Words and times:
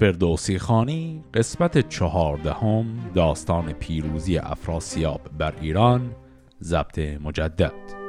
فردوسی 0.00 0.58
خانی 0.58 1.24
قسمت 1.34 1.88
چهاردهم 1.88 2.86
داستان 3.14 3.72
پیروزی 3.72 4.38
افراسیاب 4.38 5.20
بر 5.38 5.54
ایران 5.60 6.10
ضبط 6.62 6.98
مجدد. 6.98 7.99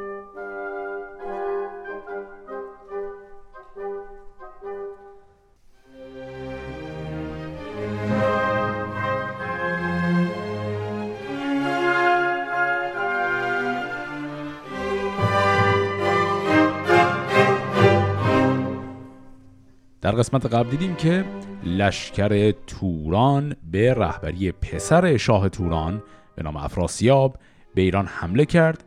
قسمت 20.22 20.46
قبل 20.46 20.70
دیدیم 20.70 20.96
که 20.96 21.26
لشکر 21.64 22.52
توران 22.52 23.56
به 23.72 23.94
رهبری 23.94 24.52
پسر 24.52 25.18
شاه 25.18 25.50
توران 25.50 26.04
به 26.36 26.44
نام 26.44 26.58
افراسیاب 26.58 27.38
به 27.76 27.82
ایران 27.82 28.06
حمله 28.06 28.46
کرد. 28.46 28.84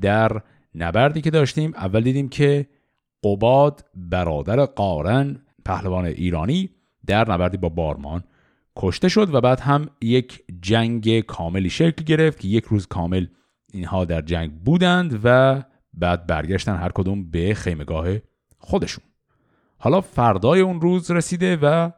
در 0.00 0.42
نبردی 0.74 1.20
که 1.20 1.30
داشتیم 1.30 1.72
اول 1.74 2.00
دیدیم 2.00 2.28
که 2.28 2.66
قباد 3.24 3.84
برادر 3.94 4.64
قارن 4.64 5.42
پهلوان 5.64 6.04
ایرانی 6.04 6.70
در 7.06 7.32
نبردی 7.32 7.56
با 7.56 7.68
بارمان 7.68 8.24
کشته 8.76 9.08
شد 9.08 9.34
و 9.34 9.40
بعد 9.40 9.60
هم 9.60 9.90
یک 10.02 10.42
جنگ 10.62 11.20
کاملی 11.20 11.70
شکل 11.70 12.04
گرفت 12.04 12.40
که 12.40 12.48
یک 12.48 12.64
روز 12.64 12.86
کامل 12.86 13.26
اینها 13.72 14.04
در 14.04 14.20
جنگ 14.20 14.52
بودند 14.52 15.20
و 15.24 15.62
بعد 15.94 16.26
برگشتن 16.26 16.76
هر 16.76 16.90
کدوم 16.94 17.30
به 17.30 17.54
خیمگاه 17.54 18.08
خودشون. 18.58 19.07
حالا 19.78 20.00
فردای 20.00 20.60
اون 20.60 20.80
روز 20.80 21.10
رسیده 21.10 21.56
و 21.56 21.90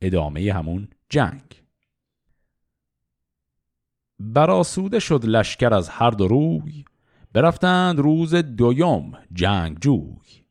ادامه 0.00 0.52
همون 0.52 0.88
جنگ. 1.08 1.42
براسوده 4.18 4.98
شد 4.98 5.24
لشکر 5.24 5.74
از 5.74 5.88
هر 5.88 6.10
دو 6.10 6.28
روی 6.28 6.84
برفتند 7.32 7.98
روز 7.98 8.34
دویم 8.34 9.12
جنگ 9.32 9.78
جوی 9.80 10.46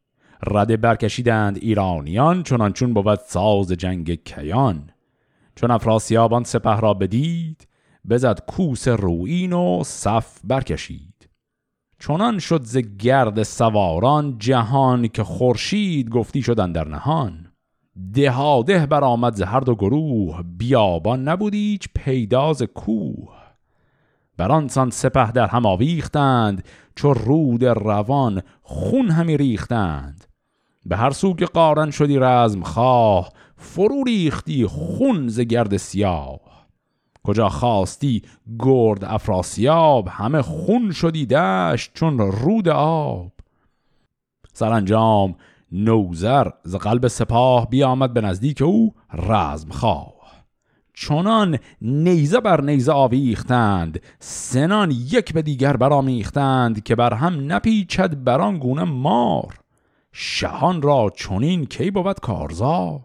رده 0.47 0.77
برکشیدند 0.77 1.57
ایرانیان 1.57 2.43
چنان 2.43 2.73
چون 2.73 2.93
بود 2.93 3.19
ساز 3.19 3.71
جنگ 3.71 4.23
کیان. 4.23 4.89
چون 5.55 5.71
افراسیابان 5.71 6.43
سپه 6.43 6.79
را 6.79 6.93
بدید 6.93 7.67
بزد 8.09 8.39
کوس 8.47 8.87
روین 8.87 9.53
و 9.53 9.83
صف 9.83 10.39
برکشید. 10.43 11.14
چنان 11.99 12.39
شد 12.39 12.61
ز 12.63 12.77
گرد 12.77 13.43
سواران 13.43 14.37
جهان 14.39 15.07
که 15.07 15.23
خورشید 15.23 16.09
گفتی 16.09 16.41
شدن 16.41 16.71
در 16.71 16.87
نهان. 16.87 17.47
دهاده 18.13 18.85
برآمد 18.85 19.35
ز 19.35 19.41
هر 19.41 19.59
دو 19.59 19.75
گروه 19.75 20.43
بیابان 20.57 21.27
نبود 21.27 21.55
پیداز 21.95 22.63
کوه. 22.63 23.35
برانسان 24.37 24.89
سپه 24.89 25.31
در 25.31 25.47
هم 25.47 25.65
آویختند 25.65 26.63
چو 26.95 27.13
رود 27.13 27.63
روان 27.63 28.41
خون 28.61 29.09
همی 29.09 29.37
ریختند. 29.37 30.25
به 30.85 30.97
هر 30.97 31.11
سو 31.11 31.33
که 31.33 31.45
قارن 31.45 31.91
شدی 31.91 32.17
رزم 32.19 32.63
خواه 32.63 33.29
فرو 33.57 34.03
ریختی 34.03 34.65
خون 34.65 35.27
ز 35.27 35.39
گرد 35.39 35.77
سیاه. 35.77 36.44
کجا 37.25 37.49
خواستی 37.49 38.21
گرد 38.59 39.05
افراسیاب 39.05 40.07
همه 40.07 40.41
خون 40.41 40.91
شدی 40.91 41.25
دشت 41.25 41.91
چون 41.93 42.17
رود 42.19 42.69
آب. 42.69 43.31
سرانجام 44.53 45.35
نوزر 45.71 46.49
ز 46.63 46.75
قلب 46.75 47.07
سپاه 47.07 47.69
بیامد 47.69 48.13
به 48.13 48.21
نزدیک 48.21 48.61
او 48.61 48.93
رزم 49.13 49.69
خواه. 49.69 50.15
چنان 50.93 51.57
نیزه 51.81 52.39
بر 52.39 52.61
نیزه 52.61 52.91
آویختند 52.91 54.01
سنان 54.19 54.91
یک 54.91 55.33
به 55.33 55.41
دیگر 55.41 55.77
برامیختند 55.77 56.83
که 56.83 56.95
بر 56.95 57.13
هم 57.13 57.53
نپیچد 57.53 58.23
بران 58.23 58.57
گونه 58.57 58.83
مار. 58.83 59.59
شهان 60.11 60.81
را 60.81 61.11
چنین 61.15 61.65
کی 61.65 61.91
بود 61.91 62.19
کارزار؟ 62.19 63.01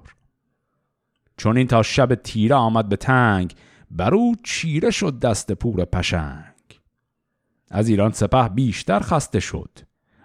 چنین 1.37 1.67
تا 1.67 1.83
شب 1.83 2.15
تیره 2.15 2.55
آمد 2.55 2.89
به 2.89 2.97
تنگ 2.97 3.55
بر 3.91 4.15
او 4.15 4.34
چیره 4.45 4.91
شد 4.91 5.19
دست 5.19 5.53
پور 5.53 5.84
پشنگ. 5.84 6.81
از 7.71 7.89
ایران 7.89 8.12
سپه 8.12 8.49
بیشتر 8.49 9.01
خسته 9.01 9.41
شد 9.41 9.78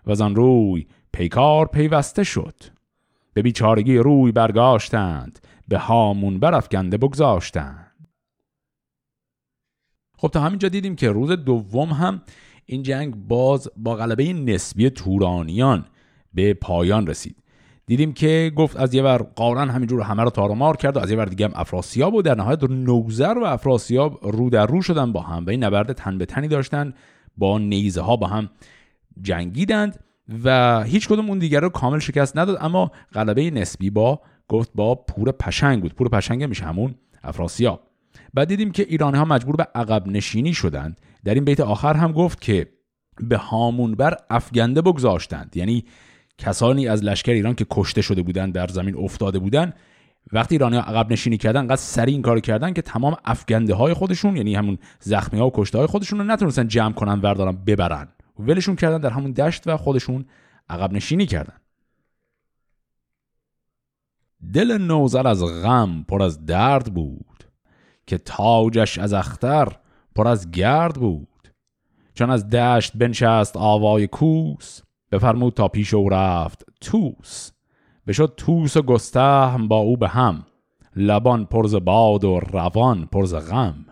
و 0.05 0.23
آن 0.23 0.35
روی 0.35 0.87
پیکار 1.13 1.67
پیوسته 1.67 2.23
شد. 2.23 2.55
به 3.33 3.41
بیچارگی 3.41 3.97
روی 3.97 4.31
برگاشتند 4.31 5.39
به 5.67 5.77
هامون 5.77 6.39
برافکنده 6.39 6.97
بگذاشتند. 6.97 8.07
خب 10.17 10.27
تا 10.27 10.41
همینجا 10.41 10.69
دیدیم 10.69 10.95
که 10.95 11.11
روز 11.11 11.31
دوم 11.31 11.89
هم 11.89 12.21
این 12.65 12.83
جنگ 12.83 13.15
باز 13.15 13.69
با 13.77 13.95
غلبه 13.95 14.33
نسبی 14.33 14.89
تورانیان 14.89 15.85
به 16.33 16.53
پایان 16.53 17.07
رسید. 17.07 17.43
دیدیم 17.87 18.13
که 18.13 18.51
گفت 18.55 18.77
از 18.77 18.93
یه 18.93 19.03
ور 19.03 19.17
قارن 19.17 19.69
همینجور 19.69 20.01
همه 20.01 20.23
رو 20.23 20.29
تارمار 20.29 20.77
کرد 20.77 20.97
و 20.97 20.99
از 20.99 21.11
یه 21.11 21.17
ور 21.17 21.25
دیگه 21.25 21.45
هم 21.45 21.51
افراسیاب 21.55 22.13
و 22.13 22.21
در 22.21 22.35
نهایت 22.35 22.63
نوزر 22.63 23.35
و 23.37 23.43
افراسیاب 23.43 24.19
رو 24.23 24.49
در 24.49 24.65
رو 24.65 24.81
شدن 24.81 25.11
با 25.11 25.21
هم. 25.21 25.45
و 25.45 25.49
این 25.49 25.63
نبرد 25.63 25.93
تن 25.93 26.17
به 26.17 26.25
تنی 26.25 26.47
داشتن 26.47 26.93
با 27.37 27.57
نیزه 27.57 28.01
ها 28.01 28.15
با 28.15 28.27
هم 28.27 28.49
جنگیدند 29.21 29.99
و 30.43 30.83
هیچ 30.83 31.07
کدوم 31.07 31.29
اون 31.29 31.39
دیگر 31.39 31.59
رو 31.59 31.69
کامل 31.69 31.99
شکست 31.99 32.37
نداد. 32.37 32.57
اما 32.61 32.91
غلبه 33.13 33.51
نسبی 33.51 33.89
با 33.89 34.21
گفت 34.47 34.71
با 34.75 34.95
پور 34.95 35.31
پشنگ 35.31 35.81
بود. 35.81 35.95
پور 35.95 36.09
پشنگ 36.09 36.43
میشه 36.43 36.65
همون 36.65 36.95
افراسیاب. 37.23 37.81
بعد 38.33 38.47
دیدیم 38.47 38.71
که 38.71 38.85
ایرانی 38.89 39.17
ها 39.17 39.25
مجبور 39.25 39.55
به 39.55 39.67
عقب 39.75 40.07
نشینی 40.07 40.53
شدند. 40.53 41.01
در 41.23 41.33
این 41.33 41.45
بیت 41.45 41.59
آخر 41.59 41.93
هم 41.93 42.11
گفت 42.11 42.41
که 42.41 42.67
به 43.21 43.37
هامون 43.37 43.95
بر 43.95 44.17
افگنده 44.29 44.81
بگذاشتند. 44.81 45.57
یعنی 45.57 45.85
کسانی 46.37 46.87
از 46.87 47.03
لشکر 47.03 47.31
ایران 47.31 47.55
که 47.55 47.65
کشته 47.71 48.01
شده 48.01 48.21
بودند 48.21 48.53
در 48.53 48.67
زمین 48.67 48.95
افتاده 48.97 49.39
بودند 49.39 49.73
وقتی 50.33 50.55
ایرانی 50.55 50.75
ها 50.75 50.81
عقب 50.81 51.11
نشینی 51.11 51.37
کردن 51.37 51.67
قد 51.67 51.75
سری 51.75 52.11
این 52.11 52.21
کار 52.21 52.39
کردن 52.39 52.73
که 52.73 52.81
تمام 52.81 53.17
افگنده 53.25 53.73
های 53.73 53.93
خودشون 53.93 54.37
یعنی 54.37 54.55
همون 54.55 54.77
زخمی 54.99 55.39
ها 55.39 55.47
و 55.47 55.51
کشته 55.53 55.77
های 55.77 55.87
خودشون 55.87 56.19
رو 56.19 56.25
نتونستن 56.25 56.67
جمع 56.67 56.93
کنن 56.93 57.19
وردارن 57.19 57.51
ببرن. 57.51 58.07
ولشون 58.39 58.75
کردن 58.75 58.97
در 58.97 59.09
همون 59.09 59.31
دشت 59.31 59.67
و 59.67 59.77
خودشون 59.77 60.25
عقب 60.69 60.93
نشینی 60.93 61.25
کردن. 61.25 61.57
دل 64.53 64.77
نوزر 64.77 65.27
از 65.27 65.43
غم 65.43 66.03
پر 66.07 66.23
از 66.23 66.45
درد 66.45 66.93
بود 66.93 67.43
که 68.07 68.17
تاجش 68.17 68.97
از 68.97 69.13
اختر 69.13 69.67
پر 70.15 70.27
از 70.27 70.51
گرد 70.51 70.95
بود. 70.95 71.27
چون 72.13 72.29
از 72.29 72.49
دشت 72.49 72.97
بنشست 72.97 73.57
آوای 73.57 74.07
کوس 74.07 74.81
بفرمود 75.15 75.53
تا 75.53 75.67
پیش 75.67 75.93
او 75.93 76.09
رفت. 76.09 76.65
توس 76.81 77.51
بشد 78.07 78.33
توس 78.37 78.77
و 78.77 78.81
گستهم 78.81 79.67
با 79.67 79.77
او 79.77 79.97
به 79.97 80.07
هم. 80.07 80.45
لبان 80.95 81.45
پرز 81.45 81.75
باد 81.75 82.23
و 82.23 82.39
روان 82.39 83.05
پرز 83.05 83.35
غم. 83.35 83.85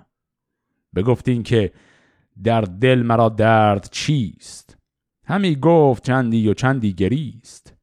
بگفتین 0.95 1.43
که 1.43 1.71
در 2.43 2.61
دل 2.61 3.01
مرا 3.01 3.29
درد 3.29 3.89
چیست؟ 3.91 4.77
همی 5.25 5.55
گفت 5.55 6.03
چندی 6.03 6.49
و 6.49 6.53
چندی 6.53 6.93
گریست. 6.93 7.73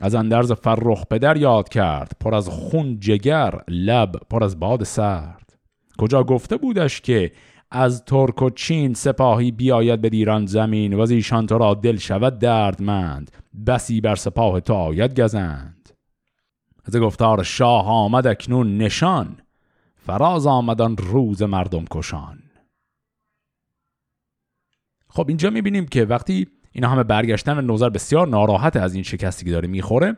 از 0.00 0.14
اندرز 0.14 0.52
فرخ 0.52 1.04
پدر 1.10 1.36
یاد 1.36 1.68
کرد. 1.68 2.12
پر 2.20 2.34
از 2.34 2.48
خون 2.48 3.00
جگر 3.00 3.54
لب 3.68 4.12
پر 4.30 4.44
از 4.44 4.60
باد 4.60 4.84
سرد. 4.84 5.58
کجا 5.98 6.24
گفته 6.24 6.56
بودش 6.56 7.00
که 7.00 7.32
از 7.74 8.04
ترک 8.04 8.42
و 8.42 8.50
چین 8.50 8.94
سپاهی 8.94 9.50
بیاید 9.50 10.00
به 10.00 10.08
دیران 10.08 10.46
زمین 10.46 10.94
و 10.94 11.00
ایشان 11.00 11.46
تو 11.46 11.58
را 11.58 11.74
دل 11.74 11.96
شود 11.96 12.38
دردمند. 12.38 13.30
بسی 13.66 14.00
بر 14.00 14.14
سپاه 14.14 14.60
تو 14.60 14.74
آید 14.74 15.20
گزند. 15.20 15.90
از 16.84 16.96
گفتار 16.96 17.42
شاه 17.42 17.86
آمد 17.86 18.26
اکنون 18.26 18.78
نشان 18.78 19.36
فراز 19.96 20.46
آمدن 20.46 20.96
روز 20.96 21.42
مردم 21.42 21.84
کشان. 21.90 22.38
خب 25.08 25.24
اینجا 25.28 25.50
می‌بینیم 25.50 25.86
که 25.86 26.04
وقتی 26.04 26.46
اینا 26.72 26.88
همه 26.88 27.02
برگشتن 27.02 27.58
و 27.58 27.60
نوزر 27.60 27.88
بسیار 27.88 28.28
ناراحت 28.28 28.76
از 28.76 28.94
این 28.94 29.02
شکستی 29.02 29.44
که 29.44 29.50
داره 29.50 29.68
می‌خوره 29.68 30.16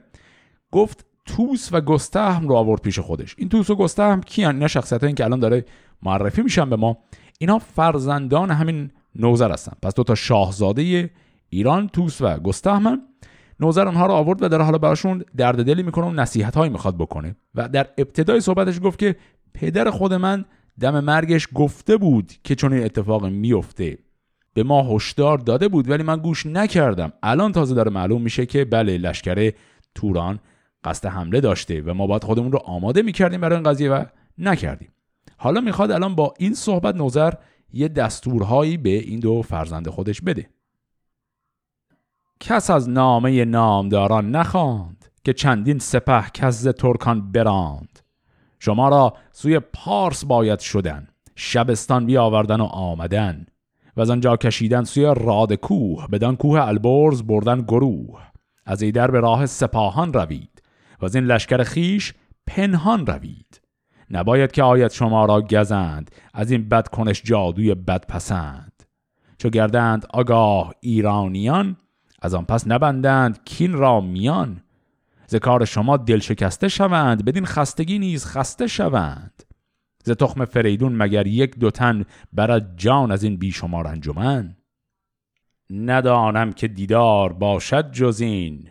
گفت 0.72 1.06
توس 1.26 1.68
و 1.72 1.80
گستهم 1.80 2.48
رو 2.48 2.54
آورد 2.54 2.82
پیش 2.82 2.98
خودش. 2.98 3.34
این 3.38 3.48
توس 3.48 3.70
و 3.70 3.74
گستهم 3.74 4.20
کیان؟ 4.20 4.54
اینا 4.54 4.68
شخصیت 4.68 5.16
که 5.16 5.24
الان 5.24 5.40
داره 5.40 5.64
معرفی 6.02 6.42
میشن 6.42 6.70
به 6.70 6.76
ما. 6.76 6.98
اینا 7.38 7.58
فرزندان 7.58 8.50
همین 8.50 8.90
نوزر 9.14 9.52
هستن. 9.52 9.72
پس 9.82 9.94
دو 9.94 10.04
تا 10.04 10.14
شاهزاده 10.14 11.10
ایران 11.50 11.88
توس 11.88 12.20
و 12.20 12.38
گستهم. 12.38 13.02
نوزر 13.60 13.88
آنها 13.88 14.06
رو 14.06 14.12
آورد 14.12 14.42
و 14.42 14.48
در 14.48 14.62
حالا 14.62 14.78
براشون 14.78 15.24
درد 15.36 15.64
دلی 15.64 15.82
می‌کنه 15.82 16.06
و 16.06 16.10
نصیحت 16.10 16.56
هایی 16.56 16.70
می‌خواد 16.70 16.96
بکنه. 16.96 17.36
و 17.54 17.68
در 17.68 17.86
ابتدای 17.98 18.40
صحبتش 18.40 18.80
گفت 18.82 18.98
که 18.98 19.16
پدر 19.54 19.90
خود 19.90 20.14
من 20.14 20.44
دم 20.80 21.00
مرگش 21.00 21.48
گفته 21.54 21.96
بود 21.96 22.32
که 22.44 22.54
چون 22.54 22.72
اتفاق 22.72 23.26
میفته 23.26 23.98
به 24.54 24.62
ما 24.62 24.82
هشدار 24.82 25.38
داده 25.38 25.68
بود 25.68 25.90
ولی 25.90 26.02
من 26.02 26.16
گوش 26.16 26.46
نکردم. 26.46 27.12
الان 27.22 27.52
تازه 27.52 27.74
داره 27.74 27.90
معلوم 27.90 28.22
میشه 28.22 28.46
که 28.46 28.64
بله 28.64 28.98
لشکر 28.98 29.52
توران 29.94 30.38
قصد 30.84 31.06
حمله 31.08 31.40
داشته 31.40 31.82
و 31.82 31.94
ما 31.94 32.06
باید 32.06 32.24
خودمون 32.24 32.52
رو 32.52 32.58
آماده 32.58 33.02
می‌کردیم 33.02 33.40
برای 33.40 33.56
این 33.56 33.70
قضیه 33.70 33.90
و 33.90 34.04
نکردیم. 34.38 34.88
حالا 35.36 35.60
می‌خواد 35.60 35.90
الان 35.90 36.14
با 36.14 36.34
این 36.38 36.54
صحبت 36.54 36.94
نظر 36.94 37.34
یه 37.72 37.88
دستورهایی 37.88 38.76
به 38.76 38.90
این 38.90 39.20
دو 39.20 39.42
فرزند 39.42 39.88
خودش 39.88 40.20
بده. 40.20 40.48
کس 42.40 42.70
از 42.70 42.88
نامه 42.88 43.44
نامداران 43.44 44.30
نخواند 44.30 45.04
که 45.24 45.32
چندین 45.32 45.78
سپه 45.78 46.30
کز 46.34 46.68
ترکان 46.68 47.32
براند. 47.32 47.98
شما 48.58 48.88
را 48.88 49.14
سوی 49.32 49.58
پارس 49.58 50.24
باید 50.24 50.58
شدن 50.58 51.08
شبستان 51.36 52.06
بیاوردن 52.06 52.60
و 52.60 52.64
آمدن 52.64 53.46
و 53.96 54.00
از 54.00 54.10
آنجا 54.10 54.36
کشیدن 54.36 54.84
سوی 54.84 55.14
راد 55.16 55.54
کوه 55.54 56.06
بدان 56.06 56.36
کوه 56.36 56.60
البرز 56.60 57.22
بردن 57.22 57.60
گروه. 57.62 58.20
از 58.66 58.82
ایدر 58.82 59.10
به 59.10 59.20
راه 59.20 59.46
سپاهان 59.46 60.12
روید 60.12 60.62
و 61.00 61.04
از 61.04 61.14
این 61.14 61.24
لشکر 61.24 61.62
خیش 61.62 62.14
پنهان 62.46 63.06
روید. 63.06 63.43
نباید 64.10 64.52
که 64.52 64.62
آید 64.62 64.90
شما 64.90 65.24
را 65.24 65.40
گزند. 65.40 66.10
از 66.34 66.50
این 66.50 66.68
بد 66.68 66.88
کنش 66.88 67.22
جادوی 67.24 67.74
بد 67.74 68.06
پسند 68.06 68.82
چو 69.38 69.50
گردند 69.50 70.06
آگاه 70.10 70.74
ایرانیان 70.80 71.76
از 72.22 72.34
آن 72.34 72.44
پس 72.44 72.66
نبندند 72.66 73.44
کین 73.44 73.72
را 73.72 74.00
میان. 74.00 74.60
ز 75.26 75.34
کار 75.34 75.64
شما 75.64 75.96
دل 75.96 76.18
شکسته 76.18 76.68
شوند 76.68 77.24
بدین 77.24 77.44
خستگی 77.44 77.98
نیز 77.98 78.26
خسته 78.26 78.66
شوند. 78.66 79.42
ز 80.04 80.10
تخم 80.10 80.44
فریدون 80.44 80.96
مگر 80.96 81.26
یک 81.26 81.58
دوتن 81.58 82.04
برد 82.32 82.74
جان 82.76 83.10
از 83.10 83.22
این 83.22 83.36
بیشمار 83.36 83.86
انجمن؟ 83.86 84.56
ندانم 85.70 86.52
که 86.52 86.68
دیدار 86.68 87.32
باشد 87.32 87.92
جزین 87.92 88.70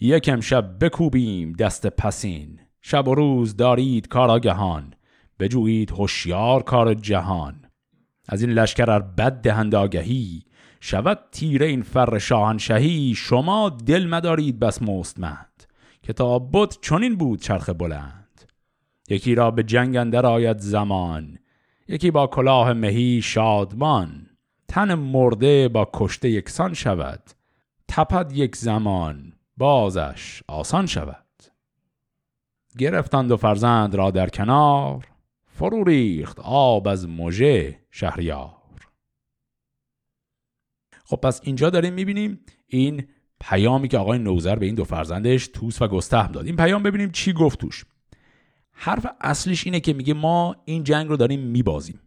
یک 0.00 0.28
امشب 0.32 0.84
بکوبیم 0.84 1.52
دست 1.52 1.86
پسین. 1.86 2.60
شب 2.82 3.08
و 3.08 3.14
روز 3.14 3.56
دارید 3.56 4.08
کار 4.08 4.30
آگهان 4.30 4.94
بجویید 5.38 5.90
هوشیار 5.90 6.62
کار 6.62 6.94
جهان. 6.94 7.64
از 8.28 8.42
این 8.42 8.50
لشکر 8.50 8.90
ار 8.90 9.02
بد 9.02 9.32
دهند 9.32 9.74
آگهی 9.74 10.42
شود 10.80 11.18
تیره 11.32 11.66
این 11.66 11.82
فر 11.82 12.18
شاهنشهی 12.18 13.14
شما 13.16 13.68
دل 13.86 14.06
مدارید 14.06 14.58
بس 14.58 14.82
مستمند 14.82 15.64
که 16.02 16.12
تا 16.12 16.38
بود 16.38 16.74
چنین 16.80 17.16
بود 17.16 17.40
چرخ 17.40 17.70
بلند. 17.70 18.42
یکی 19.08 19.34
را 19.34 19.50
به 19.50 19.62
جنگ 19.62 19.96
اندر 19.96 20.26
آید 20.26 20.58
زمان 20.58 21.38
یکی 21.88 22.10
با 22.10 22.26
کلاه 22.26 22.72
مهی 22.72 23.22
شادمان. 23.22 24.26
تن 24.68 24.94
مرده 24.94 25.68
با 25.68 25.90
کشته 25.94 26.30
یکسان 26.30 26.74
شود 26.74 27.30
تپد 27.88 28.32
یک 28.32 28.56
زمان 28.56 29.32
بازش 29.56 30.42
آسان 30.48 30.86
شود. 30.86 31.24
گرفتند 32.78 33.30
و 33.30 33.36
فرزند 33.36 33.94
را 33.94 34.10
در 34.10 34.28
کنار 34.28 35.06
فرو 35.46 35.84
ریخت 35.84 36.40
آب 36.40 36.88
از 36.88 37.08
مژه 37.08 37.78
شهریار. 37.90 38.54
خب 41.04 41.16
پس 41.16 41.40
اینجا 41.44 41.70
داریم 41.70 41.94
می‌بینیم 41.94 42.40
این 42.66 43.06
پیامی 43.40 43.88
که 43.88 43.98
آقای 43.98 44.18
نوزر 44.18 44.56
به 44.56 44.66
این 44.66 44.74
دو 44.74 44.84
فرزندش 44.84 45.48
توس 45.48 45.82
و 45.82 45.88
گستهم 45.88 46.32
داد. 46.32 46.46
این 46.46 46.56
پیام 46.56 46.82
ببینیم 46.82 47.10
چی 47.10 47.32
گفت 47.32 47.58
توش. 47.58 47.84
حرف 48.72 49.06
اصلیش 49.20 49.66
اینه 49.66 49.80
که 49.80 49.92
میگه 49.92 50.14
ما 50.14 50.56
این 50.64 50.84
جنگ 50.84 51.08
رو 51.08 51.16
داریم 51.16 51.40
میبازیم 51.40 52.00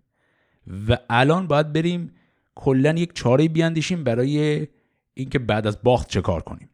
و 0.88 0.98
الان 1.10 1.48
باید 1.48 1.74
بریم 1.74 2.12
کلا 2.56 2.92
یک 2.92 3.14
چاره 3.14 3.48
بیاندیشیم 3.48 4.04
برای 4.04 4.68
اینکه 5.14 5.40
بعد 5.40 5.68
از 5.68 5.82
باخت 5.84 6.10
چه 6.10 6.22
کار 6.22 6.42
کنیم. 6.42 6.70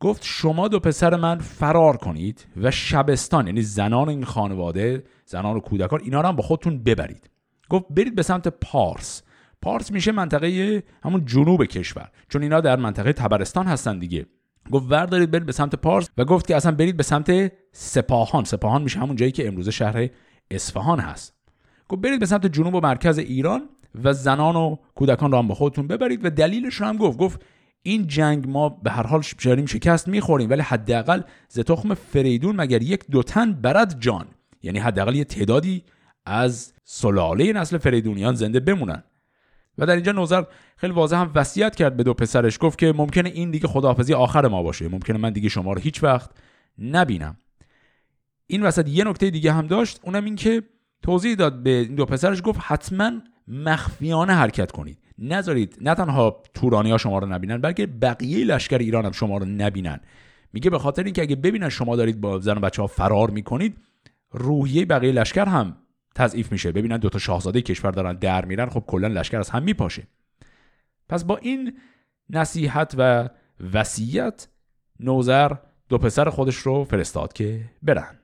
گفت 0.00 0.22
شما 0.24 0.68
دو 0.68 0.80
پسر 0.80 1.16
من 1.16 1.38
فرار 1.38 1.96
کنید 1.96 2.46
و 2.56 2.70
شبستان 2.70 3.46
یعنی 3.46 3.62
زنان 3.62 4.08
این 4.08 4.24
خانواده 4.24 5.04
زنان 5.26 5.56
و 5.56 5.60
کودکان 5.60 6.00
اینا 6.02 6.20
رو 6.20 6.28
هم 6.28 6.36
با 6.36 6.42
خودتون 6.42 6.82
ببرید. 6.82 7.30
گفت 7.68 7.84
برید 7.90 8.14
به 8.14 8.22
سمت 8.22 8.48
پارس. 8.48 9.22
پارس 9.62 9.90
میشه 9.90 10.12
منطقه 10.12 10.82
همون 11.04 11.24
جنوب 11.24 11.64
کشور 11.64 12.10
چون 12.28 12.42
اینا 12.42 12.60
در 12.60 12.76
منطقه 12.76 13.12
تبرستان 13.12 13.66
هستن 13.66 13.98
دیگه. 13.98 14.26
گفت 14.70 14.86
وردارید 14.90 15.30
برید 15.30 15.46
به 15.46 15.52
سمت 15.52 15.74
پارس 15.74 16.10
و 16.18 16.24
گفت 16.24 16.46
که 16.46 16.56
اصلا 16.56 16.72
برید 16.72 16.96
به 16.96 17.02
سمت 17.02 17.52
سپاهان. 17.72 18.44
سپاهان 18.44 18.82
میشه 18.82 19.00
همون 19.00 19.16
جایی 19.16 19.32
که 19.32 19.48
امروزه 19.48 19.70
شهر 19.70 20.08
اصفهان 20.50 21.00
هست. 21.00 21.34
گفت 21.88 22.02
برید 22.02 22.20
به 22.20 22.26
سمت 22.26 22.46
جنوب 22.46 22.74
و 22.74 22.80
مرکز 22.80 23.18
ایران 23.18 23.68
و 24.04 24.12
زنان 24.12 24.56
و 24.56 24.76
کودکان 24.94 25.32
رو 25.32 25.38
هم 25.38 25.48
با 25.48 25.54
خودتون 25.54 25.86
ببرید 25.86 26.24
و 26.24 26.30
دلیلش 26.30 26.74
رو 26.74 26.86
هم 26.86 26.96
گفت. 26.96 27.18
گفت 27.18 27.44
این 27.86 28.06
جنگ 28.06 28.48
ما 28.48 28.68
به 28.68 28.90
هر 28.90 29.06
حال 29.06 29.22
داریم 29.44 29.66
شکست 29.66 30.08
می‌خوریم 30.08 30.50
ولی 30.50 30.62
حداقل 30.62 31.22
ز 31.48 31.60
تخم 31.60 31.94
فریدون 31.94 32.56
مگر 32.56 32.82
یک 32.82 33.00
دو 33.10 33.22
تن 33.22 33.52
برد 33.52 34.00
جان؟ 34.00 34.26
یعنی 34.62 34.78
حداقل 34.78 35.14
یه 35.14 35.24
تعدادی 35.24 35.84
از 36.26 36.72
سلاله 36.84 37.52
نسل 37.52 37.78
فریدونیان 37.78 38.34
زنده 38.34 38.60
بمونن. 38.60 39.02
و 39.78 39.86
در 39.86 39.94
اینجا 39.94 40.12
نوزر 40.12 40.44
خیلی 40.76 40.92
واضح 40.92 41.16
هم 41.16 41.30
وصیت 41.34 41.76
کرد 41.76 41.96
به 41.96 42.02
دو 42.02 42.14
پسرش 42.14 42.58
گفت 42.60 42.78
که 42.78 42.92
ممکنه 42.96 43.28
این 43.28 43.50
دیگه 43.50 43.68
خداحافظی 43.68 44.14
آخر 44.14 44.48
ما 44.48 44.62
باشه. 44.62 44.88
ممکنه 44.88 45.18
من 45.18 45.32
دیگه 45.32 45.48
شما 45.48 45.72
رو 45.72 45.80
هیچ 45.80 46.02
وقت 46.02 46.30
نبینم. 46.78 47.36
این 48.46 48.62
وسط 48.62 48.88
یه 48.88 49.04
نکته 49.04 49.30
دیگه 49.30 49.52
هم 49.52 49.66
داشت 49.66 50.00
اونم 50.02 50.24
این 50.24 50.36
که 50.36 50.62
توضیح 51.02 51.34
داد 51.34 51.62
به 51.62 51.70
این 51.70 51.94
دو 51.94 52.06
پسرش 52.06 52.42
گفت 52.44 52.60
حتما 52.62 53.10
مخفیانه 53.48 54.32
حرکت 54.32 54.72
کنید. 54.72 54.98
نذارید 55.18 55.78
نه 55.80 55.94
تنها 55.94 56.42
تورانی 56.54 56.90
ها 56.90 56.98
شما 56.98 57.18
رو 57.18 57.26
نبینن 57.26 57.58
بلکه 57.58 57.86
بقیه 57.86 58.44
لشکر 58.44 58.78
ایران 58.78 59.04
هم 59.04 59.12
شما 59.12 59.38
رو 59.38 59.44
نبینن. 59.46 60.00
میگه 60.52 60.70
به 60.70 60.78
خاطر 60.78 61.04
اینکه 61.04 61.22
اگه 61.22 61.36
ببینن 61.36 61.68
شما 61.68 61.96
دارید 61.96 62.20
با 62.20 62.38
زن 62.38 62.56
و 62.56 62.60
بچه 62.60 62.82
ها 62.82 62.88
فرار 62.88 63.30
می‌کنید 63.30 63.78
روحیه 64.30 64.84
بقیه 64.84 65.12
لشکر 65.12 65.44
هم 65.44 65.76
تضعیف 66.14 66.52
میشه. 66.52 66.72
ببینن 66.72 66.96
دوتا 66.96 67.18
شاهزاده 67.18 67.62
کشور 67.62 67.90
دارن 67.90 68.16
در 68.16 68.44
میرن 68.44 68.68
خب 68.68 68.84
کلا 68.86 69.08
لشکر 69.08 69.38
از 69.38 69.50
هم 69.50 69.62
میپاشه. 69.62 70.06
پس 71.08 71.24
با 71.24 71.36
این 71.36 71.78
نصیحت 72.30 72.94
و 72.98 73.28
وصیت 73.72 74.48
نوزر 75.00 75.52
دو 75.88 75.98
پسر 75.98 76.30
خودش 76.30 76.56
رو 76.56 76.84
فرستاد 76.84 77.32
که 77.32 77.70
برن. 77.82 78.18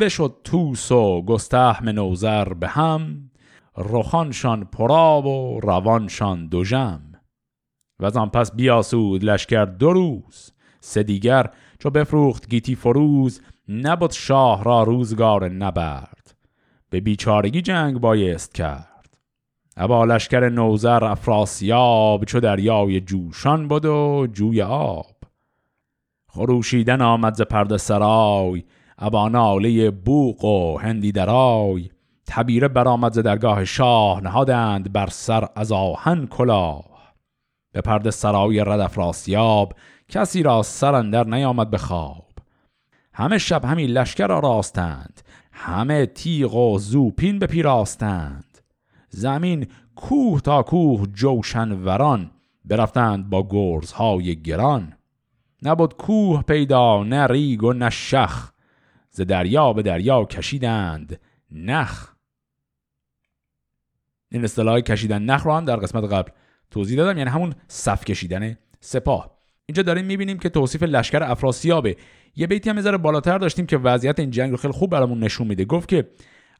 بشد 0.00 0.40
توس 0.44 0.92
و 0.92 1.22
گستهم 1.22 1.88
نوزر 1.88 2.44
به 2.44 2.68
هم 2.68 3.30
رخانشان 3.78 4.64
پراب 4.64 5.26
و 5.26 5.60
روانشان 5.60 6.46
دوژم. 6.46 7.00
و 8.00 8.06
از 8.06 8.16
آن 8.16 8.28
پس 8.28 8.52
بیاسود 8.52 9.24
لشکر 9.24 9.64
دو 9.64 9.92
روز 9.92 10.52
سه 10.80 11.02
دیگر 11.02 11.50
چو 11.78 11.90
بفروخت 11.90 12.48
گیتی 12.48 12.74
فروز 12.74 13.40
نبود 13.68 14.10
شاه 14.10 14.64
را 14.64 14.82
روزگار 14.82 15.48
نبرد. 15.48 16.36
به 16.90 17.00
بیچارگی 17.00 17.62
جنگ 17.62 17.98
بایست 17.98 18.54
کرد. 18.54 19.18
ابا 19.76 20.04
لشکر 20.04 20.48
نوزر 20.48 21.04
افراسیاب 21.04 22.24
چو 22.24 22.40
دریای 22.40 23.00
جوشان 23.00 23.68
بود 23.68 23.84
و 23.84 24.26
جوی 24.32 24.62
آب. 24.62 25.16
خروشیدن 26.28 27.02
آمد 27.02 27.34
ز 27.34 27.42
پرده 27.42 27.76
سرای 27.76 28.64
ابا 28.98 29.28
ناله 29.28 29.90
بوق 29.90 30.44
و 30.44 30.78
هندی 30.78 31.12
درای. 31.12 31.90
تبیره 32.26 32.68
برآمد 32.68 33.12
ز 33.12 33.18
درگاه 33.18 33.64
شاه 33.64 34.20
نهادند 34.20 34.92
بر 34.92 35.06
سر 35.06 35.48
از 35.56 35.72
آهن 35.72 36.26
کلاه. 36.26 37.14
به 37.72 37.80
پرده 37.80 38.10
سرای 38.10 38.64
رد 38.64 38.80
افراسیاب 38.80 39.72
کسی 40.08 40.42
را 40.42 40.62
سر 40.62 40.94
اندر 40.94 41.24
نیامد 41.24 41.70
به 41.70 41.78
خواب. 41.78 42.26
همه 43.12 43.38
شب 43.38 43.64
همی 43.64 43.86
لشکر 43.86 44.26
راستند 44.40 45.22
همه 45.52 46.06
تیغ 46.06 46.54
و 46.54 46.78
زوپین 46.78 47.38
به 47.38 47.46
پیراستند 47.46 48.58
زمین 49.08 49.66
کوه 49.96 50.40
تا 50.40 50.62
کوه 50.62 51.06
جوشن 51.06 51.72
وران 51.72 52.30
برفتند 52.64 53.30
با 53.30 53.48
گرزهای 53.50 54.42
گران. 54.42 54.92
نبود 55.62 55.96
کوه 55.96 56.42
پیدا 56.42 57.04
نه 57.04 57.26
ریگ 57.26 57.64
و 57.64 57.72
نه 57.72 57.90
شخ 57.90 58.52
ز 59.10 59.20
دریا 59.20 59.72
به 59.72 59.82
دریا 59.82 60.24
کشیدند 60.24 61.20
نخ. 61.50 62.15
این 64.36 64.44
اصطلاح 64.44 64.80
کشیدن 64.80 65.22
نخ 65.22 65.42
رو 65.42 65.52
هم 65.52 65.64
در 65.64 65.76
قسمت 65.76 66.04
قبل 66.04 66.30
توضیح 66.70 66.96
دادم 66.96 67.18
یعنی 67.18 67.30
همون 67.30 67.54
صف 67.68 68.04
کشیدن 68.04 68.56
سپاه. 68.80 69.36
اینجا 69.66 69.82
داریم 69.82 70.04
می‌بینیم 70.04 70.38
که 70.38 70.48
توصیف 70.48 70.82
لشکر 70.82 71.22
افراسیابه. 71.22 71.96
یه 72.36 72.46
بیتی 72.46 72.70
هم 72.70 72.80
ذره 72.80 72.96
بالاتر 72.96 73.38
داشتیم 73.38 73.66
که 73.66 73.78
وضعیت 73.78 74.18
این 74.20 74.30
جنگ 74.30 74.50
رو 74.50 74.56
خیلی 74.56 74.72
خوب 74.72 74.90
برامون 74.90 75.18
نشون 75.18 75.46
میده. 75.46 75.64
گفت 75.64 75.88
که 75.88 76.08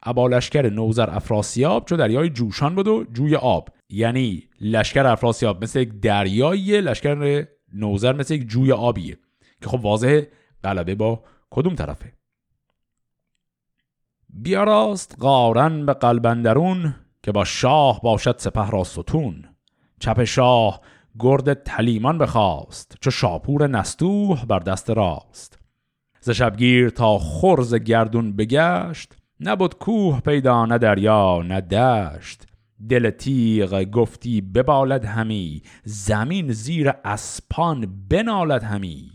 ابا 0.03 0.27
لشکر 0.27 0.71
نوزر 0.71 1.11
افراسیاب 1.11 1.85
چو 1.85 1.97
دریای 1.97 2.31
جوشان 2.31 2.75
بود 2.75 2.89
و 2.89 3.05
جوی 3.13 3.37
آب. 3.37 3.69
یعنی 3.91 4.49
لشکر 4.61 5.07
افراسیاب 5.07 5.63
مثل 5.63 5.81
یک 5.81 6.01
دریایی 6.01 6.81
لشکر 6.81 7.47
نوزر 7.75 8.13
مثل 8.13 8.35
یک 8.35 8.49
جوی 8.49 8.73
آبیه. 8.73 9.19
که 9.63 9.69
خب 9.69 9.81
واضح 9.85 10.23
غلبه 10.65 10.95
با 10.95 11.23
کدوم 11.51 11.75
طرفه؟ 11.75 12.13
بیاراست 14.31 15.17
قارن 15.21 15.87
به 15.87 15.93
قلبندرون 15.93 16.95
که 17.27 17.33
با 17.33 17.45
شاه 17.45 18.01
باشد 18.01 18.35
سپه 18.39 18.71
را 18.71 18.85
ستون. 18.85 19.45
چپ 20.01 20.25
شاه 20.25 20.81
گرد 21.19 21.63
تلیمان 21.63 22.19
بخواست 22.19 22.97
چو 23.01 23.11
شاپور 23.11 23.67
نستوه 23.67 24.47
بر 24.47 24.59
دست 24.59 24.91
راست. 24.91 25.59
ز 26.21 26.31
شبگیر 26.31 26.91
تا 26.91 27.19
خرز 27.19 27.75
گردون 27.75 28.37
بگشت 28.37 29.17
نبود 29.41 29.79
کوه 29.79 30.21
پیدا 30.21 30.67
نه 30.67 30.79
دریا 30.79 31.43
نه 31.43 31.61
دشت. 31.61 32.47
دل 32.89 33.11
تیغ 33.11 33.83
گفتی 33.83 34.41
ببالد 34.41 35.05
همی 35.05 35.63
زمین 35.85 36.53
زیر 36.53 36.93
اسپان 37.05 38.07
بنالد 38.11 38.63
همی. 38.63 39.11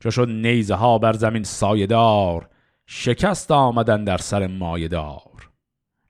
چو 0.00 0.10
شد 0.10 0.28
نیزه 0.28 0.74
ها 0.74 0.98
بر 0.98 1.12
زمین 1.12 1.44
سایدار 1.44 2.48
شکست 2.86 3.50
آمدن 3.50 4.04
در 4.04 4.18
سر 4.18 4.46
مایدار. 4.46 5.47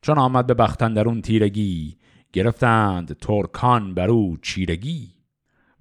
چون 0.03 0.19
آمد 0.19 0.47
به 0.47 0.55
بختندرون 0.55 1.23
تیرگی 1.23 1.99
گرفتند 2.33 3.17
ترکان 3.17 3.95
بر 3.95 4.11
او 4.11 4.37
چیرگی. 4.43 5.15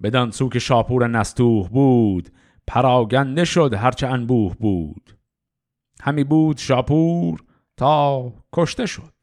بدان 0.02 0.30
سو 0.30 0.48
که 0.48 0.58
شاپور 0.58 1.08
نستوه 1.08 1.68
بود 1.68 2.28
پراگنده 2.66 3.44
شد 3.44 3.74
هرچه 3.74 4.06
انبوه 4.06 4.54
بود. 4.54 5.16
همی 6.00 6.24
بود 6.24 6.56
شاپور 6.56 7.44
تا 7.76 8.32
کشته 8.52 8.86
شد. 8.86 9.14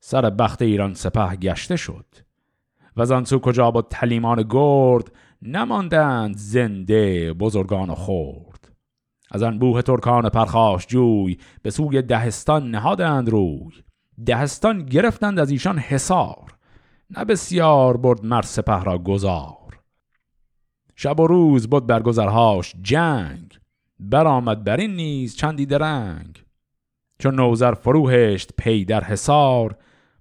سر 0.00 0.30
بخت 0.30 0.62
ایران 0.62 0.94
سپه 0.94 1.36
گشته 1.36 1.76
شد. 1.76 2.06
و 2.96 3.04
زانسو 3.04 3.38
کجا 3.38 3.70
با 3.70 3.82
تلیمان 3.82 4.44
گرد 4.50 5.12
نماندند 5.42 6.36
زنده 6.36 7.32
بزرگان 7.32 7.94
خورد 7.94 8.72
از 9.30 9.42
انبوه 9.42 9.82
ترکان 9.82 10.28
پرخاش 10.28 10.86
جوی 10.86 11.38
به 11.62 11.70
سوی 11.70 12.02
دهستان 12.02 12.70
نهادند 12.70 13.28
روی. 13.28 13.83
دهستان 14.26 14.86
گرفتند 14.86 15.38
از 15.38 15.50
ایشان 15.50 15.78
حصار. 15.78 16.56
نه 17.10 17.24
بسیار 17.24 17.96
برد 17.96 18.24
مر 18.24 18.42
سپه 18.42 18.82
را 18.82 18.98
گذار 18.98 19.80
شب 20.96 21.20
و 21.20 21.26
روز 21.26 21.70
بود 21.70 21.86
بر 21.86 22.02
گذرهاش 22.02 22.74
جنگ. 22.82 23.58
برآمد 24.00 24.64
بر 24.64 24.76
این 24.76 24.96
نیز 24.96 25.36
چندی 25.36 25.66
درنگ. 25.66 26.44
چون 27.18 27.34
نوزر 27.34 27.74
فروهشت 27.74 28.50
پی 28.58 28.84
در 28.84 29.04
حصار 29.04 29.76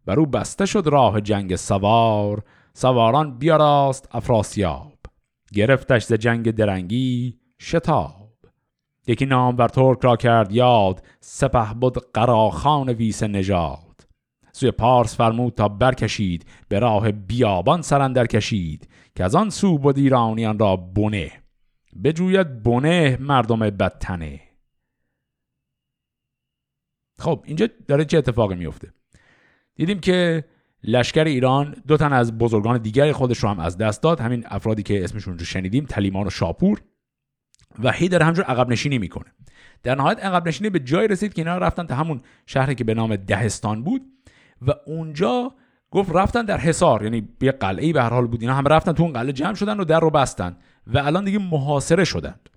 بر 0.05 0.19
او 0.19 0.25
بسته 0.25 0.65
شد 0.65 0.87
راه 0.87 1.21
جنگ 1.21 1.55
سوار. 1.55 2.43
سواران 2.73 3.37
بیاراست 3.37 4.15
افراسیاب. 4.15 4.93
گرفتش 5.53 6.03
ز 6.03 6.13
جنگ 6.13 6.51
درنگی 6.51 7.39
شتاب. 7.61 8.22
یکی 9.07 9.25
نام 9.25 9.55
بر 9.55 9.67
ترک 9.67 9.99
را 10.01 10.15
کرد 10.15 10.51
یاد 10.51 11.03
سپه 11.19 11.73
بود 11.73 12.11
قراخان 12.11 12.89
ویس 12.89 13.23
نژاد. 13.23 14.07
سوی 14.51 14.71
پارس 14.71 15.15
فرمود 15.15 15.53
تا 15.53 15.67
برکشید 15.67 16.45
به 16.67 16.79
راه 16.79 17.11
بیابان 17.11 17.81
سرندر 17.81 18.25
کشید 18.25 18.87
که 19.15 19.23
از 19.23 19.35
آن 19.35 19.49
سو 19.49 19.77
بود 19.77 19.97
ایرانیان 19.97 20.59
را 20.59 20.75
بنه. 20.75 21.31
بجوید 22.03 22.63
بنه 22.63 23.17
مردم 23.21 23.59
بدتنه. 23.59 24.41
خب 27.19 27.43
اینجا 27.45 27.67
داره 27.87 28.05
چه 28.05 28.17
اتفاقی 28.17 28.55
میفته؟ 28.55 28.93
دیدیم 29.75 29.99
که 29.99 30.43
لشکر 30.83 31.23
ایران 31.23 31.75
دو 31.87 31.97
تن 31.97 32.13
از 32.13 32.37
بزرگان 32.37 32.81
دیگری 32.81 33.11
خودش 33.11 33.37
رو 33.37 33.49
هم 33.49 33.59
از 33.59 33.77
دست 33.77 34.03
داد. 34.03 34.19
همین 34.19 34.43
افرادی 34.47 34.83
که 34.83 35.03
اسمشون 35.03 35.39
رو 35.39 35.45
شنیدیم 35.45 35.85
تلیمان 35.85 36.27
و 36.27 36.29
شاپور. 36.29 36.81
و 37.83 37.91
هی 37.91 38.09
در 38.09 38.23
همجور 38.23 38.45
عقب 38.45 38.69
نشینی 38.69 38.97
می‌کنه. 38.97 39.31
در 39.83 39.95
نهایت 39.95 40.25
عقب 40.25 40.47
نشینی 40.47 40.69
به 40.69 40.79
جای 40.79 41.07
رسید 41.07 41.33
که 41.33 41.41
اینا 41.41 41.57
رفتن 41.57 41.85
تا 41.85 41.95
همون 41.95 42.21
شهری 42.45 42.75
که 42.75 42.83
به 42.83 42.93
نام 42.93 43.15
دهستان 43.15 43.83
بود 43.83 44.01
و 44.61 44.71
اونجا 44.85 45.51
گفت 45.91 46.11
رفتن 46.15 46.45
در 46.45 46.57
حصار 46.57 47.03
یعنی 47.03 47.27
یه 47.41 47.51
قلعه 47.51 47.93
به 47.93 48.03
هر 48.03 48.09
حال 48.09 48.27
بود. 48.27 48.41
اینا 48.41 48.53
هم 48.53 48.67
رفتن 48.67 48.91
تو 48.91 49.03
اون 49.03 49.13
قلعه 49.13 49.33
جمع 49.33 49.53
شدن 49.53 49.79
و 49.79 49.83
در 49.83 49.99
رو 49.99 50.09
بستن 50.09 50.57
و 50.87 50.97
الان 50.97 51.23
دیگه 51.23 51.39
محاصره 51.39 52.03
شدند. 52.03 52.49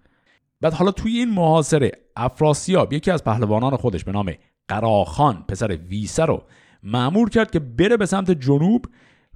بعد 0.61 0.73
حالا 0.73 0.91
توی 0.91 1.19
این 1.19 1.31
محاصره 1.31 1.93
افراسیاب 2.17 2.93
یکی 2.93 3.11
از 3.11 3.25
پهلوانان 3.25 3.77
خودش 3.77 4.05
به 4.05 4.13
نام 4.13 4.33
قراخان 4.69 5.45
پسر 5.49 5.77
ویسه 5.77 6.25
رو 6.25 6.43
معمور 6.83 7.31
کرد 7.31 7.51
که 7.51 7.59
بره 7.59 7.97
به 7.97 8.07
سمت 8.07 8.31
جنوب 8.31 8.87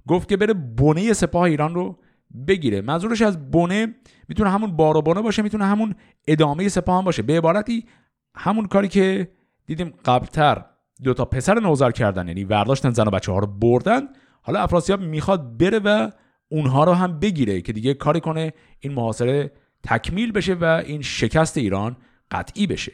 گفت 0.08 0.28
که 0.28 0.36
بره 0.36 0.54
بنه 0.54 1.12
سپاه 1.12 1.42
ایران 1.42 1.74
رو 1.74 1.98
بگیره. 2.46 2.80
منظورش 2.80 3.22
از 3.22 3.50
بنه 3.50 3.94
می‌تونه 4.30 4.50
همون 4.50 4.76
بار 4.76 5.00
بنه 5.00 5.22
باشه 5.22 5.42
می‌تونه 5.42 5.64
همون 5.64 5.94
ادامه 6.28 6.68
سپاه 6.68 6.98
هم 6.98 7.04
باشه. 7.04 7.22
به 7.22 7.36
عبارتی 7.38 7.86
همون 8.34 8.66
کاری 8.66 8.88
که 8.88 9.30
دیدیم 9.66 9.94
قبلتر 10.04 10.64
دو 11.04 11.14
تا 11.14 11.24
پسر 11.24 11.60
نوزر 11.60 11.90
کردن 11.90 12.28
یعنی 12.28 12.44
ورداشتن 12.44 12.90
زن 12.90 13.06
و 13.06 13.10
بچه 13.10 13.32
ها 13.32 13.38
رو 13.38 13.46
بردن. 13.46 14.02
حالا 14.42 14.60
افراسیاب 14.60 15.00
می‌خواد 15.00 15.58
بره 15.58 15.78
و 15.78 16.10
اونها 16.48 16.84
رو 16.84 16.92
هم 16.92 17.18
بگیره 17.18 17.60
که 17.60 17.72
دیگه 17.72 17.94
کاری 17.94 18.20
کنه 18.20 18.52
این 18.80 18.92
محاصره 18.92 19.52
تکمیل 19.82 20.32
بشه 20.32 20.54
و 20.54 20.64
این 20.64 21.02
شکست 21.02 21.56
ایران 21.56 21.96
قطعی 22.30 22.66
بشه. 22.66 22.92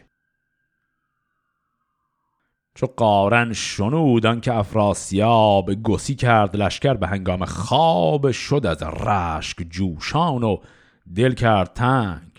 چو 2.75 2.87
قارن 2.87 3.53
شنودان 3.53 4.41
که 4.41 4.55
افراسیاب 4.55 5.75
گسی 5.83 6.15
کرد 6.15 6.57
لشکر 6.57 6.95
به 6.95 7.07
هنگام 7.07 7.45
خواب 7.45 8.31
شد 8.31 8.67
از 8.67 8.83
رشک 8.83 9.57
جوشان 9.71 10.43
و 10.43 10.57
دل 11.15 11.33
کرد 11.33 11.73
تنگ. 11.73 12.31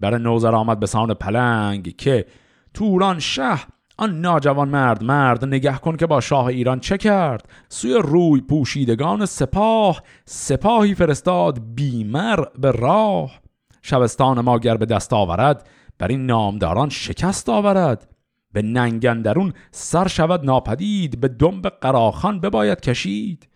بر 0.00 0.18
نوزر 0.18 0.54
آمد 0.54 0.80
به 0.80 0.86
سان 0.86 1.14
پلنگ 1.14 1.96
که 1.96 2.26
توران 2.74 3.18
شه 3.18 3.58
آن 3.98 4.20
ناجوان 4.20 4.68
مرد 4.68 5.04
مرد 5.04 5.44
نگه 5.44 5.78
کن 5.78 5.96
که 5.96 6.06
با 6.06 6.20
شاه 6.20 6.46
ایران 6.46 6.80
چه 6.80 6.98
کرد؟ 6.98 7.48
سوی 7.68 7.94
روی 7.94 8.40
پوشیدگان 8.40 9.26
سپاه 9.26 10.02
سپاهی 10.24 10.94
فرستاد 10.94 11.74
بیمر 11.74 12.44
به 12.58 12.70
راه. 12.70 13.40
شبستان 13.82 14.40
ما 14.40 14.58
گر 14.58 14.76
به 14.76 14.86
دست 14.86 15.12
آورد 15.12 15.68
بر 15.98 16.08
این 16.08 16.26
نامداران 16.26 16.88
شکست 16.88 17.48
آورد. 17.48 18.08
به 18.52 18.62
ننگندرون 18.62 19.52
سر 19.70 20.08
شود 20.08 20.44
ناپدید 20.44 21.20
به 21.20 21.28
دنب 21.28 21.68
قراخان 21.68 22.40
بباید 22.40 22.80
کشید. 22.80 23.47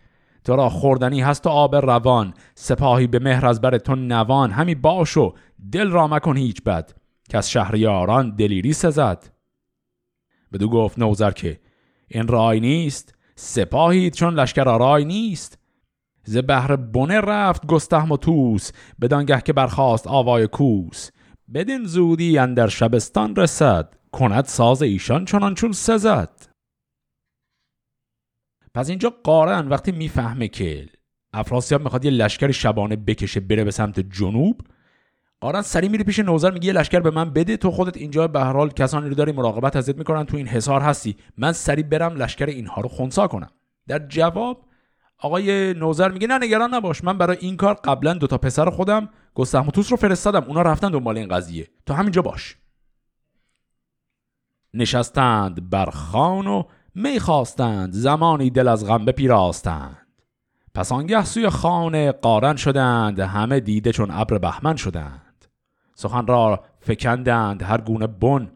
تو 0.45 0.69
خوردنی 0.69 1.21
هست 1.21 1.47
و 1.47 1.49
آب 1.49 1.75
روان. 1.75 2.33
سپاهی 2.55 3.07
به 3.07 3.19
مهر 3.19 3.45
از 3.45 3.61
بر 3.61 3.77
تو 3.77 3.95
نوان. 3.95 4.51
همی 4.51 4.75
باش 4.75 5.17
و 5.17 5.33
دل 5.71 5.89
را 5.89 6.07
مکن 6.07 6.37
هیچ 6.37 6.63
بد 6.63 6.93
که 7.29 7.37
از 7.37 7.51
شهریاران 7.51 8.35
دلیری 8.35 8.73
سزد. 8.73 9.29
بدو 10.53 10.69
گفت 10.69 10.99
نوزر 10.99 11.31
که 11.31 11.59
این 12.07 12.27
رای 12.27 12.59
نیست. 12.59 13.15
سپاهی 13.35 14.09
چون 14.09 14.33
لشکر 14.33 14.77
رای 14.77 15.05
نیست. 15.05 15.57
ز 16.23 16.37
بهر 16.37 16.75
بنه 16.75 17.21
رفت 17.21 17.67
گستهم 17.67 18.11
و 18.11 18.17
توس 18.17 18.71
بدانگه 19.01 19.41
که 19.41 19.53
برخواست 19.53 20.07
آوای 20.07 20.47
کوس. 20.47 21.09
بدین 21.53 21.83
زودی 21.83 22.37
اندر 22.37 22.67
شبستان 22.67 23.35
رسد 23.35 23.93
کند 24.11 24.45
ساز 24.45 24.81
ایشان 24.81 25.25
چنان 25.25 25.55
چون 25.55 25.71
سزد. 25.71 26.42
پس 28.73 28.89
اینجا 28.89 29.13
قارن 29.23 29.67
وقتی 29.67 29.91
می‌فهمه 29.91 30.47
که 30.47 30.89
افراسیاب 31.33 31.81
می‌خواد 31.81 32.05
یه 32.05 32.11
لشکر 32.11 32.51
شبانه 32.51 32.95
بکشه 32.95 33.39
بره 33.39 33.63
به 33.63 33.71
سمت 33.71 33.99
جنوب 33.99 34.61
قارن 35.39 35.61
سری 35.61 35.89
میره 35.89 36.03
پیش 36.03 36.19
نوزر 36.19 36.51
میگه 36.51 36.67
یه 36.67 36.73
لشکر 36.73 36.99
به 36.99 37.11
من 37.11 37.29
بده 37.29 37.57
تو 37.57 37.71
خودت 37.71 37.97
اینجا 37.97 38.27
به 38.27 38.39
هر 38.39 38.53
حال 38.53 38.69
کسانی 38.69 39.09
رو 39.09 39.15
داری 39.15 39.31
مراقبت 39.31 39.75
ازت 39.75 39.97
می‌کنن 39.97 40.25
تو 40.25 40.37
این 40.37 40.47
حصار 40.47 40.81
هستی. 40.81 41.15
من 41.37 41.51
سری 41.51 41.83
برم 41.83 42.15
لشکر 42.15 42.45
اینها 42.45 42.81
رو 42.81 42.89
خونسا 42.89 43.27
کنم. 43.27 43.49
در 43.87 44.07
جواب 44.07 44.65
آقای 45.17 45.73
نوزر 45.73 46.11
میگه 46.11 46.27
نه 46.27 46.37
نگران 46.37 46.73
نباش. 46.73 47.03
من 47.03 47.17
برای 47.17 47.37
این 47.39 47.57
کار 47.57 47.73
قبلا 47.73 48.13
دو 48.13 48.27
تا 48.27 48.37
پسر 48.37 48.69
خودم 48.69 49.09
گستهم 49.33 49.69
رو 49.89 49.97
فرستادم. 49.97 50.43
اونا 50.43 50.61
رفتن 50.61 50.91
دنبال 50.91 51.17
این 51.17 51.27
قضیه. 51.27 51.67
تو 51.85 51.93
همینجا 51.93 52.21
باش. 52.21 52.57
نشستند 54.73 55.69
بر 55.69 55.89
خان 55.89 56.47
و 56.47 56.63
می 56.95 57.19
خواستند 57.19 57.93
زمانی 57.93 58.49
دل 58.49 58.67
از 58.67 58.85
غم 58.87 59.05
بپیراستند. 59.05 60.07
پس 60.75 60.91
آنگه 60.91 61.25
سوی 61.25 61.49
خانه 61.49 62.11
قارن 62.11 62.55
شدند 62.55 63.19
همه 63.19 63.59
دیده 63.59 63.91
چون 63.91 64.11
ابر 64.11 64.37
بهمن 64.37 64.75
شدند. 64.75 65.45
سخن 65.95 66.27
را 66.27 66.63
فکندند 66.79 67.63
هر 67.63 67.81
گونه 67.81 68.07
بن. 68.07 68.51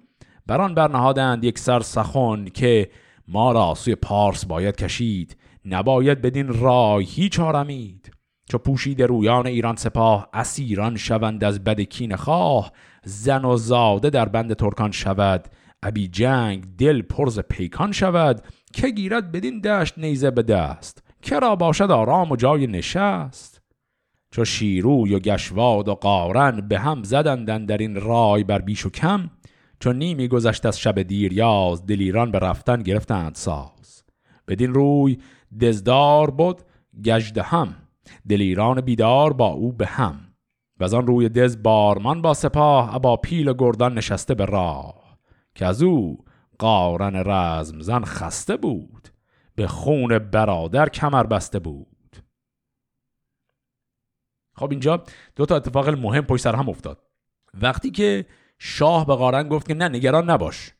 بران 0.47 0.75
برنهادند 0.75 1.43
یک 1.43 1.59
سر 1.59 1.79
سخن 1.79 2.45
که 2.45 2.89
ما 3.27 3.51
را 3.51 3.73
سوی 3.75 3.95
پارس 3.95 4.45
باید 4.45 4.75
کشید. 4.75 5.37
نباید 5.65 6.21
بدین 6.21 6.59
رای 6.61 7.03
هیچ 7.03 7.39
آرمید. 7.39 8.11
چو 8.49 8.57
پوشید 8.57 9.01
رویان 9.01 9.47
ایران 9.47 9.75
سپاه 9.75 10.29
اسیران 10.33 10.95
شوند 10.95 11.43
از 11.43 11.63
بد 11.63 11.81
کین 11.81 12.15
خواه. 12.15 12.71
زن 13.03 13.45
و 13.45 13.57
زاده 13.57 14.09
در 14.09 14.29
بند 14.29 14.53
ترکان 14.53 14.91
شود. 14.91 15.47
ابی 15.83 16.07
جنگ 16.07 16.65
دل 16.77 17.01
پرز 17.01 17.39
پیکان 17.39 17.91
شود 17.91 18.41
که 18.73 18.89
گیرد 18.89 19.31
بدین 19.31 19.61
دشت 19.61 19.97
نیزه 19.97 20.31
به 20.31 20.43
دست 20.43 21.03
که 21.21 21.39
را 21.39 21.55
باشد 21.55 21.91
آرام 21.91 22.31
و 22.31 22.35
جای 22.35 22.67
نشست. 22.67 23.61
چو 24.31 24.45
شیروی 24.45 25.15
و 25.15 25.19
گشواد 25.19 25.87
و 25.87 25.95
قارن 25.95 26.67
به 26.67 26.79
هم 26.79 27.03
زدندن 27.03 27.65
در 27.65 27.77
این 27.77 27.95
رای 27.95 28.43
بر 28.43 28.59
بیش 28.59 28.85
و 28.85 28.89
کم 28.89 29.29
چون 29.79 29.95
نیمی 29.95 30.27
گذشت 30.27 30.65
از 30.65 30.79
شب 30.79 31.01
دیریاز 31.01 31.85
دلیران 31.85 32.31
به 32.31 32.39
رفتن 32.39 32.83
گرفتند 32.83 33.35
ساز. 33.35 34.03
بدین 34.47 34.73
روی 34.73 35.17
دزدار 35.61 36.31
بود 36.31 36.61
گجده 37.05 37.41
هم 37.41 37.75
دلیران 38.29 38.81
بیدار 38.81 39.33
با 39.33 39.47
او 39.47 39.73
به 39.73 39.85
هم. 39.85 40.19
و 40.79 40.95
آن 40.95 41.07
روی 41.07 41.29
دز 41.29 41.63
بارمان 41.63 42.21
با 42.21 42.33
سپاه 42.33 42.99
با 42.99 43.17
پیل 43.17 43.53
گردان 43.57 43.97
نشسته 43.97 44.35
به 44.35 44.45
راه. 44.45 44.96
که 45.57 45.65
از 45.65 45.83
او 45.83 46.25
قارن 46.59 47.23
رزم 47.25 47.79
زن 47.79 48.03
خسته 48.03 48.57
بود 48.57 49.07
به 49.55 49.67
خون 49.67 50.19
برادر 50.19 50.89
کمر 50.89 51.23
بسته 51.23 51.59
بود. 51.59 52.15
خب 54.53 54.71
اینجا 54.71 55.03
دو 55.35 55.45
تا 55.45 55.55
اتفاق 55.55 55.89
مهم 55.89 56.25
پشت 56.25 56.43
سر 56.43 56.55
هم 56.55 56.69
افتاد. 56.69 57.03
وقتی 57.61 57.91
که 57.91 58.25
شاه 58.59 59.07
به 59.07 59.15
قارن 59.15 59.47
گفت 59.47 59.67
که 59.67 59.73
نه 59.73 59.87
نگران 59.87 60.29
نباش 60.29 60.73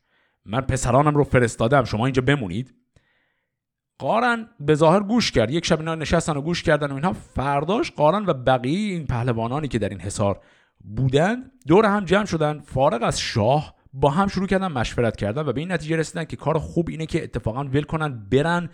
من 0.44 0.60
پسرانم 0.60 1.14
رو 1.14 1.24
فرستادم 1.24 1.84
شما 1.84 2.06
اینجا 2.06 2.22
بمونید. 2.22 2.74
قارن 3.98 4.48
به 4.60 4.74
ظاهر 4.74 5.00
گوش 5.00 5.32
کرد 5.32 5.50
یک 5.50 5.66
شب 5.66 5.78
اینا 5.78 5.94
نشستن 5.94 6.36
و 6.36 6.40
گوش 6.40 6.62
کردن 6.62 6.90
و 6.90 6.94
اینها. 6.94 7.12
فرداش 7.12 7.90
قارن 7.90 8.26
و 8.26 8.32
بقیه 8.32 8.92
این 8.92 9.06
پهلوانانی 9.06 9.68
که 9.68 9.78
در 9.78 9.88
این 9.88 10.00
حصار 10.00 10.40
بودن 10.80 11.50
دور 11.66 11.86
هم 11.86 12.04
جمع 12.04 12.24
شدن. 12.24 12.60
فارغ 12.60 13.02
از 13.02 13.20
شاه 13.20 13.77
با 13.92 14.10
هم 14.10 14.28
شروع 14.28 14.46
کردن 14.46 14.68
مشورت 14.68 15.16
کردن 15.16 15.42
و 15.42 15.52
به 15.52 15.60
این 15.60 15.72
نتیجه 15.72 15.96
رسیدن 15.96 16.24
که 16.24 16.36
کار 16.36 16.58
خوب 16.58 16.88
اینه 16.88 17.06
که 17.06 17.24
اتفاقا 17.24 17.64
ول 17.64 17.82
کنن 17.82 18.28
برن 18.30 18.70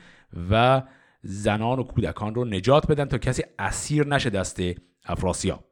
و 0.51 0.83
زنان 1.23 1.79
و 1.79 1.83
کودکان 1.83 2.35
رو 2.35 2.45
نجات 2.45 2.87
بدن 2.87 3.05
تا 3.05 3.19
کسی 3.19 3.43
اسیر 3.59 4.07
نشه 4.07 4.31
دست 4.31 4.61
افراسیاب. 5.05 5.65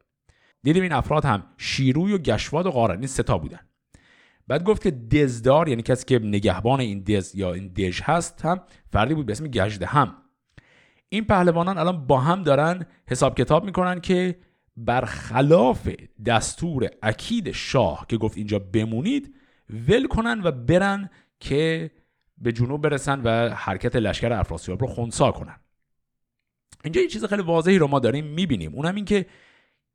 دیدیم 0.63 0.83
این 0.83 0.93
افراد 0.93 1.25
هم 1.25 1.45
شیروی 1.57 2.13
و 2.13 2.19
گشواد 2.19 2.67
و 2.67 2.71
قارن 2.71 2.99
این 2.99 3.07
ستا 3.07 3.39
بودن. 3.39 3.61
بعد 4.49 4.65
گفت 4.65 4.83
که 4.83 4.91
دزدار 4.91 5.69
یعنی 5.69 5.83
کسی 5.83 6.05
که 6.05 6.19
نگهبان 6.19 6.81
این 6.81 7.03
دز 7.03 7.35
یا 7.35 7.53
این 7.53 7.69
دژ 7.69 8.01
هست 8.03 8.45
هم 8.45 8.61
فردی 8.93 9.15
بود 9.15 9.27
به 9.27 9.33
اسم 9.33 9.47
گجده 9.47 9.87
هم 9.87 10.15
این 11.09 11.25
پهلوانان 11.25 11.79
الان 11.79 12.07
با 12.07 12.21
هم 12.21 12.43
دارن 12.43 12.87
حساب 13.07 13.39
کتاب 13.39 13.65
می‌کنن 13.65 14.01
که 14.01 14.37
برخلاف 14.77 15.89
دستور 16.27 16.89
اکید 17.03 17.53
شاه 17.53 18.07
که 18.09 18.17
گفت 18.17 18.37
اینجا 18.37 18.59
بمونید 18.59 19.35
ول 19.89 20.07
کنن 20.07 20.41
و 20.45 20.51
برن 20.51 21.11
که 21.41 21.91
به 22.39 22.53
جنوب 22.53 22.83
برسن 22.83 23.21
و 23.25 23.55
حرکت 23.55 23.97
لشکر 23.97 24.33
افراسیاب 24.33 24.81
رو 24.81 24.87
خونسا 24.87 25.33
کنن. 25.33 25.57
اینجا 26.85 27.01
یه 27.01 27.09
چیز 27.09 27.25
خیلی 27.25 27.43
واضحی 27.43 27.79
رو 27.79 27.87
ما 27.87 27.99
داریم 27.99 28.27
می‌بینیم. 28.27 28.75
اونم 28.75 28.95
این 28.95 29.05
که 29.05 29.27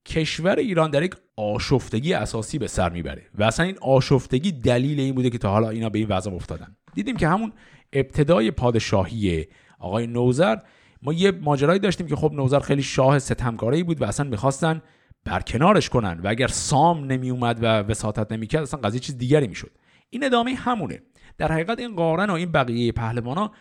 کشور 0.05 0.55
ایران 0.55 0.91
در 0.91 1.03
یک 1.03 1.15
آشفتگی 1.36 2.13
اساسی 2.13 2.57
به 2.57 2.67
سر 2.67 2.89
می‌بره 2.89 3.27
و 3.36 3.43
اصلا 3.43 3.65
این 3.65 3.77
آشفتگی 3.81 4.51
دلیل 4.51 5.00
این 5.00 5.15
بوده 5.15 5.29
که 5.29 5.38
تا 5.38 5.51
حالا 5.51 5.69
اینا 5.69 5.89
به 5.89 6.00
این 6.00 6.07
وضع 6.07 6.31
افتادن. 6.31 6.75
دیدیم 6.93 7.17
که 7.17 7.27
همون 7.27 7.53
ابتدای 7.93 8.51
پادشاهی 8.51 9.48
آقای 9.79 10.07
نوزر 10.07 10.57
ما 11.01 11.13
یه 11.13 11.31
ماجرایی 11.31 11.79
داشتیم 11.79 12.07
که 12.07 12.15
خب 12.15 12.33
نوزر 12.33 12.59
خیلی 12.59 12.83
شاه 12.83 13.19
ستمکاری 13.19 13.83
بود 13.83 14.01
و 14.01 14.05
اصلا 14.05 14.29
می‌خواستن 14.29 14.81
برکنارش 15.25 15.89
کنن 15.89 16.19
و 16.23 16.27
اگر 16.27 16.47
سام 16.47 17.05
نمی 17.05 17.29
اومد 17.29 17.63
و 17.63 17.65
وساطت 17.65 18.31
نمی‌کرد 18.31 18.61
اصلا 18.61 18.79
قضیه 18.79 18.99
چیز 18.99 19.17
دیگری 19.17 19.47
می‌شد. 19.47 19.71
این 20.09 20.23
ادامه 20.23 20.53
همونه. 20.53 21.01
در 21.37 21.51
حقیقت 21.51 21.79
این 21.79 21.95
قارن 21.95 22.29
و 22.29 22.33
این 22.33 22.51
بقیه 22.51 22.91
پهلوانا 22.91 23.51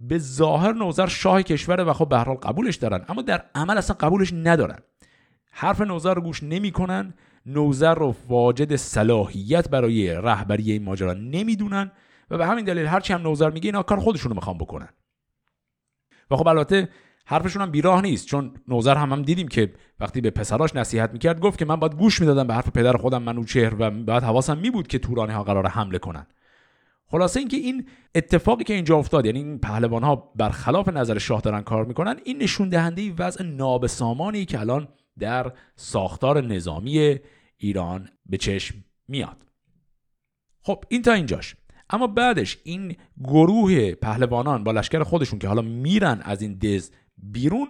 به 0.00 0.18
ظاهر 0.18 0.72
نوزر 0.72 1.06
شاه 1.06 1.42
کشوره 1.42 1.84
و 1.84 1.92
خب 1.92 2.08
به 2.08 2.16
قبولش 2.16 2.76
دارن 2.76 3.04
اما 3.08 3.22
در 3.22 3.44
عمل 3.54 3.78
اصلا 3.78 3.96
قبولش 4.00 4.32
ندارن. 4.32 4.78
حرف 5.50 5.80
نوزر 5.80 6.14
رو 6.14 6.22
گوش 6.22 6.42
نمی‌کنن 6.42 7.14
نوزر 7.46 7.94
رو 7.94 8.14
واجد 8.28 8.76
صلاحیت 8.76 9.68
برای 9.68 10.14
رهبری 10.14 10.72
این 10.72 10.82
ماجرا 10.82 11.12
نمی‌دونن 11.12 11.92
و 12.30 12.38
به 12.38 12.46
همین 12.46 12.64
دلیل 12.64 12.86
هرچی 12.86 13.12
هم 13.12 13.22
نوزر 13.22 13.50
میگه 13.50 13.68
اینا 13.68 13.82
کار 13.82 14.00
خودشون 14.00 14.30
رو 14.30 14.34
می‌خوان 14.34 14.58
بکنن. 14.58 14.88
و 16.30 16.36
خب 16.36 16.48
البته 16.48 16.88
حرفشون 17.26 17.62
هم 17.62 17.70
بیراه 17.70 18.02
نیست 18.02 18.26
چون 18.26 18.54
نوزر 18.68 18.96
هم 18.96 19.12
هم 19.12 19.22
دیدیم 19.22 19.48
که 19.48 19.72
وقتی 20.00 20.20
به 20.20 20.30
پسراش 20.30 20.76
نصیحت 20.76 21.12
می‌کرد 21.12 21.40
گفت 21.40 21.58
که 21.58 21.64
من 21.64 21.76
باید 21.76 21.96
گوش 21.96 22.20
می‌دادم 22.20 22.46
به 22.46 22.54
حرف 22.54 22.70
پدر 22.70 22.96
خودم 22.96 23.22
منوچهر 23.22 23.74
و 23.78 23.90
باید 23.90 24.22
حواسم 24.22 24.58
می 24.58 24.70
بود 24.70 24.86
که 24.86 24.98
تورانی 24.98 25.32
ها 25.32 25.44
قرار 25.44 25.66
حمله 25.66 25.98
کنن. 25.98 26.26
خلاصه 27.06 27.40
اینکه 27.40 27.56
این 27.56 27.88
اتفاقی 28.14 28.64
که 28.64 28.74
اینجا 28.74 28.96
افتاد 28.96 29.26
یعنی 29.26 29.38
این 29.38 29.58
پهلوان 29.58 30.02
ها 30.02 30.32
برخلاف 30.36 30.88
نظر 30.88 31.18
شاه 31.18 31.40
دارن 31.40 31.60
کار 31.60 31.84
می‌کنن 31.84 32.16
این 32.24 32.42
نشون 32.42 32.68
دهنده 32.68 33.12
وضع 33.18 33.44
نابسامانی 33.44 34.44
که 34.44 34.60
الان 34.60 34.88
در 35.18 35.52
ساختار 35.76 36.40
نظامی 36.40 37.18
ایران 37.56 38.08
به 38.26 38.36
چشم 38.36 38.84
میاد. 39.08 39.36
خب 40.62 40.84
این 40.88 41.02
تا 41.02 41.12
اینجاش. 41.12 41.56
اما 41.90 42.06
بعدش 42.06 42.58
این 42.64 42.96
گروه 43.24 43.94
پهلوانان 43.94 44.64
با 44.64 44.72
لشکر 44.72 45.02
خودشون 45.02 45.38
که 45.38 45.48
حالا 45.48 45.62
میرن 45.62 46.20
از 46.22 46.42
این 46.42 46.54
دز 46.54 46.90
بیرون 47.18 47.68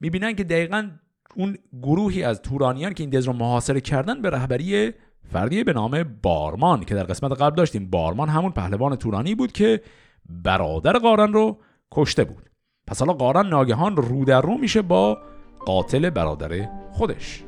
می‌بینن 0.00 0.34
که 0.34 0.44
دقیقا 0.44 0.90
اون 1.36 1.56
گروهی 1.82 2.22
از 2.22 2.42
تورانیان 2.42 2.94
که 2.94 3.02
این 3.02 3.10
دز 3.10 3.24
رو 3.24 3.32
محاصره 3.32 3.80
کردن 3.80 4.22
به 4.22 4.30
رهبری 4.30 4.92
فردی 5.32 5.64
به 5.64 5.72
نام 5.72 6.02
بارمان 6.22 6.84
که 6.84 6.94
در 6.94 7.04
قسمت 7.04 7.32
قبل 7.32 7.56
داشتیم 7.56 7.90
بارمان 7.90 8.28
همون 8.28 8.52
پهلوان 8.52 8.96
تورانی 8.96 9.34
بود 9.34 9.52
که 9.52 9.80
برادر 10.28 10.92
قارن 10.92 11.32
رو 11.32 11.58
کشته 11.92 12.24
بود. 12.24 12.50
پس 12.86 12.98
حالا 12.98 13.12
قارن 13.12 13.46
ناگهان 13.48 13.96
رو 13.96 14.24
در 14.24 14.40
رو 14.40 14.58
میشه 14.58 14.82
با 14.82 15.18
قاتل 15.66 16.10
برادر 16.10 16.68
خودش. 16.92 17.44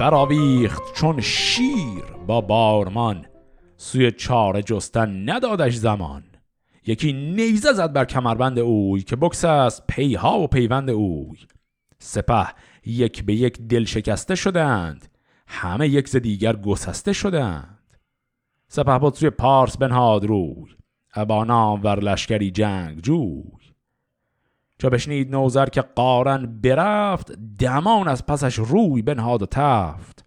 براویخت 0.00 0.82
چون 0.94 1.20
شیر 1.20 2.04
با 2.26 2.40
بارمان. 2.40 3.26
سوی 3.76 4.12
چاره 4.12 4.62
جستن 4.62 5.30
ندادش 5.30 5.74
زمان. 5.74 6.24
یکی 6.86 7.12
نیزه 7.12 7.72
زد 7.72 7.92
بر 7.92 8.04
کمربند 8.04 8.58
اوی 8.58 9.02
که 9.02 9.16
بکس 9.16 9.44
است 9.44 9.86
پیها 9.86 10.38
و 10.38 10.46
پیوند 10.46 10.90
اوی. 10.90 11.38
سپه 11.98 12.46
یک 12.86 13.24
به 13.24 13.34
یک 13.34 13.58
دل 13.58 13.84
شکسته 13.84 14.34
شدند. 14.34 15.08
همه 15.46 15.88
یک 15.88 16.08
ز 16.08 16.16
دیگر 16.16 16.56
گسسته 16.56 17.12
شدند. 17.12 17.96
سپه 18.68 18.98
بود 18.98 19.14
سوی 19.14 19.30
پارس 19.30 19.76
بنهاد 19.76 20.24
روی. 20.24 20.66
ابانام 21.14 21.80
ور 21.84 22.00
لشکری 22.00 22.50
جنگ 22.50 23.00
جوی. 23.00 23.42
چو 24.80 24.90
بشنید 24.90 25.30
نوزر 25.30 25.66
که 25.66 25.80
قارن 25.80 26.60
برفت 26.62 27.32
دمان 27.58 28.08
از 28.08 28.26
پسش 28.26 28.54
روی 28.54 29.02
بنهاد 29.02 29.42
و 29.42 29.46
تفت. 29.46 30.24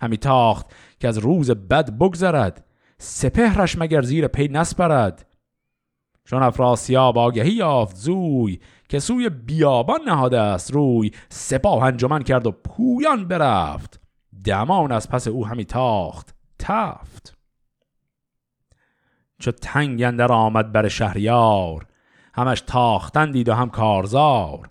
همی 0.00 0.16
تاخت 0.16 0.66
که 1.00 1.08
از 1.08 1.18
روز 1.18 1.50
بد 1.50 1.90
بگذرد 1.98 2.64
سپهرش 2.98 3.78
مگر 3.78 4.02
زیر 4.02 4.28
پی 4.28 4.48
نسپرد. 4.48 5.26
چون 6.24 6.42
افراسیاب 6.42 7.18
آگهی 7.18 7.52
یافت 7.52 7.96
زوی 7.96 8.60
که 8.88 8.98
سوی 8.98 9.28
بیابان 9.28 10.00
نهاده 10.06 10.40
است 10.40 10.72
روی 10.72 11.10
سپاه 11.28 11.82
انجمن 11.82 12.22
کرد 12.22 12.46
و 12.46 12.50
پویان 12.50 13.28
برفت. 13.28 14.00
دمان 14.44 14.92
از 14.92 15.08
پس 15.08 15.28
او 15.28 15.46
همی 15.46 15.64
تاخت 15.64 16.34
تفت. 16.58 17.36
چو 19.38 19.50
تنگ 19.50 20.02
اندر 20.02 20.32
آمد 20.32 20.72
بر 20.72 20.88
شهریار 20.88 21.86
همش 22.34 22.60
تاختن 22.60 23.30
دید 23.30 23.48
و 23.48 23.54
هم 23.54 23.70
کارزار. 23.70 24.70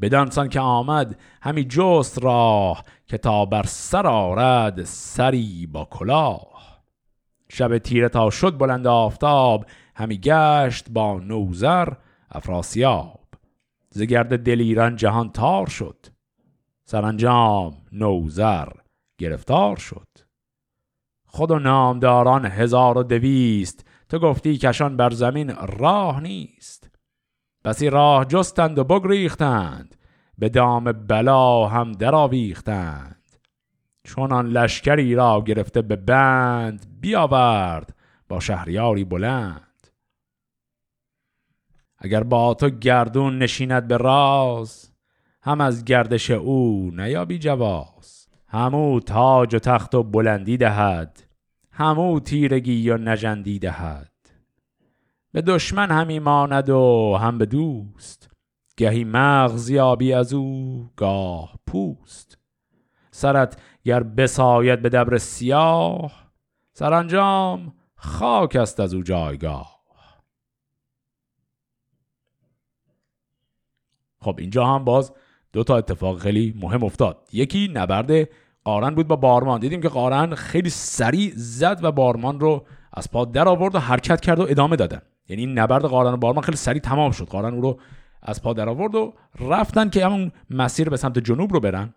بدانسان 0.00 0.48
که 0.48 0.60
آمد 0.60 1.20
همی 1.42 1.64
جست 1.64 2.24
راه 2.24 2.84
که 3.06 3.18
تا 3.18 3.44
بر 3.44 3.62
سر 3.62 4.06
آرد 4.06 4.84
سری 4.84 5.66
با 5.66 5.84
کلاه. 5.84 6.82
شب 7.48 7.78
تیره 7.78 8.08
تا 8.08 8.30
شد 8.30 8.58
بلند 8.58 8.86
آفتاب 8.86 9.66
همی 9.94 10.18
گشت 10.18 10.90
با 10.90 11.18
نوزر 11.18 11.88
افراسیاب. 12.30 13.20
زگرد 13.90 14.42
دل 14.42 14.60
ایران 14.60 14.96
جهان 14.96 15.32
تار 15.32 15.66
شد. 15.66 16.06
سرانجام 16.84 17.74
نوزر 17.92 18.68
گرفتار 19.18 19.76
شد. 19.76 20.08
خود 21.26 21.50
و 21.50 21.58
نامداران 21.58 22.46
هزار 22.46 22.98
و 22.98 23.02
دویست 23.02 23.88
تو 24.08 24.18
گفتی 24.18 24.58
کشان 24.58 24.96
بر 24.96 25.10
زمین 25.10 25.54
راه 25.78 26.20
نیست. 26.20 26.87
بسی 27.68 27.90
راه 27.90 28.24
جستند 28.24 28.78
و 28.78 28.84
بگریختند. 28.84 29.94
به 30.38 30.48
دام 30.48 30.84
بلا 30.84 31.66
هم 31.66 31.92
درآویختند. 31.92 33.24
چون 34.04 34.32
آن 34.32 34.46
لشکری 34.46 35.14
را 35.14 35.42
گرفته 35.46 35.82
به 35.82 35.96
بند 35.96 36.86
بیاورد 37.00 37.96
با 38.28 38.40
شهریاری 38.40 39.04
بلند. 39.04 39.86
اگر 41.98 42.22
با 42.22 42.54
تو 42.54 42.70
گردون 42.70 43.38
نشیند 43.38 43.88
به 43.88 43.96
راز 43.96 44.92
هم 45.42 45.60
از 45.60 45.84
گردش 45.84 46.30
او 46.30 46.90
نیابی 46.94 47.38
جواز. 47.38 48.28
همو 48.46 49.00
تاج 49.00 49.54
و 49.54 49.58
تخت 49.58 49.94
و 49.94 50.02
بلندی 50.02 50.56
دهد 50.56 51.22
همو 51.70 52.20
تیرگی 52.20 52.90
و 52.90 52.98
نجندی 52.98 53.58
دهد. 53.58 54.07
به 55.32 55.42
دشمن 55.42 55.90
همی 55.90 56.18
ماند 56.18 56.68
و 56.68 57.16
هم 57.20 57.38
به 57.38 57.46
دوست. 57.46 58.30
گهی 58.76 59.04
مغز 59.04 59.70
یابی 59.70 60.12
از 60.12 60.32
او 60.32 60.90
گاه 60.96 61.54
پوست. 61.66 62.38
سرت 63.10 63.60
گر 63.84 64.02
بساید 64.02 64.82
به 64.82 64.88
دبر 64.88 65.18
سیاه 65.18 66.32
سرانجام 66.72 67.74
خاک 67.94 68.56
است 68.56 68.80
از 68.80 68.94
او 68.94 69.02
جایگاه. 69.02 69.78
خب 74.20 74.36
اینجا 74.38 74.66
هم 74.66 74.84
باز 74.84 75.12
دو 75.52 75.64
تا 75.64 75.76
اتفاق 75.76 76.18
خیلی 76.18 76.54
مهم 76.60 76.84
افتاد. 76.84 77.28
یکی 77.32 77.70
نبرد 77.74 78.28
قارن 78.64 78.94
بود 78.94 79.08
با 79.08 79.16
بارمان. 79.16 79.60
دیدیم 79.60 79.80
که 79.80 79.88
قارن 79.88 80.34
خیلی 80.34 80.70
سریع 80.70 81.32
زد 81.36 81.84
و 81.84 81.92
بارمان 81.92 82.40
رو 82.40 82.66
از 82.92 83.10
پا 83.10 83.24
در 83.24 83.48
آورد 83.48 83.74
و 83.74 83.78
حرکت 83.78 84.20
کرد 84.20 84.40
و 84.40 84.46
ادامه 84.48 84.76
دادن. 84.76 85.02
یعنی 85.28 85.42
این 85.42 85.58
نبرد 85.58 85.84
قارن 85.84 86.12
و 86.12 86.16
بارمان 86.16 86.44
خیلی 86.44 86.56
سریع 86.56 86.80
تمام 86.80 87.10
شد. 87.10 87.26
قارن 87.26 87.54
او 87.54 87.60
رو 87.60 87.80
از 88.22 88.42
پا 88.42 88.52
در 88.52 88.68
آورد 88.68 88.94
و 88.94 89.14
رفتن 89.40 89.90
که 89.90 90.06
همون 90.06 90.32
مسیر 90.50 90.88
به 90.88 90.96
سمت 90.96 91.18
جنوب 91.18 91.52
رو 91.52 91.60
برن. 91.60 91.94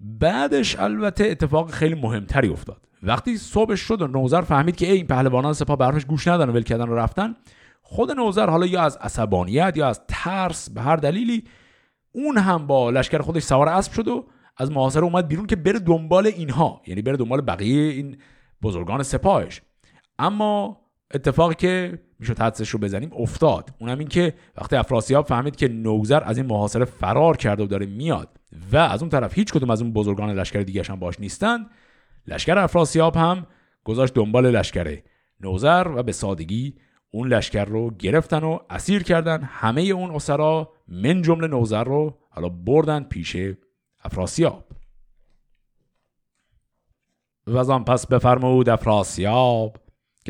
بعدش 0.00 0.78
البته 0.78 1.24
اتفاق 1.24 1.70
خیلی 1.70 1.94
مهمتری 1.94 2.48
افتاد. 2.48 2.86
وقتی 3.02 3.36
صبح 3.36 3.74
شد 3.74 4.02
و 4.02 4.06
نوزر 4.06 4.40
فهمید 4.40 4.76
که 4.76 4.92
این 4.92 5.06
پهلوانان 5.06 5.52
سپاه 5.52 5.76
برفش 5.76 6.04
گوش 6.04 6.28
ندن 6.28 6.48
و 6.48 6.52
ول 6.52 6.62
کردن 6.62 6.88
و 6.88 6.94
رفتن 6.94 7.36
خود 7.82 8.10
نوزر 8.10 8.50
حالا 8.50 8.66
یا 8.66 8.82
از 8.82 8.96
عصبانیت 8.96 9.76
یا 9.76 9.88
از 9.88 10.00
ترس 10.08 10.70
به 10.70 10.80
هر 10.82 10.96
دلیلی 10.96 11.44
اون 12.12 12.38
هم 12.38 12.66
با 12.66 12.90
لشکر 12.90 13.18
خودش 13.18 13.42
سوار 13.42 13.68
اسب 13.68 13.92
شد 13.92 14.08
و 14.08 14.26
از 14.56 14.72
محاصره 14.72 15.02
اومد 15.02 15.28
بیرون 15.28 15.46
که 15.46 15.56
بره 15.56 15.78
دنبال 15.78 16.26
اینها. 16.26 16.82
یعنی 16.86 17.02
بره 17.02 17.16
دنبال 17.16 17.40
بقیه 17.40 17.92
این 17.92 18.16
بزرگان 18.62 19.02
سپاهش. 19.02 19.62
اما 20.18 20.80
اتفاقی 21.14 21.54
که 21.54 21.98
می‌شد 22.20 22.38
حدسش 22.38 22.68
رو 22.68 22.78
بزنیم 22.78 23.10
افتاد. 23.12 23.70
اونم 23.78 23.98
این 23.98 24.08
که 24.08 24.34
وقتی 24.56 24.76
افراسیاب 24.76 25.26
فهمید 25.26 25.56
که 25.56 25.68
نوزر 25.68 26.22
از 26.24 26.38
این 26.38 26.46
محاصره 26.46 26.84
فرار 26.84 27.36
کرده 27.36 27.62
و 27.62 27.66
داره 27.66 27.86
میاد 27.86 28.28
و 28.72 28.76
از 28.76 29.00
اون 29.00 29.10
طرف 29.10 29.34
هیچ 29.34 29.52
کدوم 29.52 29.70
از 29.70 29.82
اون 29.82 29.92
بزرگان 29.92 30.30
لشکر 30.30 30.60
دیگه 30.60 30.82
هم 30.82 30.98
باش 30.98 31.20
نیستند 31.20 31.70
لشکر 32.26 32.58
افراسیاب 32.58 33.16
هم 33.16 33.46
گذاشت 33.84 34.14
دنبال 34.14 34.50
لشکر 34.50 34.98
نوزر 35.40 35.86
و 35.94 36.02
به 36.02 36.12
سادگی 36.12 36.74
اون 37.10 37.28
لشکر 37.28 37.64
رو 37.64 37.90
گرفتن 37.90 38.44
و 38.44 38.58
اسیر 38.70 39.02
کردن. 39.02 39.42
همه 39.42 39.80
اون 39.80 40.10
اسرا 40.10 40.72
من 40.88 41.22
جمله 41.22 41.46
نوزر 41.46 41.84
رو 41.84 42.18
حالا 42.30 42.48
بردن 42.48 43.02
پیش 43.02 43.36
افراسیاب. 44.04 44.64
و 47.46 47.78
پس 47.78 48.06
بفرمود 48.06 48.68
افراسیاب 48.68 49.76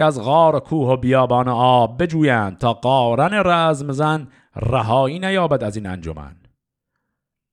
که 0.01 0.05
از 0.05 0.21
غار 0.21 0.61
کوه 0.61 0.89
و 0.89 0.97
بیابان 0.97 1.49
آب 1.49 2.03
بجویند 2.03 2.59
تا 2.59 2.73
قارن 2.73 3.43
رزم 3.45 3.93
زن 3.93 4.29
رهایی 4.57 5.19
نیابد 5.19 5.65
از 5.65 5.77
این 5.77 5.87
انجمن. 5.87 6.37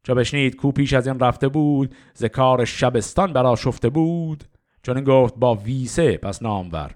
چو 0.04 0.16
بشنید 0.16 0.56
کو 0.56 0.72
پیش 0.72 0.94
از 0.94 1.08
این 1.08 1.20
رفته 1.20 1.48
بود 1.48 1.96
ز 2.14 2.26
کار 2.26 2.66
شبستان 2.66 3.34
برا 3.34 3.56
شفته 3.56 3.90
بود 3.90 4.44
چون 4.84 5.04
گفت 5.04 5.36
با 5.36 5.56
ویسه 5.56 6.18
پس 6.18 6.42
نامور 6.42 6.96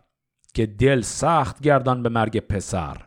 که 0.53 0.65
دل 0.65 1.01
سخت 1.01 1.61
گردان 1.61 2.03
به 2.03 2.09
مرگ 2.09 2.39
پسر 2.39 2.97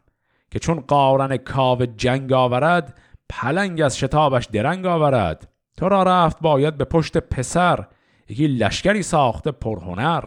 که 0.51 0.59
چون 0.59 0.81
قارن 0.81 1.37
کاو 1.37 1.87
جنگ 1.87 2.33
آورد 2.33 2.99
پلنگ 3.29 3.81
از 3.81 3.99
شتابش 3.99 4.45
درنگ 4.45 4.87
آورد. 4.87 5.49
تو 5.77 5.89
را 5.89 6.03
رفت 6.03 6.41
باید 6.41 6.77
به 6.77 6.85
پشت 6.85 7.19
پسر 7.19 7.87
یکی 8.29 8.47
لشکری 8.47 9.03
ساخته 9.03 9.51
پرهنر. 9.51 10.25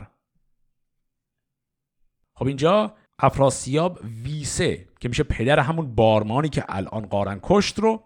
خب 2.37 2.47
اینجا 2.47 2.93
افراسیاب 3.19 3.99
ویسه 4.23 4.87
که 4.99 5.09
میشه 5.09 5.23
پدر 5.23 5.59
همون 5.59 5.95
بارمانی 5.95 6.49
که 6.49 6.63
الان 6.69 7.05
قارن 7.05 7.39
کشت 7.43 7.79
رو 7.79 8.03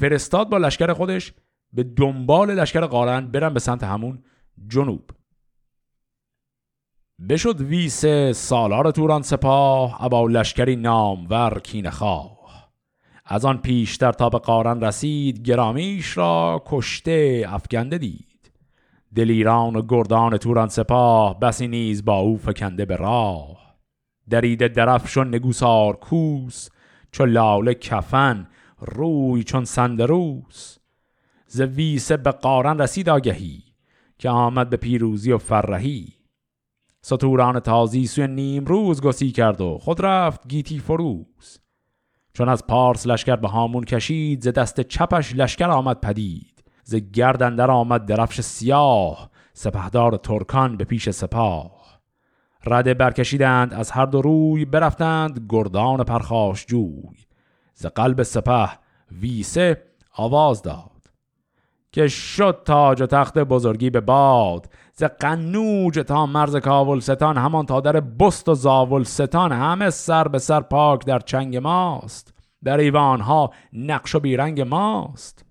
فرستاد 0.00 0.48
با 0.48 0.58
لشکر 0.58 0.92
خودش 0.92 1.32
به 1.72 1.82
دنبال 1.82 2.54
لشکر 2.54 2.80
قارن 2.80 3.26
برن 3.26 3.54
به 3.54 3.60
سمت 3.60 3.84
همون 3.84 4.22
جنوب. 4.68 5.10
بشد 7.28 7.60
ویسه 7.60 8.32
سالار 8.32 8.90
توران 8.90 9.22
سپاه 9.22 10.04
ابا 10.04 10.26
لشکری 10.26 10.76
نامور 10.76 11.60
کینخواه 11.60 12.70
از 13.24 13.44
آن 13.44 13.58
پیشتر 13.58 14.12
تا 14.12 14.28
به 14.28 14.38
قارن 14.38 14.80
رسید 14.80 15.42
گرامیش 15.42 16.16
را 16.16 16.62
کشته 16.66 17.46
افگنده 17.48 17.98
دید. 17.98 18.52
دلیران 19.14 19.76
و 19.76 19.82
گردان 19.88 20.36
توران 20.36 20.68
سپاه 20.68 21.40
بسی 21.40 21.68
نیز 21.68 22.04
با 22.04 22.16
او 22.16 22.36
فکنده 22.36 22.84
به 22.84 22.96
راه. 22.96 23.67
دریده 24.30 24.68
درفشون 24.68 25.34
نگوسار 25.34 25.96
کوس 25.96 26.68
چو 27.12 27.26
لاله 27.26 27.74
کفن 27.74 28.46
روی 28.80 29.44
چون 29.44 29.64
سندروس. 29.64 30.78
ز 31.46 31.60
ویسه 31.60 32.16
به 32.16 32.30
قارن 32.30 32.78
رسید 32.78 33.08
آگهی 33.08 33.62
که 34.18 34.28
آمد 34.30 34.70
به 34.70 34.76
پیروزی 34.76 35.32
و 35.32 35.38
فرهی. 35.38 36.14
ستوران 37.02 37.60
تازی 37.60 38.06
سوی 38.06 38.26
نیم 38.26 38.64
روز 38.64 39.00
گسی 39.00 39.30
کرد 39.30 39.60
و 39.60 39.78
خود 39.78 40.04
رفت 40.04 40.48
گیتی 40.48 40.78
فروز. 40.78 41.60
چون 42.32 42.48
از 42.48 42.66
پارس 42.66 43.06
لشکر 43.06 43.36
به 43.36 43.48
هامون 43.48 43.84
کشید 43.84 44.42
ز 44.42 44.48
دست 44.48 44.80
چپش 44.80 45.34
لشکر 45.34 45.70
آمد 45.70 46.00
پدید. 46.00 46.64
ز 46.84 46.94
گردندر 46.94 47.70
آمد 47.70 48.06
درفش 48.06 48.40
سیاه 48.40 49.30
سپهدار 49.52 50.16
ترکان 50.16 50.76
به 50.76 50.84
پیش 50.84 51.10
سپاه. 51.10 51.77
رده 52.66 52.94
برکشیدند 52.94 53.74
از 53.74 53.90
هر 53.90 54.06
دو 54.06 54.22
روی 54.22 54.64
برفتند 54.64 55.46
گردان 55.48 56.04
پرخاش 56.04 56.66
جوی. 56.66 57.16
ز 57.74 57.86
قلب 57.86 58.22
سپه 58.22 58.68
ویسه 59.12 59.82
آواز 60.16 60.62
داد. 60.62 60.90
که 61.92 62.08
شد 62.08 62.62
تاج 62.64 63.02
و 63.02 63.06
تخت 63.06 63.38
بزرگی 63.38 63.90
به 63.90 64.00
باد 64.00 64.66
ز 64.92 65.04
قنوج 65.04 65.98
تا 65.98 66.26
مرز 66.26 66.56
کاول 66.56 67.00
ستان 67.00 67.36
همان 67.36 67.66
تا 67.66 67.80
در 67.80 68.00
بست 68.00 68.48
و 68.48 68.54
زاول 68.54 69.02
ستان 69.02 69.52
همه 69.52 69.90
سر 69.90 70.28
به 70.28 70.38
سر 70.38 70.60
پاک 70.60 71.04
در 71.04 71.18
چنگ 71.18 71.56
ماست. 71.56 72.34
در 72.64 72.78
ایوان 72.78 73.20
ها 73.20 73.50
نقش 73.72 74.14
و 74.14 74.20
بیرنگ 74.20 74.60
ماست. 74.60 75.44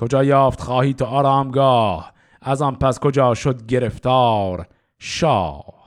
کجا 0.00 0.24
یافت 0.24 0.60
خواهی 0.60 0.94
تو 0.94 1.04
آرامگاه؟ 1.04 2.12
از 2.42 2.62
آن 2.62 2.74
پس 2.74 2.98
کجا 2.98 3.34
شد 3.34 3.66
گرفتار؟ 3.66 4.66
شاه. 4.98 5.79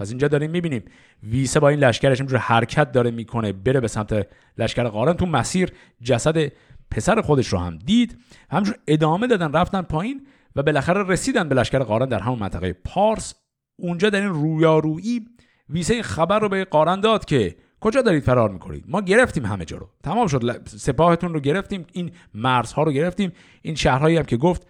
پس 0.00 0.08
اینجا 0.08 0.28
داریم 0.28 0.50
می‌بینیم 0.50 0.82
ویسه 1.22 1.60
با 1.60 1.68
این 1.68 1.78
لشکرش 1.78 2.20
اینجور 2.20 2.38
حرکت 2.38 2.92
داره 2.92 3.10
می‌کنه 3.10 3.52
بره 3.52 3.80
به 3.80 3.88
سمت 3.88 4.26
لشکر 4.58 4.84
قارن. 4.84 5.12
تو 5.12 5.26
مسیر 5.26 5.72
جسد 6.02 6.52
پسر 6.90 7.20
خودش 7.20 7.48
رو 7.48 7.58
هم 7.58 7.78
دید. 7.78 8.18
همجور 8.50 8.76
ادامه 8.86 9.26
دادن 9.26 9.52
رفتن 9.52 9.82
پایین 9.82 10.26
و 10.56 10.62
بالاخره 10.62 11.02
رسیدن 11.02 11.48
به 11.48 11.54
لشکر 11.54 11.78
قارن 11.78 12.08
در 12.08 12.20
همون 12.20 12.38
منطقه 12.38 12.72
پارس. 12.72 13.34
اونجا 13.76 14.10
در 14.10 14.20
این 14.20 14.28
رویارویی 14.28 15.26
ویسه 15.68 16.02
خبر 16.02 16.38
رو 16.38 16.48
به 16.48 16.64
قارن 16.64 17.00
داد 17.00 17.24
که 17.24 17.56
کجا 17.80 18.02
دارید 18.02 18.22
فرار 18.22 18.50
می‌کنید؟ 18.50 18.84
ما 18.88 19.00
گرفتیم 19.00 19.46
همه 19.46 19.64
جا 19.64 19.76
رو. 19.76 19.88
تمام 20.02 20.26
شد. 20.26 20.68
سپاهتون 20.68 21.34
رو 21.34 21.40
گرفتیم. 21.40 21.86
این 21.92 22.10
مرزها 22.34 22.82
رو 22.82 22.92
گرفتیم. 22.92 23.32
این 23.62 23.74
شهرهایی 23.74 24.16
هم 24.16 24.24
که 24.24 24.36
گفت 24.36 24.66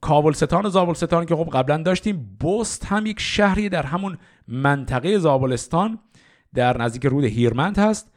کابلستان 0.00 0.66
و 0.66 0.68
زابلستان 0.68 1.26
که 1.26 1.36
خب 1.36 1.50
قبلا 1.52 1.76
داشتیم 1.76 2.38
بست 2.44 2.84
هم 2.84 3.06
یک 3.06 3.20
شهری 3.20 3.68
در 3.68 3.82
همون 3.82 4.18
منطقه 4.50 5.18
زابلستان 5.18 5.98
در 6.54 6.82
نزدیک 6.82 7.06
رود 7.06 7.24
هیرمند 7.24 7.78
هست 7.78 8.12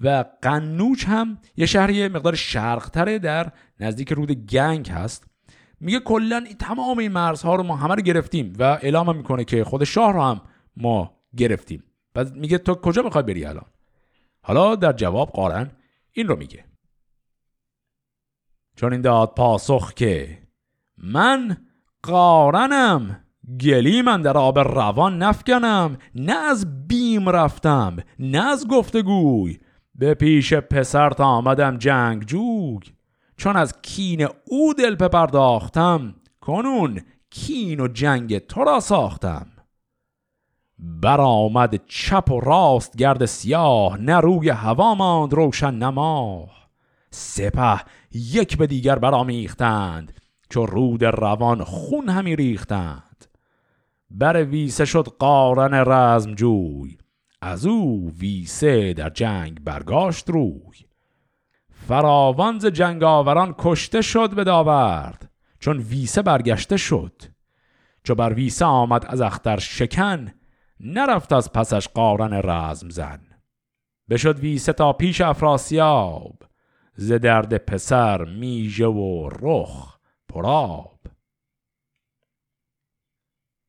و 0.00 0.24
قنوج 0.42 1.04
هم 1.04 1.38
یه 1.56 1.66
شهری 1.66 2.08
مقدار 2.08 2.34
شرقتره 2.34 3.18
در 3.18 3.52
نزدیک 3.80 4.12
رود 4.12 4.32
گنگ 4.32 4.88
هست. 4.88 5.26
میگه 5.80 6.00
کلا 6.00 6.44
تمام 6.58 6.98
این 6.98 7.12
مرزها 7.12 7.54
رو 7.54 7.62
ما 7.62 7.76
همه 7.76 7.94
رو 7.94 8.02
گرفتیم 8.02 8.52
و 8.58 8.62
اعلام 8.62 9.16
می‌کنه 9.16 9.44
که 9.44 9.64
خود 9.64 9.84
شاه 9.84 10.12
رو 10.12 10.22
هم 10.22 10.40
ما 10.76 11.16
گرفتیم. 11.36 11.84
بعد 12.14 12.36
میگه 12.36 12.58
تو 12.58 12.74
کجا 12.74 13.02
می‌خوای 13.02 13.24
بری 13.24 13.44
الان؟ 13.44 13.66
حالا 14.42 14.76
در 14.76 14.92
جواب 14.92 15.30
قارن 15.30 15.70
این 16.12 16.28
رو 16.28 16.36
میگه. 16.36 16.64
چون 18.76 18.92
این 18.92 19.02
داد 19.02 19.34
پاسخ 19.34 19.94
که 19.94 20.38
من 20.98 21.56
قارنم. 22.02 23.25
گلی 23.60 24.02
من 24.02 24.22
در 24.22 24.38
آب 24.38 24.58
روان 24.58 25.18
نفکنم 25.18 25.96
نه 26.14 26.32
از 26.32 26.88
بیم 26.88 27.28
رفتم 27.28 27.96
نه 28.18 28.46
از 28.46 28.68
گفتگوی. 28.68 29.58
به 29.94 30.14
پیش 30.14 30.54
پسر 30.54 31.10
تا 31.10 31.24
آمدم 31.24 31.78
جنگ 31.78 32.24
جوگ 32.24 32.82
چون 33.36 33.56
از 33.56 33.74
کین 33.82 34.28
او 34.44 34.74
دل 34.74 34.94
پرداختم 34.94 36.14
کنون 36.40 37.00
کین 37.30 37.80
و 37.80 37.88
جنگ 37.88 38.38
تو 38.38 38.64
را 38.64 38.80
ساختم. 38.80 39.46
برآمد 40.78 41.86
چپ 41.86 42.30
و 42.30 42.40
راست 42.40 42.96
گرد 42.96 43.24
سیاه 43.24 43.96
نه 44.00 44.20
روی 44.20 44.48
هوا 44.48 44.94
ماند 44.94 45.34
روشن 45.34 45.74
نماه 45.74 46.68
سپه 47.10 47.80
یک 48.12 48.56
به 48.56 48.66
دیگر 48.66 48.98
برآمیختند 48.98 50.20
چو 50.50 50.66
رود 50.66 51.04
روان 51.04 51.64
خون 51.64 52.08
همی 52.08 52.36
ریختند. 52.36 53.05
بر 54.10 54.44
ویسه 54.44 54.84
شد 54.84 55.08
قارن 55.18 55.74
رزم 55.74 56.34
جوی 56.34 56.98
از 57.40 57.66
او 57.66 58.10
ویسه 58.18 58.92
در 58.92 59.10
جنگ 59.10 59.64
برگاشت 59.64 60.30
روی. 60.30 60.86
فراوان 61.70 62.58
ز 62.58 62.66
جنگاوران 62.66 63.54
کشته 63.58 64.02
شد 64.02 64.34
به 64.34 64.44
داورد 64.44 65.30
چون 65.58 65.78
ویسه 65.78 66.22
برگشته 66.22 66.76
شد. 66.76 67.22
چو 68.04 68.14
بر 68.14 68.32
ویسه 68.32 68.64
آمد 68.64 69.06
از 69.08 69.20
اختر 69.20 69.58
شکن 69.58 70.32
نرفت 70.80 71.32
از 71.32 71.52
پسش 71.52 71.88
قارن 71.88 72.40
رزم 72.44 72.88
زن. 72.88 73.20
بشد 74.10 74.38
ویسه 74.38 74.72
تا 74.72 74.92
پیش 74.92 75.20
افراسیاب 75.20 76.42
ز 76.94 77.12
درد 77.12 77.56
پسر 77.56 78.24
میژه 78.24 78.86
و 78.86 79.28
رخ 79.40 79.98
پراب 80.28 80.95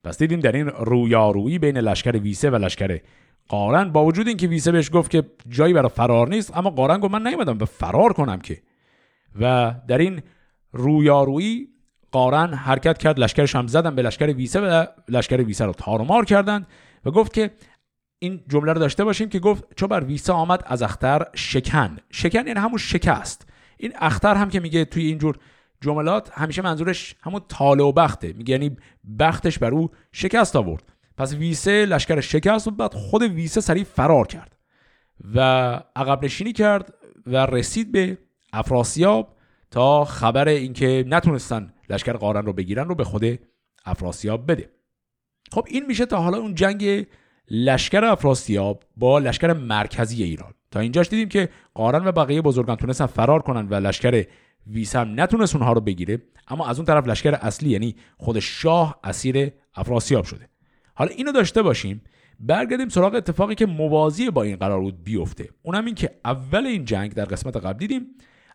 پس 0.08 0.18
دیدیم 0.18 0.40
در 0.40 0.52
این 0.52 0.68
رویارویی 0.68 1.60
بین 1.60 1.78
لشکر 1.78 2.18
ویسه 2.18 2.50
و 2.50 2.56
لشکر 2.56 3.00
قارن. 3.48 3.92
با 3.92 4.06
وجود 4.06 4.28
اینکه 4.28 4.48
ویسه 4.48 4.72
بهش 4.72 4.90
گفت 4.94 5.12
که 5.12 5.24
جایی 5.50 5.74
برای 5.74 5.90
فرار 5.90 6.30
نیست 6.30 6.58
اما 6.58 6.70
قارن 6.70 7.00
گفت 7.00 7.14
من 7.14 7.28
نیومدم 7.28 7.58
به 7.58 7.66
فرار 7.66 8.14
کنم 8.14 8.40
که. 8.40 8.62
و 9.42 9.76
در 9.88 9.98
این 9.98 10.22
رویارویی 10.72 11.68
قارن 12.12 12.54
حرکت 12.54 12.98
کرد 12.98 13.20
لشکرش 13.20 13.56
هم 13.56 13.68
زدن 13.68 13.96
به 13.96 14.02
لشکر 14.02 14.26
ویسه 14.26 14.60
و 14.60 14.86
لشکر 15.10 15.42
ویسه 15.42 15.66
رو 15.66 15.74
تارمار 15.74 16.26
کردند 16.26 16.68
و 17.06 17.12
گفت 17.12 17.34
که 17.34 17.52
این 18.20 18.44
جمله 18.50 18.74
رو 18.74 18.80
داشته 18.80 19.04
باشیم 19.04 19.30
که 19.30 19.40
گفت 19.40 19.64
چو 19.76 19.88
بر 19.88 20.04
ویسه 20.04 20.34
آمد 20.34 20.64
از 20.66 20.82
اختر 20.82 21.26
شکن. 21.34 21.98
شکن 22.12 22.48
یعنی 22.48 22.60
همون 22.60 22.78
شکست. 22.78 23.48
این 23.78 23.94
اختر 23.96 24.36
هم 24.36 24.50
که 24.50 24.60
میگه 24.60 24.86
توی 24.86 25.06
اینجور 25.06 25.38
جملات 25.82 26.32
همیشه 26.34 26.62
منظورش 26.62 27.16
همون 27.22 27.42
تاله 27.50 27.84
و 27.84 27.92
بخته. 27.92 28.34
میگه 28.34 28.52
یعنی 28.52 28.78
بختش 29.20 29.60
بر 29.60 29.72
او 29.72 29.90
شکست 30.12 30.56
آورد. 30.56 30.84
پس 31.18 31.34
ویسه 31.34 31.86
لشکر 31.86 32.20
شکست 32.20 32.68
و 32.68 32.72
بعد 32.72 32.94
خود 32.94 33.22
ویسه 33.22 33.62
سریع 33.62 33.84
فرار 33.84 34.28
کرد 34.28 34.56
و 35.36 35.40
عقب 35.96 36.26
نشینی 36.26 36.54
کرد 36.54 36.94
و 37.26 37.46
رسید 37.46 37.92
به 37.92 38.18
افراسیاب 38.54 39.36
تا 39.72 40.06
خبر 40.06 40.48
اینکه 40.48 41.06
نتونستن 41.08 41.74
لشکر 41.90 42.14
قارن 42.14 42.46
رو 42.46 42.54
بگیرن 42.54 42.88
رو 42.88 42.96
به 42.96 43.04
خود 43.04 43.40
افراسیاب 43.86 44.52
بده. 44.52 44.70
خب 45.52 45.66
این 45.70 45.86
میشه 45.86 46.06
تا 46.06 46.18
حالا 46.18 46.38
اون 46.38 46.56
جنگ 46.56 47.08
لشکر 47.52 48.06
افراسیاب 48.06 48.84
با 48.98 49.20
لشکر 49.20 49.54
مرکزی 49.54 50.24
ایران. 50.24 50.54
تا 50.72 50.80
اینجاش 50.80 51.10
دیدیم 51.10 51.30
که 51.30 51.50
قارن 51.74 52.08
و 52.08 52.12
بقیه 52.12 52.42
بزرگان 52.42 52.78
تونستن 52.78 53.06
فرار 53.06 53.42
کنن 53.42 53.68
و 53.70 53.76
لشکر 53.76 54.26
ویسم 54.70 55.14
نتونست 55.16 55.56
اونها 55.56 55.74
رو 55.74 55.82
بگیره 55.82 56.22
اما 56.48 56.68
از 56.68 56.78
اون 56.78 56.86
طرف 56.86 57.08
لشکر 57.08 57.36
اصلی 57.42 57.70
یعنی 57.70 57.96
خود 58.18 58.40
شاه 58.40 59.00
اسیر 59.04 59.52
افراسیاب 59.76 60.26
شده. 60.26 60.50
حالا 60.96 61.12
اینو 61.12 61.32
داشته 61.32 61.62
باشیم 61.62 62.02
برگردیم 62.40 62.90
سراغ 62.90 63.16
اتفاقی 63.16 63.56
که 63.56 63.66
موازی 63.66 64.30
با 64.30 64.44
این 64.44 64.56
قرار 64.56 64.80
بود 64.80 65.04
بیفته. 65.04 65.50
اونم 65.62 65.86
این 65.86 65.96
که 65.96 66.20
اول 66.26 66.66
این 66.66 66.86
جنگ 66.86 67.14
در 67.14 67.26
قسمت 67.26 67.58
قبل 67.58 67.80
دیدیم 67.80 68.06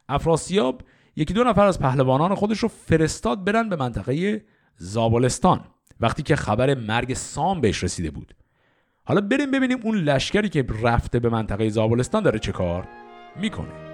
افراسیاب 0.09 0.83
یکی 1.17 1.35
دو 1.35 1.45
نفر 1.45 1.67
از 1.67 1.79
پهلوانان 1.79 2.35
خودش 2.35 2.59
رو 2.59 2.69
فرستاد 2.69 3.45
برن 3.45 3.69
به 3.69 3.77
منطقه 3.77 4.45
زابلستان 4.77 5.61
وقتی 6.01 6.23
که 6.23 6.37
خبر 6.37 6.75
مرگ 6.75 7.15
سام 7.15 7.61
بهش 7.61 7.85
رسیده 7.85 8.11
بود. 8.11 8.35
حالا 9.05 9.21
بریم 9.21 9.51
ببینیم 9.51 9.79
اون 9.83 9.97
لشکری 9.97 10.49
که 10.49 10.67
رفته 10.83 11.21
به 11.21 11.29
منطقه 11.29 11.69
زابلستان 11.69 12.23
داره 12.23 12.39
چه 12.39 12.53
کار 12.53 12.89
می‌کنه. 13.37 13.92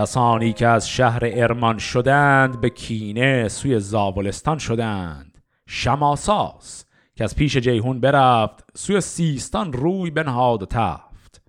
کسانی 0.00 0.52
که 0.52 0.66
از 0.66 0.88
شهر 0.88 1.20
ارمان 1.22 1.78
شدند 1.78 2.60
به 2.60 2.70
کینه 2.70 3.48
سوی 3.48 3.80
زابلستان 3.80 4.58
شدند. 4.58 5.38
شماساس 5.66 6.84
که 7.16 7.24
از 7.24 7.36
پیش 7.36 7.56
جیهون 7.56 8.00
برفت 8.00 8.64
سوی 8.74 9.00
سیستان 9.00 9.72
روی 9.72 10.10
بنهاد 10.10 10.62
و 10.62 10.66
تفت. 10.66 11.42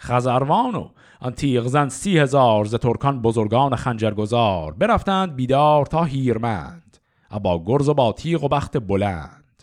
خزروان 0.00 0.74
و 0.74 0.88
آن 1.20 1.32
تیغزن 1.32 1.88
سی 1.88 2.18
هزار 2.18 2.64
ز 2.64 2.74
ترکان 2.74 3.22
بزرگان 3.22 3.76
خنجرگزار 3.76 4.72
برفتند 4.74 5.36
بیدار 5.36 5.86
تا 5.86 6.04
هیرمند. 6.04 6.96
با 7.42 7.64
گرز 7.64 7.88
و 7.88 7.94
با 7.94 8.12
تیغ 8.12 8.44
و 8.44 8.48
بخت 8.48 8.78
بلند. 8.78 9.62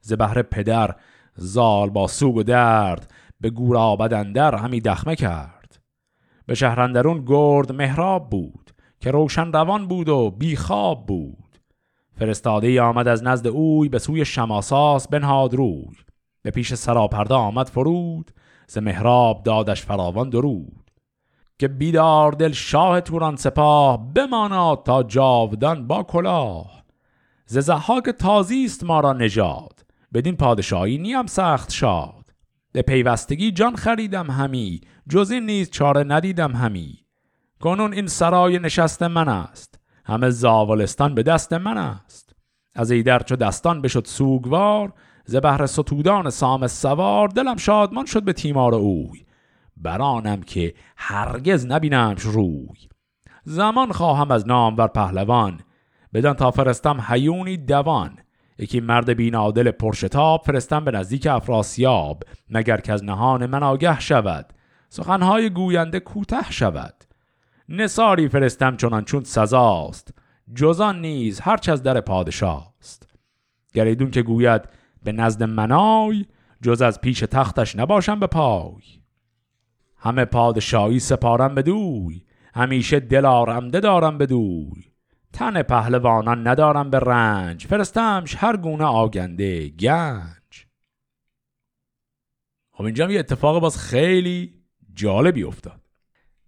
ز 0.00 0.12
بهر 0.12 0.42
پدر 0.42 0.94
زال 1.34 1.90
با 1.90 2.06
سوگ 2.06 2.36
و 2.36 2.42
درد 2.42 3.12
به 3.40 3.50
گور 3.50 3.76
آبدندر 3.76 4.54
همی 4.54 4.80
دخمه 4.80 5.16
کرد. 5.16 5.55
به 6.46 6.54
شهرندرون 6.54 7.24
گرد 7.26 7.72
مهراب 7.72 8.30
بود 8.30 8.70
که 9.00 9.10
روشن 9.10 9.52
روان 9.52 9.88
بود 9.88 10.08
و 10.08 10.30
بیخواب 10.30 11.06
بود. 11.06 11.58
فرستاده 12.18 12.82
آمد 12.82 13.08
از 13.08 13.22
نزد 13.24 13.46
اوی 13.46 13.88
به 13.88 13.98
سوی 13.98 14.24
شماساس 14.24 15.08
بنهاد 15.08 15.54
روی. 15.54 15.96
به 16.42 16.50
پیش 16.50 16.74
سراپرده 16.74 17.34
آمد 17.34 17.68
فرود 17.68 18.30
ز 18.66 18.78
مهراب 18.78 19.42
دادش 19.42 19.82
فراوان 19.82 20.30
درود. 20.30 20.90
که 21.58 21.68
بیدار 21.68 22.32
دل 22.32 22.52
شاه 22.52 23.00
توران 23.00 23.36
سپاه 23.36 24.12
بماناد 24.12 24.82
تا 24.82 25.02
جاودان 25.02 25.86
با 25.86 26.02
کلاه. 26.02 26.84
ز 27.46 27.58
زحاک 27.58 28.04
تازی 28.10 28.64
است 28.64 28.84
ما 28.84 29.00
را 29.00 29.12
نژاد 29.12 29.80
بدین 30.14 30.36
پادشاهی 30.36 30.98
نیم 30.98 31.26
سخت 31.26 31.72
شاد. 31.72 32.30
به 32.72 32.82
پیوستگی 32.82 33.52
جان 33.52 33.76
خریدم 33.76 34.30
همی 34.30 34.80
جز 35.08 35.30
این 35.30 35.46
نیز 35.46 35.70
چاره 35.70 36.04
ندیدم 36.04 36.52
همی. 36.52 36.98
کنون 37.60 37.92
این 37.92 38.06
سرای 38.06 38.58
نشست 38.58 39.02
من 39.02 39.28
است. 39.28 39.78
همه 40.04 40.30
زاولستان 40.30 41.14
به 41.14 41.22
دست 41.22 41.52
من 41.52 41.78
است. 41.78 42.36
از 42.74 42.90
ایدر 42.90 43.18
چو 43.18 43.36
دستان 43.36 43.82
بشد 43.82 44.06
سوگوار 44.06 44.92
ز 45.24 45.36
بهر 45.36 45.66
ستودان 45.66 46.30
سام 46.30 46.66
سوار 46.66 47.28
دلم 47.28 47.56
شادمان 47.56 48.06
شد 48.06 48.22
به 48.22 48.32
تیمار 48.32 48.74
اوی. 48.74 49.24
برانم 49.76 50.42
که 50.42 50.74
هرگز 50.96 51.66
نبینمش 51.66 52.22
روی. 52.22 52.88
زمان 53.44 53.92
خواهم 53.92 54.30
از 54.30 54.46
نام 54.46 54.76
ور 54.76 54.86
پهلوان. 54.86 55.60
بدان 56.14 56.34
تا 56.34 56.50
فرستم 56.50 57.00
حیونی 57.00 57.56
دوان. 57.56 58.18
یکی 58.58 58.80
مرد 58.80 59.10
بینادل 59.10 59.70
پرشتاب 59.70 60.42
فرستم 60.44 60.84
به 60.84 60.90
نزدیک 60.90 61.26
افراسیاب. 61.26 62.22
مگر 62.50 62.76
که 62.76 62.92
از 62.92 63.04
نهان 63.04 63.46
من 63.46 63.62
آگه 63.62 64.00
شود. 64.00 64.52
سخنهای 64.88 65.50
گوینده 65.50 66.00
کوته 66.00 66.52
شود. 66.52 66.94
نصاری 67.68 68.28
فرستم 68.28 68.76
چنان 68.76 69.04
چون 69.04 69.24
سزاست 69.24 70.14
جزان 70.54 71.00
نیز 71.00 71.40
هرچ 71.40 71.68
از 71.68 71.82
در 71.82 72.00
پادشاست. 72.00 73.08
گریدون 73.74 74.10
که 74.10 74.22
گوید 74.22 74.62
به 75.02 75.12
نزد 75.12 75.42
منای 75.42 76.26
جز 76.62 76.82
از 76.82 77.00
پیش 77.00 77.20
تختش 77.20 77.76
نباشم 77.76 78.20
به 78.20 78.26
پای. 78.26 78.82
همه 79.96 80.24
پادشاهی 80.24 80.98
سپارم 80.98 81.54
به 81.54 81.62
دوی 81.62 82.24
همیشه 82.54 83.00
دل 83.00 83.26
آرمده 83.26 83.80
دارم 83.80 84.18
به 84.18 84.26
دوی. 84.26 84.92
تن 85.32 85.62
پهلوانان 85.62 86.48
ندارم 86.48 86.90
به 86.90 86.98
رنج 86.98 87.66
فرستمش 87.66 88.34
هر 88.38 88.56
گونه 88.56 88.84
آگنده 88.84 89.68
گنج. 89.68 90.66
خب 92.72 92.84
اینجا 92.84 93.10
یه 93.10 93.18
اتفاق 93.18 93.60
باز 93.60 93.78
خیلی 93.78 94.55
جالبی 94.96 95.44
افتاد. 95.44 95.80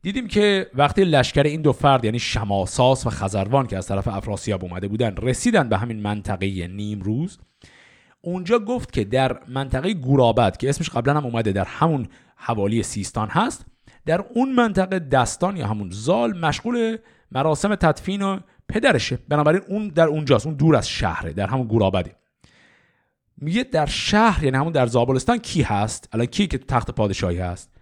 دیدیم 0.02 0.28
که 0.28 0.70
وقتی 0.74 1.04
لشکر 1.04 1.42
این 1.42 1.62
دو 1.62 1.72
فرد 1.72 2.04
یعنی 2.04 2.18
شماساس 2.18 3.06
و 3.06 3.10
خزروان 3.10 3.66
که 3.66 3.76
از 3.76 3.86
طرف 3.86 4.08
افراسیاب 4.08 4.64
اومده 4.64 4.88
بودن 4.88 5.14
رسیدن 5.16 5.68
به 5.68 5.78
همین 5.78 6.02
منطقه 6.02 6.68
نیمروز 6.68 7.38
اونجا 8.20 8.58
گفت 8.58 8.92
که 8.92 9.04
در 9.04 9.40
منطقه 9.48 9.94
گورابد 9.94 10.56
که 10.56 10.68
اسمش 10.68 10.90
قبلا 10.90 11.14
هم 11.14 11.24
اومده 11.24 11.52
در 11.52 11.64
همون 11.64 12.08
حوالی 12.36 12.82
سیستان 12.82 13.28
هست 13.28 13.66
در 14.06 14.24
اون 14.34 14.52
منطقه 14.52 14.98
دستان 14.98 15.56
یا 15.56 15.66
همون 15.66 15.90
زال 15.90 16.38
مشغول 16.38 16.96
مراسم 17.32 17.74
تدفین 17.74 18.22
و 18.22 18.38
پدرشه. 18.68 19.18
بنابراین 19.28 19.62
اون 19.68 19.88
در 19.88 20.06
اونجاست 20.06 20.46
اون 20.46 20.54
دور 20.56 20.76
از 20.76 20.88
شهره 20.88 21.32
در 21.32 21.46
همون 21.46 21.66
گورابده 21.66 22.16
میگه 23.36 23.64
در 23.64 23.86
شهر 23.86 24.44
یعنی 24.44 24.56
همون 24.56 24.72
در 24.72 24.86
زابلستان 24.86 25.38
کی 25.38 25.62
هست؟ 25.62 26.08
الان 26.12 26.26
کی 26.26 26.46
که 26.46 26.58
تخت 26.58 26.90
پادشاهی 26.90 27.38
هست؟ 27.38 27.77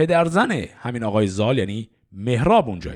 پدرزن 0.00 0.50
همین 0.82 1.04
آقای 1.04 1.26
زال 1.26 1.58
یعنی 1.58 1.90
مهراب 2.12 2.68
اونجاه 2.68 2.94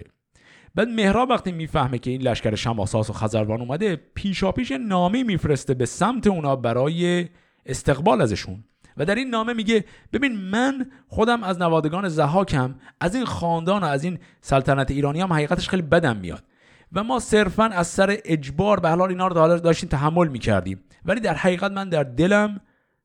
بعد 0.75 0.89
مهراب 0.89 1.31
وقتی 1.31 1.53
می‌فهمه 1.53 1.99
که 1.99 2.11
این 2.11 2.23
لشکر 2.23 2.55
شماساس 2.55 3.11
و 3.11 3.13
خزروان 3.13 3.61
اومده 3.61 3.97
پیشاپیش 4.15 4.73
نامه 4.73 5.23
میفرسته 5.23 5.75
به 5.75 5.87
سمت 5.87 6.27
اونا 6.27 6.57
برای 6.57 7.29
استقبال 7.67 8.21
ازشون. 8.21 8.65
و 8.97 9.05
در 9.05 9.15
این 9.15 9.31
نامه 9.31 9.53
میگه 9.53 9.85
ببین 10.13 10.33
من 10.37 10.91
خودم 11.09 11.43
از 11.43 11.59
نوادگان 11.59 12.09
زهاکم 12.09 12.75
از 13.01 13.15
این 13.15 13.25
خاندان 13.25 13.83
و 13.83 13.87
از 13.87 14.05
این 14.05 14.19
سلطنت 14.41 14.91
ایرانی 14.91 15.21
هم 15.21 15.33
حقیقتش 15.33 15.69
خیلی 15.69 15.83
بدم 15.83 16.17
میاد. 16.17 16.45
و 16.93 17.05
ما 17.05 17.19
صرفا 17.19 17.65
از 17.65 17.87
سر 17.87 18.19
اجبار 18.25 18.81
به 18.81 18.89
حال 18.89 19.03
اینا 19.03 19.27
رو 19.27 19.59
داشتیم 19.59 19.89
تحمل 19.89 20.29
می‌کردیم. 20.29 20.85
ولی 21.05 21.21
در 21.21 21.35
حقیقت 21.35 21.71
من 21.71 21.89
در 21.89 22.03
دلم 22.03 22.61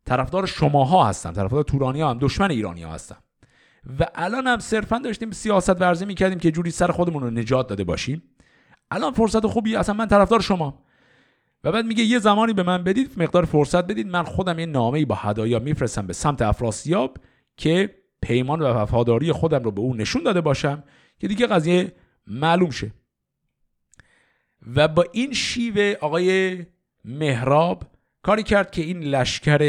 طرفدار 0.05 0.45
شماها 0.45 1.05
هستم 1.05 1.31
طرفدار 1.31 1.63
تورانی 1.63 2.01
هم 2.01 2.17
دشمن 2.21 2.51
ایرانی 2.51 2.83
ها 2.83 2.93
هستم. 2.93 3.17
و 3.99 4.05
الان 4.15 4.47
هم 4.47 4.59
صرفا 4.59 4.97
داشتیم 4.97 5.31
سیاست 5.31 5.81
ورزی 5.81 6.05
می‌کردیم 6.05 6.39
که 6.39 6.51
جوری 6.51 6.71
سر 6.71 6.91
خودمون 6.91 7.23
رو 7.23 7.29
نجات 7.29 7.67
داده 7.67 7.83
باشیم. 7.83 8.23
الان 8.91 9.13
فرصت 9.13 9.47
خوبی 9.47 9.75
اصلا 9.75 9.95
من 9.95 10.07
طرفدار 10.07 10.41
شما. 10.41 10.83
و 11.63 11.71
بعد 11.71 11.85
میگه 11.85 12.03
یه 12.03 12.19
زمانی 12.19 12.53
به 12.53 12.63
من 12.63 12.83
بدید 12.83 13.11
مقدار 13.17 13.45
فرصت 13.45 13.87
بدید. 13.87 14.07
من 14.07 14.23
خودم 14.23 14.59
یه 14.59 14.65
نامه 14.65 15.05
با 15.05 15.15
هدایا 15.15 15.59
میفرستم 15.59 16.07
به 16.07 16.13
سمت 16.13 16.41
افراسیاب 16.41 17.17
که 17.57 17.95
پیمان 18.21 18.61
و 18.61 18.65
وفاداری 18.65 19.31
خودم 19.31 19.63
رو 19.63 19.71
به 19.71 19.81
اون 19.81 20.01
نشون 20.01 20.23
داده 20.23 20.41
باشم 20.41 20.83
که 21.19 21.27
دیگه 21.27 21.47
قضیه 21.47 21.93
معلوم 22.27 22.69
شه. 22.69 22.91
و 24.75 24.87
با 24.87 25.05
این 25.11 25.33
شیوه 25.33 25.95
آقای 26.01 26.65
مهراب 27.05 27.83
کاری 28.23 28.43
کرد 28.43 28.71
که 28.71 28.81
این 28.81 28.99
لشکر 28.99 29.61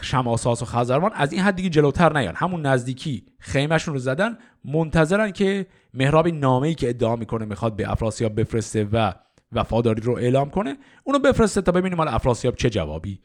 شماساس 0.00 0.62
و 0.62 0.64
خزروان 0.64 1.10
از 1.14 1.32
این 1.32 1.42
حد 1.42 1.56
دیگه 1.56 1.68
جلوتر 1.68 2.18
نیان. 2.18 2.34
همون 2.36 2.66
نزدیکی 2.66 3.26
خیمهشون 3.38 3.94
رو 3.94 4.00
زدن. 4.00 4.38
منتظرن 4.64 5.30
که 5.30 5.66
مهراب 5.94 6.28
نامه 6.28 6.68
ای 6.68 6.74
که 6.74 6.88
ادعا 6.88 7.16
می‌کنه 7.16 7.44
می‌خواد 7.44 7.76
به 7.76 7.90
افراسیاب 7.92 8.40
بفرسته 8.40 8.88
و 8.92 9.12
وفاداری 9.52 10.02
رو 10.02 10.12
اعلام 10.12 10.50
کنه 10.50 10.76
اونو 11.04 11.18
بفرسته 11.18 11.62
تا 11.62 11.72
ببینیم 11.72 11.98
حالا 11.98 12.10
افراسیاب 12.10 12.54
چه 12.54 12.70
جوابی 12.70 13.20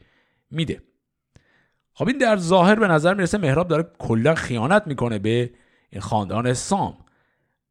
میده. 0.50 0.82
خب 1.92 2.08
این 2.08 2.18
در 2.18 2.36
ظاهر 2.36 2.74
به 2.74 2.88
نظر 2.88 3.14
می‌رسه 3.14 3.38
مهراب 3.38 3.68
داره 3.68 3.90
کلا 3.98 4.34
خیانت 4.34 4.82
می‌کنه 4.86 5.18
به 5.18 5.50
این 5.90 6.00
خاندان 6.00 6.54
سام. 6.54 6.96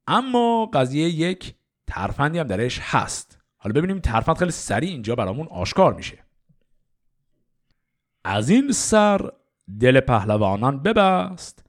اما 0.08 0.66
قضیه 0.66 1.10
یک 1.10 1.56
ترفندی 1.88 2.40
هم 2.40 2.48
درش 2.48 2.80
هست. 2.84 3.40
حالا 3.58 3.74
ببینیم 3.74 4.00
ترفند 4.00 4.38
خیلی 4.38 4.52
سریع 4.52 4.90
اینجا 4.90 5.16
برامون 5.16 5.48
آشکار 5.48 5.94
میشه. 5.94 6.18
از 8.24 8.50
این 8.50 8.72
سر 8.72 9.30
دل 9.80 10.00
پهلوانان 10.00 10.84
ببست 10.84 11.66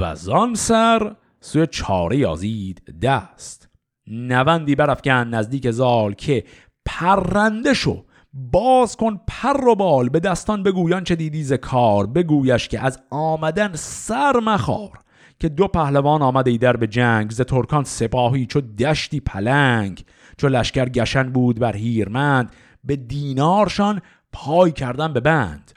و 0.00 0.14
زان 0.14 0.54
سر 0.54 1.16
سوی 1.40 1.66
چاره 1.66 2.16
یازید 2.16 3.00
دست. 3.02 3.68
نوندی 4.06 4.74
برافکن 4.74 5.12
نزدیک 5.12 5.70
زال 5.70 6.14
که 6.14 6.44
پرنده 6.86 7.74
شو. 7.74 8.04
باز 8.32 8.96
کن 8.96 9.20
پر 9.26 9.66
و 9.66 9.74
بال 9.74 10.08
به 10.08 10.20
دستان 10.20 10.62
بگویان 10.62 11.04
چه 11.04 11.16
دیدی 11.16 11.42
ز 11.42 11.52
کار؟ 11.52 12.06
بگویش 12.06 12.68
که 12.68 12.80
از 12.80 13.00
آمدن 13.10 13.70
سر 13.74 14.40
مخار. 14.40 14.98
که 15.38 15.48
دو 15.48 15.68
پهلوان 15.68 16.22
آمده 16.22 16.50
ای 16.50 16.58
در 16.58 16.76
به 16.76 16.86
جنگ. 16.86 17.30
ز 17.30 17.40
ترکان 17.40 17.84
سپاهی 17.84 18.46
چو 18.46 18.60
دشتی 18.60 19.20
پلنگ. 19.20 20.04
چو 20.38 20.48
لشکر 20.48 20.88
گشن 20.88 21.32
بود 21.32 21.58
بر 21.58 21.76
هیرمند. 21.76 22.52
به 22.84 22.96
دینارشان 22.96 24.00
پای 24.32 24.72
کردن 24.72 25.12
به 25.12 25.20
بند. 25.20 25.72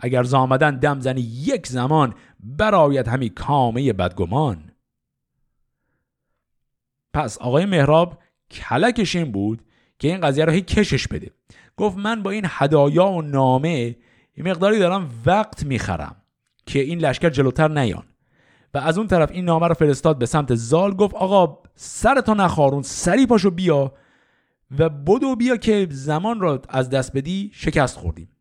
اگر 0.00 0.22
زامدن 0.22 0.78
دم 0.78 1.00
زنی 1.00 1.20
یک 1.20 1.66
زمان 1.66 2.14
براید 2.40 3.08
همی 3.08 3.28
کامه 3.28 3.92
بدگمان. 3.92 4.70
پس 7.12 7.38
آقای 7.38 7.64
مهراب 7.64 8.18
کلکش 8.50 9.16
این 9.16 9.32
بود 9.32 9.62
که 9.98 10.08
این 10.08 10.20
قضیه 10.20 10.44
رو 10.44 10.52
هی 10.52 10.62
کشش 10.62 11.08
بده. 11.08 11.30
گفت 11.76 11.96
من 11.96 12.22
با 12.22 12.30
این 12.30 12.44
هدایا 12.48 13.08
و 13.08 13.22
نامه 13.22 13.96
این 14.34 14.48
مقداری 14.48 14.78
دارم 14.78 15.10
وقت 15.26 15.64
می‌خرم 15.64 16.16
که 16.66 16.78
این 16.78 16.98
لشکر 16.98 17.30
جلوتر 17.30 17.68
نیان. 17.68 18.04
و 18.74 18.78
از 18.78 18.98
اون 18.98 19.06
طرف 19.06 19.30
این 19.30 19.44
نامه 19.44 19.68
رو 19.68 19.74
فرستاد 19.74 20.18
به 20.18 20.26
سمت 20.26 20.54
زال 20.54 20.94
گفت 20.94 21.14
آقا 21.14 21.58
سرتو 21.74 22.34
نخارون 22.34 22.82
سری 22.82 23.26
پاشو 23.26 23.50
بیا 23.50 23.92
و 24.78 24.88
بدو 24.88 25.36
بیا 25.36 25.56
که 25.56 25.86
زمان 25.90 26.40
را 26.40 26.62
از 26.68 26.90
دست 26.90 27.16
بدی 27.16 27.50
شکست 27.54 27.98
خوردیم. 27.98 28.35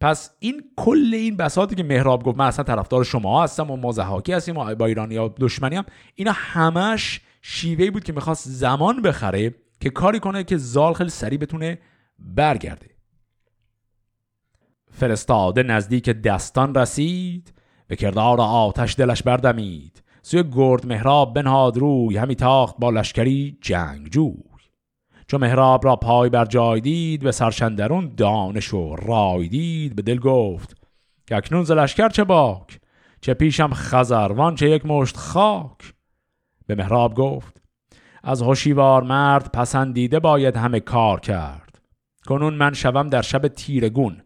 پس 0.00 0.30
این 0.38 0.62
کل 0.76 1.14
این 1.14 1.36
بساطی 1.36 1.74
که 1.74 1.84
مهراب 1.84 2.22
گفت 2.22 2.38
من 2.38 2.46
اصلا 2.46 2.64
طرفدار 2.64 3.04
شما 3.04 3.44
هستم 3.44 3.70
و 3.70 3.76
ما 3.76 3.92
زهاکی 3.92 4.32
هستیم 4.32 4.56
و 4.56 4.74
با 4.74 4.86
ایرانی 4.86 5.16
ها 5.16 5.34
دشمنی 5.40 5.76
هم 5.76 5.84
اینا 6.14 6.32
همش 6.34 7.20
شیوهی 7.42 7.90
بود 7.90 8.04
که 8.04 8.12
می‌خواست 8.12 8.48
زمان 8.48 9.02
بخره 9.02 9.54
که 9.80 9.90
کاری 9.90 10.20
کنه 10.20 10.44
که 10.44 10.56
زال 10.56 10.92
خیلی 10.92 11.10
سریع 11.10 11.38
بتونه 11.38 11.78
برگرده. 12.18 12.90
فرستاده 14.90 15.62
نزدیک 15.62 16.10
دستان 16.10 16.74
رسید 16.74 17.54
به 17.88 17.96
کردار 17.96 18.40
آتش 18.40 18.94
دلش 18.98 19.22
بردمید. 19.22 20.02
سوی 20.22 20.44
گرد 20.52 20.86
مهراب 20.86 21.34
بنهاد 21.34 21.76
روی 21.76 22.16
همی 22.16 22.34
تاخت 22.34 22.76
با 22.78 22.90
لشکری 22.90 23.58
جنگجوی 23.60 24.55
چو 25.26 25.38
مهراب 25.38 25.84
را 25.84 25.96
پای 25.96 26.30
بر 26.30 26.44
جای 26.44 26.80
دید 26.80 27.22
به 27.22 27.32
سرشندرون 27.32 28.12
دانش 28.16 28.74
و 28.74 28.96
رای 28.96 29.48
دید 29.48 29.96
به 29.96 30.02
دل 30.02 30.18
گفت 30.18 30.76
که 31.26 31.36
اکنون 31.36 31.64
ز 31.64 31.70
لشکر 31.70 32.08
چه 32.08 32.24
باک؟ 32.24 32.80
چه 33.20 33.34
پیشم 33.34 33.70
خزروان 33.74 34.54
چه 34.54 34.70
یک 34.70 34.86
مشت 34.86 35.16
خاک؟ 35.16 35.94
به 36.66 36.74
مهراب 36.74 37.14
گفت 37.14 37.62
از 38.22 38.42
هوشیوار 38.42 39.02
مرد 39.02 39.52
پسندیده 39.52 40.20
باید 40.20 40.56
همه 40.56 40.80
کار 40.80 41.20
کرد. 41.20 41.78
کنون 42.26 42.54
من 42.54 42.72
شوم 42.72 43.08
در 43.08 43.22
شب 43.22 43.48
تیرگون 43.48 44.22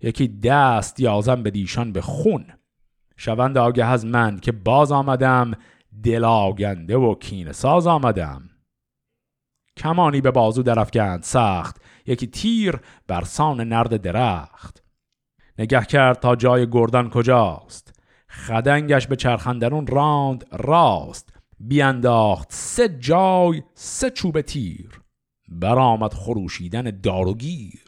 یکی 0.00 0.28
دست 0.28 1.00
یازم 1.00 1.42
به 1.42 1.50
دیشان 1.50 1.92
به 1.92 2.00
خون. 2.00 2.46
شوند 3.16 3.58
آگه 3.58 3.84
از 3.84 4.06
من 4.06 4.38
که 4.38 4.52
باز 4.52 4.92
آمدم 4.92 5.52
دل 6.02 6.24
آگنده 6.24 6.96
و 6.96 7.14
کین 7.14 7.52
ساز 7.52 7.86
آمدم. 7.86 8.50
کمانی 9.76 10.20
به 10.20 10.30
بازو 10.30 10.62
درفگند 10.62 11.22
سخت. 11.22 11.82
یکی 12.06 12.26
تیر 12.26 12.80
بر 13.06 13.24
سان 13.24 13.60
نرد 13.60 13.96
درخت. 13.96 14.82
نگه 15.58 15.84
کرد 15.84 16.20
تا 16.20 16.36
جای 16.36 16.70
گردن 16.70 17.08
کجاست. 17.08 18.00
خدنگش 18.28 19.06
به 19.06 19.16
چرخندرون 19.16 19.86
راند 19.86 20.44
راست. 20.52 21.34
بیانداخت 21.60 22.52
سه 22.52 22.88
جای 22.88 23.62
سه 23.74 24.10
چوب 24.10 24.40
تیر. 24.40 25.00
برآمد 25.48 26.14
خروشیدن 26.14 27.00
داروگیر 27.02 27.84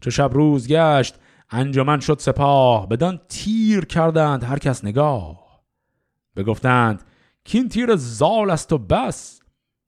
چو 0.00 0.10
شب 0.10 0.30
روز 0.34 0.68
گشت 0.68 1.14
انجمن 1.50 2.00
شد 2.00 2.18
سپاه. 2.18 2.88
بدان 2.88 3.20
تیر 3.28 3.84
کردند 3.84 4.44
هر 4.44 4.58
کس 4.58 4.84
نگاه. 4.84 5.62
بگفتند 6.36 7.02
کین 7.44 7.68
تیر 7.68 7.96
زال 7.96 8.50
است 8.50 8.72
و 8.72 8.78
بس. 8.78 9.43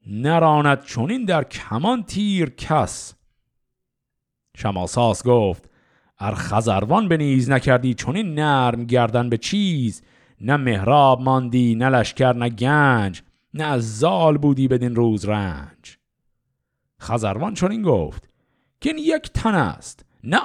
نراند 0.07 0.85
چونین 0.85 1.25
در 1.25 1.45
کمان 1.45 2.03
تیر 2.03 2.51
کس. 2.51 3.15
شماساس 4.57 5.27
گفت 5.27 5.71
ار 6.19 6.35
خزروان 6.35 7.09
بنیز 7.09 7.51
نکردی 7.51 7.95
چونین 7.95 8.35
نرم 8.35 8.85
گردن 8.85 9.29
به 9.29 9.39
چیز. 9.39 10.03
نه 10.41 10.57
مهراب 10.57 11.21
ماندی 11.21 11.75
نه 11.75 11.89
لشکر 11.89 12.33
نه 12.33 12.49
گنج 12.49 13.23
نه 13.55 13.65
از 13.65 13.99
زال 13.99 14.39
بودی 14.39 14.69
بدین 14.69 14.95
روز 14.95 15.25
رنج. 15.25 15.99
خزروان 17.01 17.55
چنین 17.55 17.83
گفت 17.83 18.29
که 18.81 18.95
یک 18.99 19.31
تن 19.33 19.55
است 19.55 20.05
نه 20.25 20.41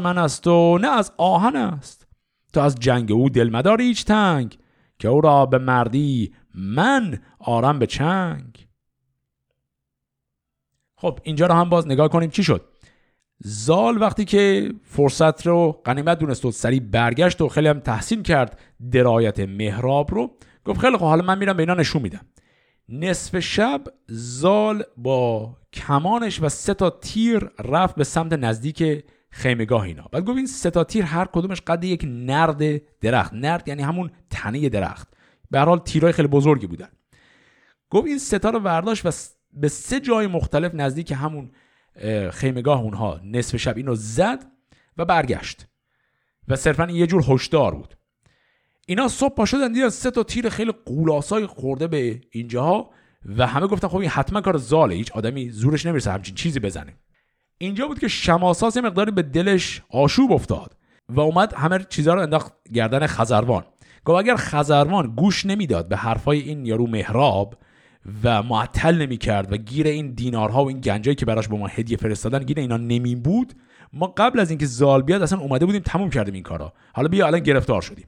من 0.00 0.18
است 0.18 0.46
و 0.46 0.78
نه 0.78 0.88
از 0.88 1.12
آهن 1.16 1.56
است. 1.56 2.06
تو 2.52 2.60
از 2.60 2.74
جنگ 2.74 3.12
او 3.12 3.28
دل 3.28 3.50
مدار 3.50 3.80
هیچ 3.80 4.04
تنگ 4.04 4.58
که 4.98 5.08
او 5.08 5.20
را 5.20 5.46
به 5.46 5.58
مردی 5.58 6.34
من 6.54 7.18
آرم 7.38 7.78
به 7.78 7.86
چنگ. 7.86 8.66
خب 11.02 11.18
اینجا 11.22 11.46
رو 11.46 11.54
هم 11.54 11.68
باز 11.68 11.86
نگاه 11.86 12.08
کنیم. 12.08 12.30
چی 12.30 12.42
شد؟ 12.42 12.64
زال 13.44 14.00
وقتی 14.00 14.24
که 14.24 14.72
فرصت 14.82 15.46
رو 15.46 15.72
غنیمت 15.84 16.18
دونست 16.18 16.44
و 16.44 16.50
سریع 16.50 16.80
برگشت 16.80 17.40
و 17.40 17.48
خیلی 17.48 17.68
هم 17.68 17.80
تحسین 17.80 18.22
کرد 18.22 18.60
درایت 18.92 19.40
مهراب 19.40 20.14
رو 20.14 20.30
گفت 20.64 20.80
خیلی 20.80 20.96
خب 20.96 21.04
حالا 21.04 21.24
من 21.24 21.38
میرم 21.38 21.56
به 21.56 21.62
اینا 21.62 21.74
نشون 21.74 22.02
میدم. 22.02 22.20
نصف 22.88 23.38
شب 23.38 23.84
زال 24.08 24.82
با 24.96 25.56
کمانش 25.72 26.42
و 26.42 26.48
سه 26.48 26.74
تا 26.74 26.90
تیر 26.90 27.50
رفت 27.58 27.94
به 27.94 28.04
سمت 28.04 28.32
نزدیک 28.32 29.04
خیمگاه 29.30 29.82
اینا. 29.82 30.08
بعد 30.12 30.24
گفت 30.24 30.36
این 30.36 30.46
سه 30.46 30.70
تا 30.70 30.84
تیر 30.84 31.04
هر 31.04 31.24
کدومش 31.32 31.60
قد 31.60 31.84
یک 31.84 32.04
نرد 32.08 32.82
درخت. 33.00 33.34
نرد 33.34 33.68
یعنی 33.68 33.82
همون 33.82 34.10
تنه 34.30 34.68
درخت. 34.68 35.08
به 35.50 35.58
هر 35.58 35.64
حال 35.64 35.78
تیرای 35.78 36.12
خیلی 36.12 36.28
بزرگی 36.28 36.66
بودن. 36.66 36.88
گفت 37.90 38.06
این 38.06 38.18
ستا 38.18 38.50
رو 38.50 38.60
برداشت 38.60 39.06
و 39.06 39.10
به 39.52 39.68
سه 39.68 40.00
جای 40.00 40.26
مختلف 40.26 40.74
نزدیک 40.74 41.12
همون 41.16 41.50
خیمگاه 42.30 42.80
اونها 42.80 43.20
نصف 43.24 43.56
شب 43.56 43.76
اینو 43.76 43.94
زد 43.94 44.44
و 44.96 45.04
برگشت. 45.04 45.66
و 46.48 46.56
صرفا 46.56 46.86
یه 46.90 47.06
جور 47.06 47.24
هشدار 47.28 47.74
بود. 47.74 47.94
اینا 48.86 49.08
صبح 49.08 49.34
پا 49.34 49.44
شدن 49.44 49.72
دیدن 49.72 49.88
سه 49.88 50.10
تا 50.10 50.22
تیر 50.22 50.48
خیلی 50.48 50.72
قولاسای 50.86 51.46
خورده 51.46 51.86
به 51.86 52.20
اینجاها 52.30 52.90
و 53.36 53.46
همه 53.46 53.66
گفتن 53.66 53.88
خب 53.88 53.96
این 53.96 54.10
حتما 54.10 54.40
کار 54.40 54.56
زاله 54.56 54.94
هیچ 54.94 55.12
آدمی 55.12 55.50
زورش 55.50 55.86
نمی‌رسه 55.86 56.12
همچین 56.12 56.34
چیزی 56.34 56.60
بزنه. 56.60 56.96
اینجا 57.58 57.86
بود 57.88 57.98
که 57.98 58.08
شماساس 58.08 58.76
مقداری 58.76 59.10
به 59.10 59.22
دلش 59.22 59.82
آشوب 59.90 60.32
افتاد 60.32 60.76
و 61.08 61.20
اومد 61.20 61.54
همه 61.54 61.86
چیزها 61.88 62.14
رو 62.14 62.20
انداخت 62.20 62.52
گردن 62.72 63.06
خزروان 63.06 63.64
گفت 64.04 64.18
اگر 64.18 64.36
خزروان 64.36 65.14
گوش 65.14 65.46
نمی‌داد 65.46 65.88
به 65.88 65.96
حرفای 65.96 66.40
این 66.40 66.66
یارو 66.66 66.86
مهراب 66.86 67.54
و 68.24 68.42
معطل 68.42 68.94
نمی 68.94 69.16
کرد 69.16 69.52
و 69.52 69.56
گیر 69.56 69.86
این 69.86 70.10
دینارها 70.14 70.64
و 70.64 70.68
این 70.68 70.80
گنجایی 70.80 71.14
که 71.14 71.26
براش 71.26 71.48
به 71.48 71.56
ما 71.56 71.66
هدیه 71.66 71.96
فرستادن 71.96 72.38
گیر 72.38 72.58
اینا 72.58 72.76
نمی 72.76 73.14
بود. 73.14 73.52
ما 73.92 74.06
قبل 74.06 74.40
از 74.40 74.50
اینکه 74.50 74.66
زال 74.66 75.02
بیاد 75.02 75.22
اصلا 75.22 75.38
اومده 75.38 75.66
بودیم 75.66 75.82
تموم 75.82 76.10
کردیم 76.10 76.34
این 76.34 76.42
کارا. 76.42 76.72
حالا 76.94 77.08
بیا 77.08 77.26
الان 77.26 77.40
گرفتار 77.40 77.82
شدیم. 77.82 78.06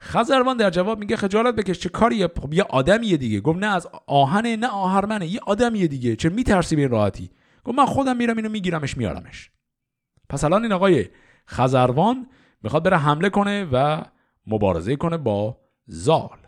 خزروان 0.00 0.56
در 0.56 0.70
جواب 0.70 0.98
میگه 0.98 1.16
خجالت 1.16 1.54
بکش 1.54 1.78
چه 1.78 1.88
کاریه 1.88 2.28
خب 2.42 2.54
یه 2.54 2.62
آدمیه 2.62 3.16
دیگه. 3.16 3.40
گفت 3.40 3.58
نه 3.58 3.66
از 3.66 3.88
آهنه 4.06 4.56
نه 4.56 4.68
آهرمنه 4.68 5.26
یه 5.26 5.40
آدمیه 5.46 5.86
دیگه. 5.86 6.16
چه 6.16 6.28
میترسی 6.28 6.76
به 6.76 6.82
این 6.82 6.90
راحتی؟ 6.90 7.30
گفت 7.64 7.78
من 7.78 7.86
خودم 7.86 8.16
میرم 8.16 8.36
اینو 8.36 8.48
میگیرمش 8.48 8.96
میارمش 8.96 9.50
پس 10.28 10.44
الان 10.44 10.62
این 10.62 10.72
آقای 10.72 11.08
خزروان 11.48 12.26
می‌خواد 12.62 12.84
بره 12.84 12.96
حمله 12.96 13.30
کنه 13.30 13.68
و 13.72 14.02
مبارزه 14.46 14.96
کنه 14.96 15.16
با 15.16 15.58
زال. 15.86 16.43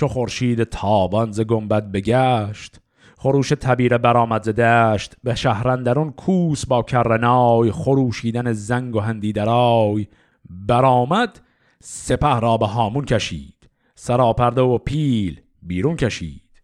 چو 0.00 0.08
خورشید 0.08 0.64
تابان 0.64 1.32
ز 1.32 1.40
گنبد 1.40 1.92
بگشت. 1.92 2.80
خروش 3.18 3.48
تبیره 3.48 3.98
برآمد 3.98 4.42
ز 4.42 4.48
دشت 4.48 5.16
به 5.24 5.34
شهرندرون 5.34 6.10
کوس 6.12 6.66
با 6.66 6.82
کرنای 6.82 7.72
خروشیدن 7.72 8.52
زنگ 8.52 8.96
و 8.96 9.00
هندیدرای 9.00 10.06
برآمد 10.50 11.40
سپه 11.82 12.40
را 12.40 12.56
به 12.56 12.66
هامون 12.66 13.04
کشید 13.04 13.70
سراپرده 13.94 14.60
و 14.60 14.78
پیل 14.78 15.40
بیرون 15.62 15.96
کشید. 15.96 16.62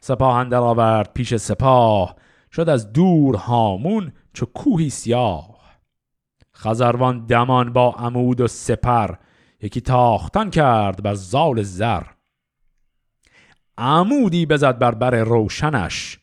سپاه 0.00 0.36
اندر 0.36 0.60
آورد 0.60 1.12
پیش 1.14 1.34
سپاه 1.34 2.16
شد 2.52 2.68
از 2.68 2.92
دور 2.92 3.36
هامون 3.36 4.12
چو 4.32 4.46
کوهی 4.46 4.90
سیاه. 4.90 5.60
خزروان 6.56 7.26
دمان 7.26 7.72
با 7.72 7.92
عمود 7.92 8.40
و 8.40 8.48
سپر 8.48 9.14
یکی 9.62 9.80
تاختن 9.80 10.50
کرد 10.50 11.02
بر 11.02 11.14
زال 11.14 11.62
زر. 11.62 12.02
عمودی 13.82 14.46
بزد 14.46 14.78
بر 14.78 14.94
بر 14.94 15.14
روشنش 15.14 16.18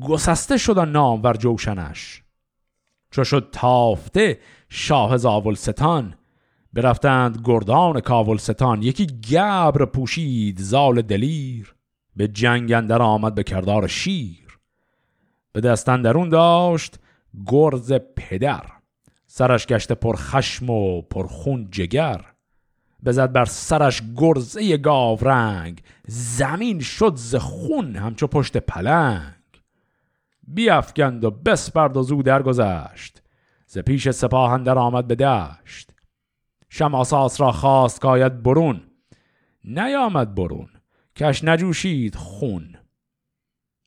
گسسته 0.00 0.56
شد 0.56 0.78
نام 0.78 1.22
ور 1.22 1.34
جوشنش. 1.34 2.22
چو 3.10 3.24
شد 3.24 3.48
تافته 3.52 4.38
شاه 4.68 5.16
زاول 5.16 5.54
ستان 5.54 6.14
برفتند 6.72 7.40
گردان 7.44 8.00
کاول 8.00 8.36
ستان 8.36 8.82
یکی 8.82 9.06
گبر 9.06 9.84
پوشید 9.84 10.58
زال 10.58 11.02
دلیر 11.02 11.74
به 12.16 12.28
جنگ 12.28 12.72
اندر 12.72 13.02
آمد 13.02 13.34
به 13.34 13.42
کردار 13.42 13.86
شیر. 13.86 14.58
به 15.52 15.60
دستن 15.60 16.02
داشت 16.28 16.98
گرز 17.46 17.92
پدر 18.16 18.64
سرش 19.26 19.66
گشته 19.66 19.94
پر 19.94 20.16
خشم 20.16 20.70
و 20.70 21.02
پر 21.02 21.26
خون 21.26 21.68
جگر. 21.70 22.29
بزد 23.04 23.32
بر 23.32 23.44
سرش 23.44 24.02
گرزه 24.16 24.76
گاو 24.76 25.18
رنگ 25.20 25.82
زمین 26.06 26.80
شد 26.80 27.12
ز 27.16 27.36
خون 27.36 27.96
همچو 27.96 28.26
پشت 28.26 28.56
پلنگ. 28.56 29.34
بیافگند 30.48 31.24
و 31.24 31.30
بسپرد 31.30 31.96
و 31.96 32.02
زود 32.02 32.24
درگذشت 32.24 33.22
ز 33.66 33.78
پیش 33.78 34.10
سپاه 34.10 34.52
اندر 34.52 34.78
آمد 34.78 35.06
به 35.06 35.14
دشت. 35.14 35.92
شماساس 36.68 37.40
را 37.40 37.52
خواست 37.52 38.00
کاید 38.00 38.42
برون 38.42 38.80
نیامد 39.64 40.34
برون 40.34 40.68
کش 41.16 41.44
نجوشید 41.44 42.14
خون. 42.14 42.76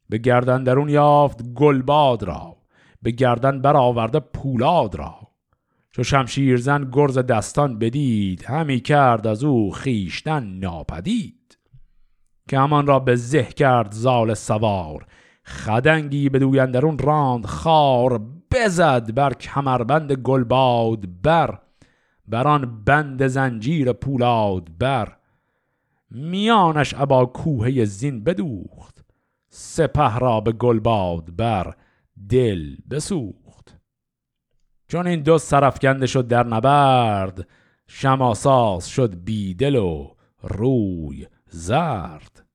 به 0.10 0.18
گردن 0.18 0.64
درون 0.64 0.90
یافت 0.90 1.44
گلباد 1.54 2.24
را 2.24 2.58
به 3.02 3.12
گردن 3.12 3.62
برآورده 3.62 4.20
پولاد 4.20 4.96
را. 4.96 5.23
چو 5.96 6.04
شمشیرزن 6.04 6.90
گرز 6.92 7.18
دستان 7.18 7.80
بدید 7.80 8.46
همی 8.46 8.80
کرد 8.80 9.28
از 9.28 9.44
او 9.44 9.72
خیشتن 9.72 10.44
ناپدید. 10.44 11.58
که 12.48 12.60
همان 12.60 12.88
را 12.88 13.00
به 13.00 13.16
زه 13.16 13.44
کرد 13.44 13.92
زال 13.92 14.34
سوار 14.34 15.06
خدنگی 15.46 16.30
به 16.30 16.40
دویندرون 16.40 16.98
راند 16.98 17.46
خار 17.46 18.22
بزد 18.52 19.14
بر 19.14 19.34
کمربند 19.34 20.12
گلباد 20.12 21.22
بر 21.22 21.60
بران 22.28 22.84
بند 22.84 23.28
زنجیر 23.28 23.94
پولاد 23.94 24.78
بر. 24.80 25.18
میانش 26.12 26.94
ابا 26.98 27.26
کوه 27.26 27.86
زین 27.86 28.24
بدوخت 28.24 29.06
سپه 29.50 30.20
را 30.20 30.42
به 30.42 30.52
گلباد 30.52 31.36
بر 31.36 31.76
دل 32.30 32.76
بسوخت. 32.90 33.43
چون 34.88 35.08
این 35.08 35.22
دو 35.22 35.38
سرفکنده 35.38 36.08
شد 36.08 36.28
در 36.28 36.48
نبرد 36.48 37.48
شماساس 37.88 38.86
شد 38.86 39.24
بیدل 39.24 39.76
و 39.76 40.12
روی 40.44 41.28
زرد. 41.50 42.46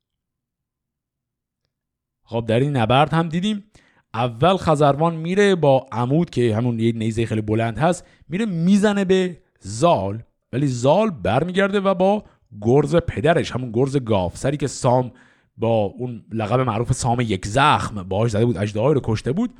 خب 2.24 2.44
در 2.48 2.60
این 2.60 2.76
نبرد 2.76 3.12
هم 3.12 3.28
دیدیم 3.28 3.64
اول 4.14 4.56
خزروان 4.56 5.16
میره 5.16 5.54
با 5.54 5.86
عمود 5.92 6.30
که 6.30 6.56
همون 6.56 6.80
یه 6.80 6.92
نیزه 6.92 7.26
خیلی 7.26 7.40
بلند 7.40 7.78
هست 7.78 8.06
میره 8.28 8.46
می‌زنه 8.46 9.04
به 9.04 9.38
زال 9.60 10.22
ولی 10.52 10.66
زال 10.66 11.10
برمیگرده 11.10 11.80
و 11.80 11.94
با 11.94 12.24
گرز 12.60 12.96
پدرش 12.96 13.50
همون 13.50 13.72
گرز 13.72 13.96
گافسری 13.96 14.56
که 14.56 14.66
سام 14.66 15.12
با 15.56 15.82
اون 15.82 16.24
لقب 16.32 16.60
معروف 16.60 16.92
سام 16.92 17.20
یک 17.20 17.46
زخم 17.46 18.02
باهاش 18.02 18.30
زده 18.30 18.44
بود 18.44 18.56
اجدهای 18.56 18.94
رو 18.94 19.00
کشته 19.04 19.32
بود. 19.32 19.50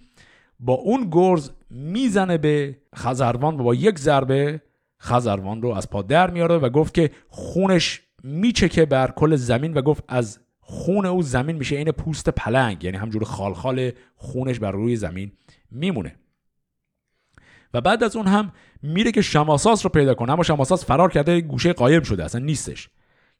با 0.61 0.73
اون 0.73 1.09
گرز 1.11 1.51
می‌زنه 1.71 2.39
به 2.39 2.79
خزروان 2.97 3.61
و 3.61 3.63
با 3.63 3.75
یک 3.75 3.99
ضربه 3.99 4.63
خزروان 5.03 5.63
رو 5.63 5.69
از 5.69 5.91
پا 5.91 6.03
در 6.03 6.31
میاره 6.31 6.55
و 6.59 6.69
گفت 6.69 6.95
که 6.95 7.11
خونش 7.29 8.03
میچکه 8.23 8.87
بر 8.87 9.11
کل 9.11 9.37
زمین 9.37 9.75
و 9.75 9.83
گفت 9.83 10.05
از 10.09 10.39
خون 10.61 11.07
او 11.07 11.23
زمین 11.23 11.57
میشه 11.57 11.77
این 11.77 11.93
پوست 11.93 12.29
پلنگ 12.29 12.85
یعنی 12.85 12.97
همجور 12.97 13.25
خالخال 13.25 13.91
خونش 14.17 14.59
بر 14.59 14.71
روی 14.71 14.97
زمین 14.97 15.33
میمونه. 15.71 16.15
و 17.75 17.81
بعد 17.81 18.05
از 18.05 18.17
اون 18.17 18.27
هم 18.27 18.53
میره 18.83 19.13
که 19.13 19.23
شماساس 19.23 19.87
رو 19.87 19.91
پیدا 19.91 20.15
کنه 20.15 20.33
اما 20.33 20.43
شماساس 20.43 20.85
فرار 20.85 21.11
کرده 21.11 21.41
گوشه 21.41 21.73
قایم 21.73 22.03
شده 22.03 22.25
اصلا 22.25 22.41
نیستش. 22.41 22.89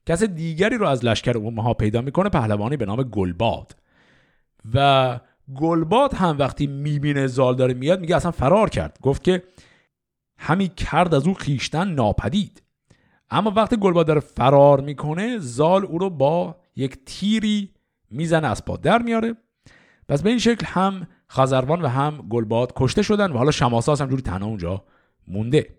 کس 0.07 0.23
دیگری 0.23 0.77
رو 0.77 0.87
از 0.87 1.05
لشکر 1.05 1.37
اونها 1.37 1.75
پیدا 1.75 2.01
می‌کنه 2.01 2.29
پهلوانی 2.29 2.77
به 2.77 2.87
نام 2.87 3.03
گلباد. 3.03 3.77
و 4.75 5.21
گلباد 5.57 6.15
هم 6.15 6.39
وقتی 6.39 6.67
می‌بینه 6.67 7.27
زال 7.27 7.57
داره 7.57 7.75
میاد 7.75 8.01
میگه 8.01 8.17
اصلا 8.17 8.31
فرار 8.31 8.69
کرد. 8.69 8.99
گفت 9.03 9.25
که 9.25 9.43
همی 10.39 10.69
کرد 10.69 11.15
از 11.15 11.27
او 11.27 11.35
خیشتن 11.35 11.89
ناپدید. 11.89 12.63
اما 13.31 13.51
وقتی 13.51 13.77
گلباد 13.77 14.07
داره 14.07 14.21
فرار 14.21 14.81
می‌کنه 14.81 15.39
زال 15.39 15.85
او 15.85 15.99
رو 15.99 16.11
با 16.11 16.57
یک 16.77 16.99
تیری 17.07 17.75
می‌زنه 18.11 18.49
از 18.49 18.65
پا 18.65 18.77
در 18.77 19.03
میاره. 19.03 19.37
پس 20.09 20.23
به 20.23 20.31
این 20.31 20.39
شکل 20.39 20.67
هم 20.67 21.07
خزروان 21.31 21.83
و 21.83 21.89
هم 21.89 22.29
گلباد 22.29 22.73
کشته 22.77 23.03
شدن 23.03 23.33
و 23.33 23.37
حالا 23.37 23.51
شماساس 23.51 24.01
هم 24.01 24.09
جوری 24.09 24.23
تنها 24.23 24.49
اونجا 24.49 24.85
مونده. 25.27 25.79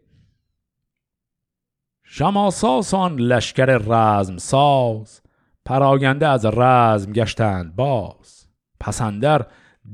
شماساس 2.03 2.93
آن 2.93 3.15
لشکر 3.20 3.65
رزم 3.65 4.38
ساز 4.38 5.22
پراگنده 5.65 6.28
از 6.28 6.45
رزم 6.45 7.11
گشتند 7.13 7.76
باز. 7.76 8.38
پسندر 8.80 9.45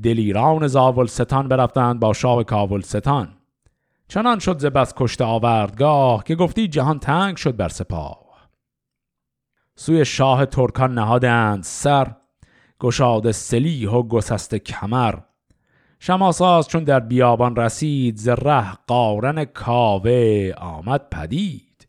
دلیران 0.02 0.66
زاول 0.66 1.06
ستان 1.06 1.48
برفتند 1.48 2.00
با 2.00 2.12
شاه 2.12 2.44
کاول 2.44 2.80
ستان 2.80 3.36
چنان 4.08 4.38
شد 4.38 4.58
ز 4.58 4.66
بس 4.66 5.20
آوردگاه 5.20 6.24
که 6.24 6.34
گفتی 6.34 6.68
جهان 6.68 6.98
تنگ 6.98 7.36
شد 7.36 7.56
بر 7.56 7.68
سپاه. 7.68 8.26
سوی 9.74 10.04
شاه 10.04 10.46
ترکان 10.46 10.94
نهادند 10.94 11.62
سر 11.62 12.14
گشاده 12.80 13.32
سلیح 13.32 13.90
و 13.90 14.02
گسست 14.02 14.54
کمر. 14.54 15.14
شماساز 15.98 16.68
چون 16.68 16.84
در 16.84 17.00
بیابان 17.00 17.56
رسید 17.56 18.16
ز 18.16 18.28
ره 18.28 18.72
قارن 18.86 19.44
کاوه 19.44 20.52
آمد 20.56 21.08
پدید 21.10 21.88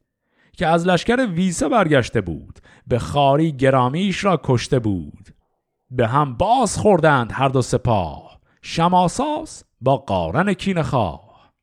که 0.54 0.68
از 0.68 0.88
لشکر 0.88 1.26
ویسه 1.26 1.70
برگشته 1.70 2.22
بود 2.22 2.60
به 2.88 3.00
خاری 3.00 3.52
گرامیش 3.52 4.26
را 4.26 4.42
کشته 4.44 4.80
بود. 4.80 5.30
به 5.92 6.08
هم 6.08 6.34
باز 6.34 6.78
خوردند 6.78 7.32
هر 7.32 7.50
دو 7.50 7.62
سپاه 7.62 8.40
شماساس 8.62 9.64
با 9.82 9.98
قارن 9.98 10.54
کین 10.54 10.82
خواه. 10.82 11.54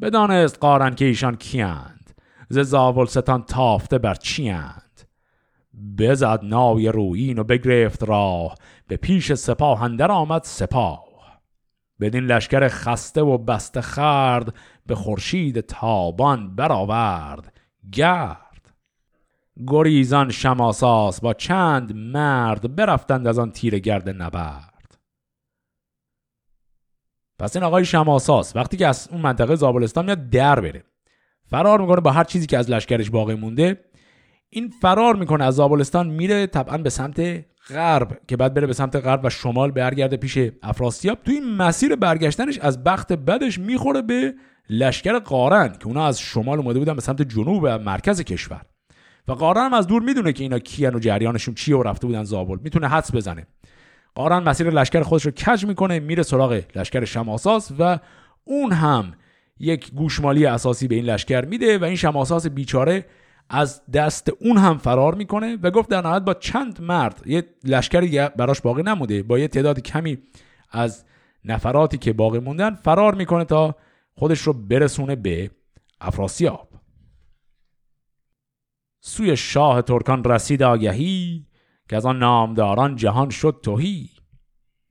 بدانست 0.00 0.58
قارن 0.60 0.94
که 0.94 1.04
ایشان 1.04 1.36
کیند 1.36 2.20
ز 2.48 2.58
زاولستان 2.58 3.42
تافته 3.42 3.98
بر 3.98 4.14
چیند 4.14 5.00
بزد 5.98 6.40
نای 6.42 6.88
روین 6.88 7.38
و 7.38 7.44
بگرفت 7.44 8.02
راه 8.02 8.54
به 8.88 8.96
پیش 8.96 9.32
سپاه 9.32 9.82
اندر 9.82 10.10
آمد 10.10 10.42
سپاه. 10.44 11.04
بدین 12.00 12.24
لشکر 12.24 12.68
خسته 12.68 13.22
و 13.22 13.38
بسته 13.38 13.80
خرد 13.80 14.54
به 14.86 14.94
خورشید 14.94 15.60
تابان 15.60 16.56
برآورد 16.56 17.52
گرد. 17.92 18.49
گریزان 19.66 20.30
شماساس 20.30 21.20
با 21.20 21.34
چند 21.34 21.96
مرد 21.96 22.76
برفتند 22.76 23.26
از 23.26 23.38
آن 23.38 23.52
تیر 23.52 23.78
گرد 23.78 24.08
نبرد. 24.08 24.98
پس 27.38 27.56
این 27.56 27.64
آقای 27.64 27.84
شماساس 27.84 28.56
وقتی 28.56 28.76
که 28.76 28.86
از 28.86 29.08
اون 29.12 29.20
منطقه 29.20 29.56
زابلستان 29.56 30.04
میاد 30.04 30.30
در 30.30 30.60
بره 30.60 30.84
فرار 31.46 31.80
می‌کنه 31.80 32.00
با 32.00 32.10
هر 32.10 32.24
چیزی 32.24 32.46
که 32.46 32.58
از 32.58 32.70
لشکرش 32.70 33.10
باقی 33.10 33.34
مونده. 33.34 33.84
این 34.50 34.68
فرار 34.68 35.16
می‌کنه 35.16 35.44
از 35.44 35.54
زابلستان 35.54 36.08
میره 36.08 36.46
طبعا 36.46 36.78
به 36.78 36.90
سمت 36.90 37.44
غرب 37.68 38.20
که 38.28 38.36
بعد 38.36 38.54
بره 38.54 38.66
به 38.66 38.72
سمت 38.72 38.96
غرب 38.96 39.20
و 39.24 39.30
شمال 39.30 39.70
برگرده 39.70 40.16
پیش 40.16 40.38
افراسیاب. 40.62 41.18
تو 41.24 41.30
این 41.32 41.56
مسیر 41.56 41.96
برگشتنش 41.96 42.58
از 42.58 42.84
بخت 42.84 43.12
بدش 43.12 43.58
می‌خوره 43.58 44.02
به 44.02 44.34
لشکر 44.70 45.18
قارن 45.18 45.68
که 45.68 45.86
اونا 45.86 46.06
از 46.06 46.20
شمال 46.20 46.58
اومده 46.58 46.78
بودن 46.78 46.94
به 46.94 47.00
سمت 47.00 47.22
جنوب 47.22 47.60
و 47.62 47.78
مرکز 47.78 48.20
کشور. 48.20 48.62
و 49.28 49.32
قارن 49.32 49.64
هم 49.64 49.74
از 49.74 49.86
دور 49.86 50.02
می‌دونه 50.02 50.32
که 50.32 50.42
اینا 50.42 50.58
کیان 50.58 50.94
و 50.94 50.98
جریانشون 50.98 51.54
چیه 51.54 51.76
و 51.76 51.82
رفته 51.82 52.06
بودن 52.06 52.24
زابل. 52.24 52.58
می‌تونه 52.62 52.88
حدس 52.88 53.14
بزنه. 53.14 53.46
قارن 54.14 54.38
مسیر 54.38 54.70
لشکر 54.70 55.02
خودش 55.02 55.26
رو 55.26 55.30
کج 55.30 55.64
می‌کنه 55.64 56.00
میره 56.00 56.22
سراغ 56.22 56.62
لشکر 56.74 57.04
شماساس 57.04 57.72
و 57.78 57.98
اون 58.44 58.72
هم 58.72 59.12
یک 59.58 59.92
گوشمالی 59.94 60.46
اساسی 60.46 60.88
به 60.88 60.94
این 60.94 61.04
لشکر 61.04 61.44
میده 61.44 61.78
و 61.78 61.84
این 61.84 61.96
شماساس 61.96 62.46
بیچاره 62.46 63.06
از 63.48 63.82
دست 63.92 64.30
اون 64.40 64.56
هم 64.56 64.78
فرار 64.78 65.14
می‌کنه 65.14 65.58
و 65.62 65.70
گفت 65.70 65.90
در 65.90 66.00
نهایت 66.02 66.22
با 66.22 66.34
چند 66.34 66.82
مرد 66.82 67.22
یه 67.26 67.44
لشکری 67.64 68.28
براش 68.36 68.60
باقی 68.60 68.82
نموده 68.82 69.22
با 69.22 69.38
یه 69.38 69.48
تعداد 69.48 69.80
کمی 69.80 70.18
از 70.70 71.04
نفراتی 71.44 71.98
که 71.98 72.12
باقی 72.12 72.38
موندن 72.38 72.74
فرار 72.74 73.14
می‌کنه 73.14 73.44
تا 73.44 73.76
خودش 74.14 74.40
رو 74.40 74.52
برسونه 74.52 75.16
به 75.16 75.50
افراسیاب. 76.00 76.69
سوی 79.00 79.36
شاه 79.36 79.82
ترکان 79.82 80.24
رسید 80.24 80.62
آگهی 80.62 81.46
که 81.88 81.96
از 81.96 82.06
آن 82.06 82.18
نامداران 82.18 82.96
جهان 82.96 83.30
شد 83.30 83.60
توهی 83.62 84.10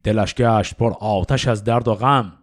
دلش 0.03 0.35
گشت 0.35 0.75
پر 0.75 0.93
آتش 0.99 1.47
از 1.47 1.63
درد 1.63 1.87
و 1.87 1.95
غم 1.95 2.33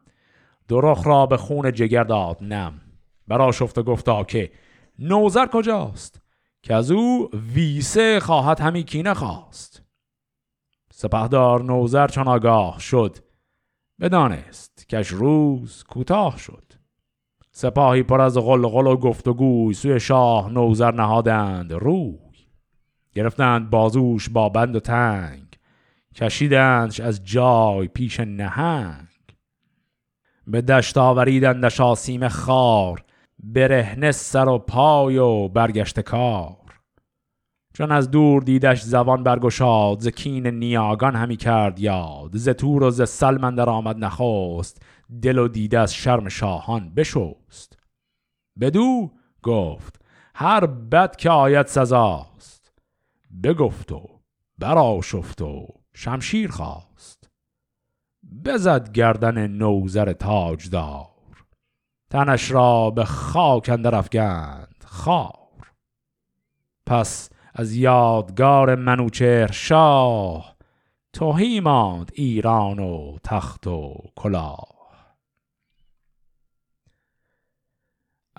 درخ 0.69 1.07
را 1.07 1.27
به 1.27 1.37
خون 1.37 1.73
جگر 1.73 2.05
داد 2.05 2.39
نم. 2.41 2.81
برا 3.29 3.53
شفت 3.53 3.81
گفتا 3.81 4.25
که 4.25 4.53
نوزر 4.99 5.47
کجاست؟ 5.47 6.21
که 6.63 6.75
از 6.75 6.91
او 6.91 7.31
ویسه 7.55 8.21
خواهد 8.21 8.61
همی 8.61 8.83
کینه 8.83 9.15
خواست 9.15 9.83
سپهدار 10.93 11.63
نوزر 11.63 12.09
چون 12.09 12.29
آگاه 12.29 12.81
شد 12.81 13.17
بدانست 14.01 14.89
کش 14.89 15.09
روز 15.09 15.85
کوتاه 15.85 16.39
شد. 16.39 16.66
سپاهی 17.59 18.03
پر 18.03 18.21
از 18.21 18.39
غلغل 18.39 18.87
و 18.87 18.97
گفتگوی 18.97 19.75
سوی 19.75 20.01
شاه 20.01 20.53
نوزر 20.53 20.95
نهادند. 20.95 21.73
روی 21.73 22.19
گرفتند 23.13 23.71
بازوش 23.71 24.29
با 24.29 24.49
بند 24.49 24.77
و 24.77 24.81
تنگ. 24.81 25.45
کشیدندش 26.15 27.01
از 27.01 27.25
جای 27.25 27.89
پیش 27.89 28.21
نهنگ. 28.21 29.07
به 30.47 30.63
دشت 30.63 30.99
آوریدندش 30.99 31.81
آسیم 31.81 32.29
خار. 32.29 33.05
برهنه 33.39 34.13
سر 34.13 34.49
و 34.49 34.59
پای 34.59 35.19
و 35.19 35.49
برگشت 35.49 36.01
کار. 36.01 36.57
چون 37.75 37.93
از 37.93 38.11
دور 38.11 38.43
دیدش 38.43 38.83
زبان 38.83 39.23
برگشاد 39.23 40.01
ز 40.01 40.09
کین 40.09 40.47
نیاگان 40.47 41.15
همی 41.15 41.37
کرد 41.37 41.81
یاد. 41.81 42.31
ز 42.37 42.49
تور 42.49 42.83
و 42.83 42.91
ز 42.91 43.09
سلمندر 43.09 43.71
آمد 43.71 43.97
نخواست 44.05 44.83
دل 45.23 45.39
و 45.39 45.49
دیده 45.49 45.79
از 45.79 45.95
شرم 45.95 46.29
شاهان 46.29 46.95
بشوست 46.95 47.79
بدو 48.61 49.11
گفت 49.43 50.03
هر 50.35 50.67
بد 50.67 51.17
که 51.17 51.31
آید 51.31 51.67
سزاست 51.67 52.73
بگفت 53.43 53.93
و 53.93 54.21
براشفت 54.59 55.43
و 55.43 55.67
شمشیر 55.95 56.51
خواست. 56.51 57.31
بزد 58.45 58.93
گردن 58.93 59.47
نوزر 59.47 60.13
تاجدار. 60.13 61.45
تنش 62.11 62.51
را 62.51 62.91
به 62.91 63.05
خاک 63.05 63.69
اندر 63.69 63.95
افگند 63.95 64.85
خار. 64.87 65.73
پس 66.87 67.31
از 67.55 67.75
یادگار 67.75 68.75
منوچهر 68.75 69.53
شاه 69.53 70.57
توهی 71.13 71.61
ماند 71.61 72.11
ایران 72.15 72.79
و 72.79 73.17
تخت 73.25 73.67
و 73.67 73.95
کلاه. 74.17 74.76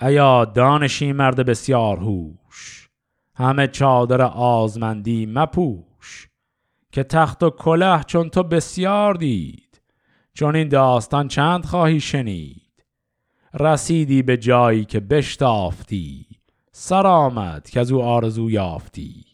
ایا 0.02 0.46
دانشی 0.46 1.12
مرد 1.12 1.46
بسیار 1.46 1.98
هوش؟ 1.98 2.90
همه 3.36 3.68
چادر 3.68 4.22
آزمندی 4.22 5.26
مپوش 5.26 6.30
که 6.92 7.04
تخت 7.04 7.44
و 7.44 7.50
کله 7.50 8.04
چون 8.04 8.30
تو 8.30 8.44
بسیار 8.44 9.14
دید 9.14 9.82
چون 10.34 10.56
این 10.56 10.68
داستان 10.68 11.28
چند 11.28 11.66
خواهی 11.66 12.00
شنید. 12.00 12.86
رسیدی 13.54 14.22
به 14.22 14.38
جایی 14.38 14.86
که 14.86 15.00
بشتافتی 15.00 16.26
سر 16.72 17.08
آمد 17.08 17.70
که 17.70 17.80
از 17.80 17.92
او 17.92 18.04
آرزو 18.04 18.52
یافتی. 18.52 19.26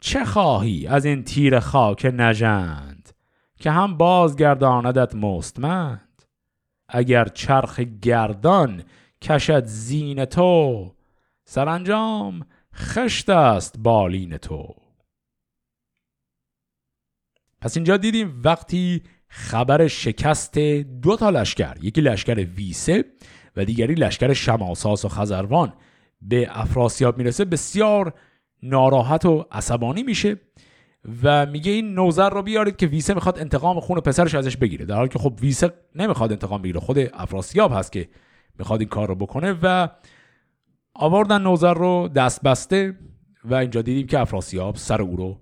چه 0.00 0.24
خواهی 0.24 0.86
از 0.86 1.04
این 1.04 1.24
تیر 1.24 1.60
خاک 1.60 2.10
نژند 2.14 3.08
که 3.56 3.70
هم 3.70 3.96
بازگرداندت 3.96 5.14
مستمند؟ 5.14 6.22
اگر 6.88 7.24
چرخ 7.24 7.80
گردان 7.80 8.82
کشد 9.22 9.64
زین 9.64 10.24
تو. 10.24 10.94
سرانجام 11.44 12.46
خشت 12.74 13.30
است 13.30 13.78
بالین 13.78 14.36
تو. 14.36 14.74
پس 17.60 17.76
اینجا 17.76 17.96
دیدیم 17.96 18.40
وقتی 18.44 19.02
خبر 19.28 19.86
شکست 19.86 20.58
دو 20.58 21.16
تا 21.16 21.30
لشکر 21.30 21.74
یکی 21.82 22.00
لشکر 22.00 22.34
ویسه 22.56 23.04
و 23.56 23.64
دیگری 23.64 23.94
لشکر 23.94 24.32
شماساس 24.32 25.04
و 25.04 25.08
خزروان 25.08 25.72
به 26.22 26.48
افراسیاب 26.50 27.18
می‌رسه 27.18 27.44
بسیار 27.44 28.14
ناراحت 28.62 29.24
و 29.24 29.46
عصبانی 29.50 30.02
میشه 30.02 30.40
و 31.22 31.46
میگه 31.46 31.72
این 31.72 31.94
نوزر 31.94 32.30
رو 32.30 32.42
بیارید 32.42 32.76
که 32.76 32.86
ویسه 32.86 33.14
می‌خواد 33.14 33.38
انتقام 33.38 33.80
خون 33.80 34.00
پسرش 34.00 34.34
ازش 34.34 34.56
بگیره. 34.56 34.84
در 34.84 34.94
حالی 34.94 35.08
که 35.08 35.18
خب 35.18 35.38
ویسه 35.40 35.72
نمی‌خواد 35.94 36.32
انتقام 36.32 36.62
بگیره 36.62 36.80
خود 36.80 36.98
افراسیاب 36.98 37.72
هست 37.72 37.92
که 37.92 38.08
می‌خواد 38.58 38.80
این 38.80 38.88
کار 38.88 39.08
رو 39.08 39.14
بکنه 39.14 39.58
و 39.62 39.88
آوردن 40.94 41.42
نوزر 41.42 41.74
رو 41.74 42.08
دست 42.08 42.42
بسته 42.42 42.98
و 43.44 43.54
اینجا 43.54 43.82
دیدیم 43.82 44.06
که 44.06 44.18
افراسیاب 44.18 44.76
سر 44.76 45.02
او 45.02 45.16
رو 45.16 45.40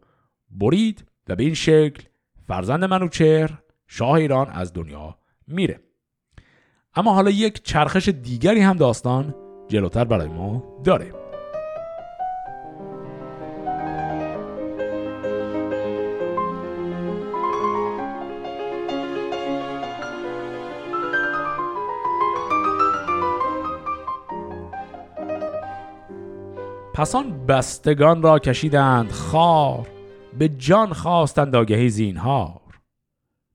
برید 0.51 1.05
و 1.29 1.37
به 1.37 1.45
این 1.45 1.55
شکل 1.55 2.03
فرزند 2.49 2.85
منوچهر 2.85 3.59
شاه 3.87 4.12
ایران 4.12 4.51
از 4.51 4.73
دنیا 4.73 5.19
میره. 5.47 5.81
اما 6.95 7.14
حالا 7.14 7.31
یک 7.31 7.62
چرخش 7.62 8.09
دیگری 8.09 8.61
هم 8.61 8.77
داستان 8.77 9.35
جلوتر 9.69 10.05
برای 10.05 10.29
ما 10.29 10.81
داره. 10.85 11.26
پسان 26.97 27.47
بستگان 27.47 28.23
را 28.23 28.39
کشیدند 28.39 29.11
خار 29.11 29.87
به 30.39 30.49
جان 30.49 30.93
خواستند 30.93 31.57
آگهی 31.57 31.89
زینهار. 31.89 32.61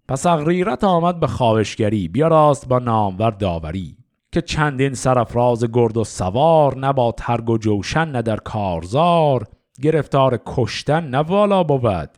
پس 0.08 0.26
اغریرت 0.26 0.84
آمد 0.84 1.20
به 1.20 1.28
خواهشگری 1.28 2.08
بیا 2.08 2.28
راست 2.28 2.68
با 2.68 2.80
نامور 2.80 3.32
داوری 3.32 3.98
که 4.32 4.42
چندین 4.42 4.94
سرفراز 4.94 5.72
گرد 5.74 5.98
و 5.98 6.04
سوار 6.04 6.78
نه 6.78 6.94
با 6.94 7.12
ترگ 7.12 7.50
و 7.50 7.58
جوشن 7.58 8.08
نه 8.08 8.22
در 8.22 8.38
کارزار 8.38 9.48
گرفتار 9.82 10.40
کشتن 10.46 11.08
نه 11.08 11.18
والا 11.18 11.64
بود. 11.64 12.10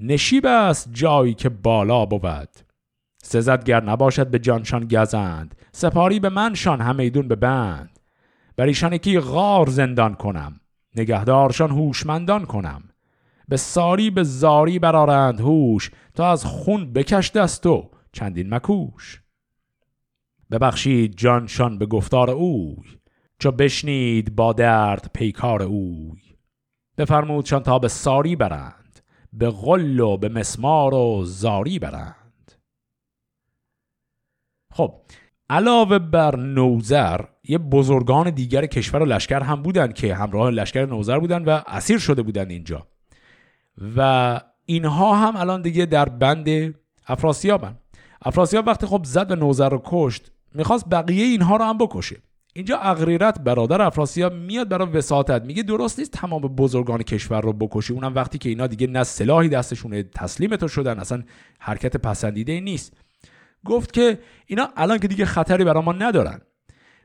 نشیب 0.00 0.46
است 0.46 0.88
جایی 0.92 1.34
که 1.34 1.48
بالا 1.48 2.06
بود. 2.06 2.48
سزدگر 3.22 3.84
نباشد 3.84 4.26
به 4.26 4.38
جانشان 4.38 4.88
گزند 4.88 5.54
سپاری 5.72 6.20
به 6.20 6.28
منشان 6.28 6.80
همیدون 6.80 7.28
به 7.28 7.36
بند. 7.36 7.98
بر 8.56 8.66
ایشان 8.66 8.92
یکی 8.92 9.20
غار 9.20 9.68
زندان 9.70 10.14
کنم. 10.14 10.59
نگهدارشان 10.96 11.70
هوشمندان 11.70 12.44
کنم. 12.44 12.82
به 13.48 13.56
ساری 13.56 14.10
به 14.10 14.22
زاری 14.22 14.78
برارند 14.78 15.40
هوش 15.40 15.90
تا 16.14 16.30
از 16.30 16.44
خون 16.44 16.92
بکش 16.92 17.30
دست 17.30 17.66
و 17.66 17.90
چندین 18.12 18.54
مکوش. 18.54 19.22
ببخشید 20.50 21.16
جانشان 21.16 21.78
به 21.78 21.86
گفتار 21.86 22.30
اوی 22.30 22.84
چو 23.38 23.50
بشنید 23.50 24.36
با 24.36 24.52
درد 24.52 25.10
پیکار 25.14 25.62
اوی. 25.62 26.20
بفرمودشان 26.98 27.62
تا 27.62 27.78
به 27.78 27.88
ساری 27.88 28.36
برند 28.36 29.00
به 29.32 29.50
غل 29.50 30.00
و 30.00 30.16
به 30.16 30.28
مسمار 30.28 30.94
و 30.94 31.24
زاری 31.24 31.78
برند. 31.78 32.52
خب 34.72 34.94
علاوه 35.50 35.98
بر 35.98 36.36
نوزر 36.36 37.20
یه 37.50 37.58
بزرگان 37.58 38.30
دیگر 38.30 38.66
کشور 38.66 39.02
و 39.02 39.04
لشکر 39.04 39.40
هم 39.40 39.62
بودن 39.62 39.92
که 39.92 40.14
همراه 40.14 40.50
لشکر 40.50 40.86
نوزر 40.86 41.18
بودن 41.18 41.44
و 41.44 41.60
اسیر 41.66 41.98
شده 41.98 42.22
بودن 42.22 42.50
اینجا. 42.50 42.86
و 43.96 44.40
اینها 44.66 45.16
هم 45.16 45.36
الان 45.36 45.62
دیگه 45.62 45.86
در 45.86 46.08
بند 46.08 46.74
افراسیابن. 47.06 47.78
افراسیاب 48.22 48.66
وقتی 48.66 48.86
خب 48.86 49.04
زد 49.04 49.30
و 49.30 49.34
نوزر 49.34 49.68
رو 49.68 49.82
کشت 49.84 50.32
می‌خواست 50.54 50.88
بقیه 50.90 51.24
اینها 51.24 51.56
رو 51.56 51.64
هم 51.64 51.78
بکشه. 51.78 52.16
اینجا 52.54 52.78
اغریرت 52.78 53.40
برادر 53.40 53.82
افراسیاب 53.82 54.34
میاد 54.34 54.68
برای 54.68 54.88
وساطت. 54.88 55.42
میگه 55.42 55.62
درست 55.62 55.98
نیست 55.98 56.10
تمام 56.10 56.42
بزرگان 56.42 57.02
کشور 57.02 57.40
رو 57.40 57.52
بکشی. 57.52 57.92
اونم 57.92 58.14
وقتی 58.14 58.38
که 58.38 58.48
اینا 58.48 58.66
دیگه 58.66 58.86
نه 58.86 59.04
سلاحی 59.04 59.48
دستشونه 59.48 60.02
تسلیم 60.02 60.56
تو 60.56 60.68
شدن 60.68 60.98
اصلا 60.98 61.22
حرکت 61.58 61.96
پسندیده 61.96 62.60
نیست. 62.60 62.96
گفت 63.64 63.92
که 63.92 64.18
اینا 64.46 64.68
الان 64.76 64.98
که 64.98 65.08
دیگه 65.08 65.24
خطری 65.24 65.64
برای 65.64 65.84
ما 65.84 65.92
ندارن. 65.92 66.40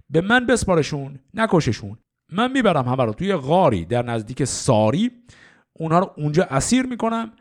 به 0.09 0.21
من 0.21 0.45
بسپارشون 0.45 1.19
نکششون. 1.33 1.97
من 2.31 2.51
می‌برم 2.51 2.87
همه 2.87 3.03
رو 3.03 3.13
توی 3.13 3.35
غاری 3.35 3.85
در 3.85 4.01
نزدیک 4.01 4.43
ساری. 4.43 5.11
اونها 5.73 5.99
رو 5.99 6.13
اونجا 6.17 6.43
اسیر 6.43 6.85
می‌کنم. 6.85 7.31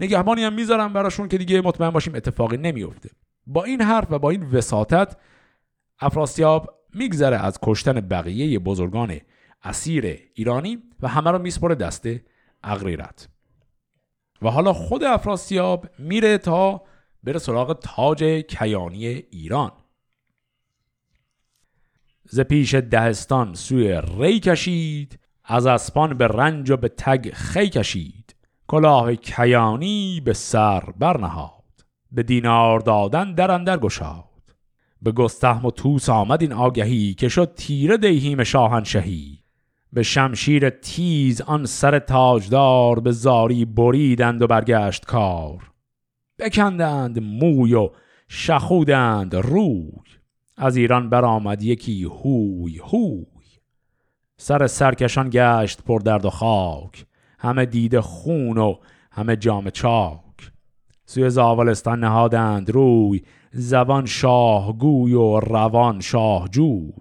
نگهبانی 0.00 0.44
هم 0.44 0.52
می‌ذارم 0.52 0.92
براشون 0.92 1.28
که 1.28 1.38
دیگه 1.38 1.60
مطمئن 1.60 1.90
باشیم 1.90 2.14
اتفاقی 2.14 2.56
نمیفته 2.56 3.10
با 3.46 3.64
این 3.64 3.82
حرف 3.82 4.06
و 4.10 4.18
با 4.18 4.30
این 4.30 4.42
وساطت 4.42 5.16
افراسیاب 6.00 6.78
میگذره 6.94 7.36
از 7.36 7.58
کشتن 7.62 8.00
بقیه 8.00 8.58
بزرگان 8.58 9.20
اسیر 9.62 10.18
ایرانی 10.34 10.82
و 11.00 11.08
همه 11.08 11.30
رو 11.30 11.38
میسپره 11.38 11.74
دست 11.74 12.08
اغریرت. 12.62 13.28
و 14.42 14.50
حالا 14.50 14.72
خود 14.72 15.04
افراسیاب 15.04 15.86
میره 15.98 16.38
تا 16.38 16.82
بره 17.22 17.38
سراغ 17.38 17.78
تاج 17.80 18.24
کیانی 18.24 19.06
ایران. 19.06 19.72
ز 22.30 22.40
پیش 22.40 22.74
دهستان 22.74 23.54
سوی 23.54 24.02
ری 24.18 24.40
کشید 24.40 25.18
از 25.44 25.66
اسپان 25.66 26.18
به 26.18 26.26
رنج 26.26 26.70
و 26.70 26.76
به 26.76 26.88
تگ 26.88 27.30
خی 27.32 27.68
کشید. 27.68 28.34
کلاه 28.66 29.14
کیانی 29.14 30.22
به 30.24 30.32
سر 30.32 30.80
برنهاد 30.98 31.52
به 32.12 32.22
دینار 32.22 32.80
دادن 32.80 33.34
در 33.34 33.50
اندر 33.50 33.78
گشاد. 33.78 34.24
به 35.02 35.12
گستهم 35.12 35.64
و 35.64 35.70
توس 35.70 36.08
آمد 36.08 36.42
این 36.42 36.52
آگهی 36.52 37.14
که 37.14 37.28
شد 37.28 37.54
تیره 37.54 37.96
دیهیم 37.96 38.44
شاهنشهی. 38.44 39.38
به 39.92 40.02
شمشیر 40.02 40.70
تیز 40.70 41.40
آن 41.40 41.66
سر 41.66 41.98
تاجدار 41.98 43.00
به 43.00 43.12
زاری 43.12 43.64
بریدند 43.64 44.42
و 44.42 44.46
برگشت 44.46 45.04
کار. 45.04 45.70
بکندند 46.38 47.18
موی 47.18 47.74
و 47.74 47.90
شخودند 48.28 49.36
روی. 49.36 50.17
از 50.58 50.76
ایران 50.76 51.10
برآمد 51.10 51.62
یکی 51.62 52.04
هوی 52.04 52.78
هوی. 52.78 53.26
سر 54.36 54.66
سرکشان 54.66 55.30
گشت 55.32 55.82
پر 55.82 56.00
درد 56.00 56.24
و 56.24 56.30
خاک. 56.30 57.06
همه 57.38 57.66
دید 57.66 58.00
خون 58.00 58.58
و 58.58 58.76
همه 59.12 59.36
جام 59.36 59.70
چاک. 59.70 60.52
سوی 61.06 61.30
زاولستان 61.30 62.00
نهادند 62.00 62.70
روی. 62.70 63.22
زبان 63.52 64.06
شاهگوی 64.06 65.14
و 65.14 65.40
روان 65.40 66.00
شاهجوی. 66.00 66.92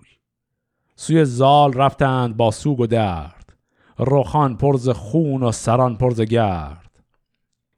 سوی 0.95 1.25
زال 1.25 1.73
رفتند 1.73 2.37
با 2.37 2.51
سوگ 2.51 2.79
و 2.79 2.87
درد. 2.87 3.53
رخان 3.99 4.57
پرز 4.57 4.89
خون 4.89 5.43
و 5.43 5.51
سران 5.51 5.97
پرز 5.97 6.21
گرد. 6.21 7.03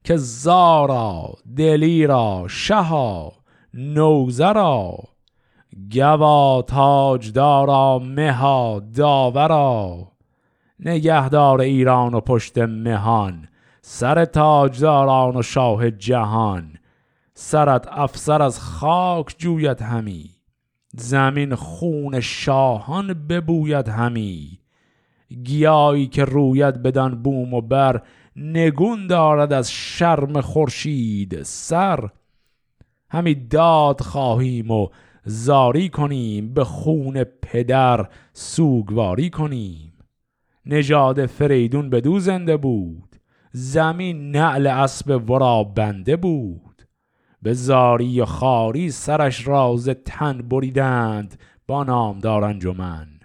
که 0.04 0.18
زارا 0.18 1.34
دلیرا 1.58 2.46
شها 2.50 3.34
نوزرا 3.74 4.98
گوا 5.92 6.62
تاجدارا 6.62 8.00
مها 8.00 8.82
داورا. 8.96 10.08
نگهدار 10.80 11.62
ایران 11.62 12.14
و 12.14 12.20
پشت 12.20 12.58
مهان 12.58 13.48
سر 13.82 14.26
تاجداران 14.26 15.36
و 15.36 15.42
شاه 15.42 15.92
جهان. 15.92 16.74
سرت 17.34 17.88
افسر 17.92 18.42
از 18.42 18.60
خاک 18.60 19.36
جوید 19.38 19.82
همی 19.82 20.30
زمین 20.94 21.56
خون 21.56 22.20
شاهان 22.20 23.28
ببوید 23.28 23.90
همی. 23.90 24.60
گیایی 25.44 26.08
که 26.08 26.26
روید 26.26 26.84
بدان 26.84 27.24
بوم 27.24 27.54
و 27.54 27.62
بر 27.62 28.02
نگون 28.36 29.08
دارد 29.08 29.54
از 29.54 29.72
شرم 29.72 30.42
خورشید 30.42 31.44
سر. 31.44 32.10
همی 33.10 33.36
داد 33.36 34.02
خواهیم 34.02 34.72
و 34.72 34.88
زاری 35.26 35.90
کنیم 35.90 36.54
به 36.54 36.64
خون 36.64 37.24
پدر 37.24 38.10
سوگواری 38.34 39.30
کنیم. 39.30 39.94
نژاد 40.66 41.26
فریدون 41.26 41.90
بدو 41.90 42.20
زنده 42.20 42.58
بود 42.58 43.16
زمین 43.52 44.32
نعل 44.32 44.68
اسب 44.68 45.30
ورا 45.30 45.64
بنده 45.64 46.16
بود. 46.16 46.82
به 47.42 47.54
زاری 47.54 48.22
و 48.22 48.26
خاری 48.26 48.92
سرش 48.92 49.48
راز 49.48 49.90
تن 49.90 50.42
بریدند 50.42 51.40
با 51.68 51.84
نامدار 51.84 52.44
انجمن. 52.44 53.20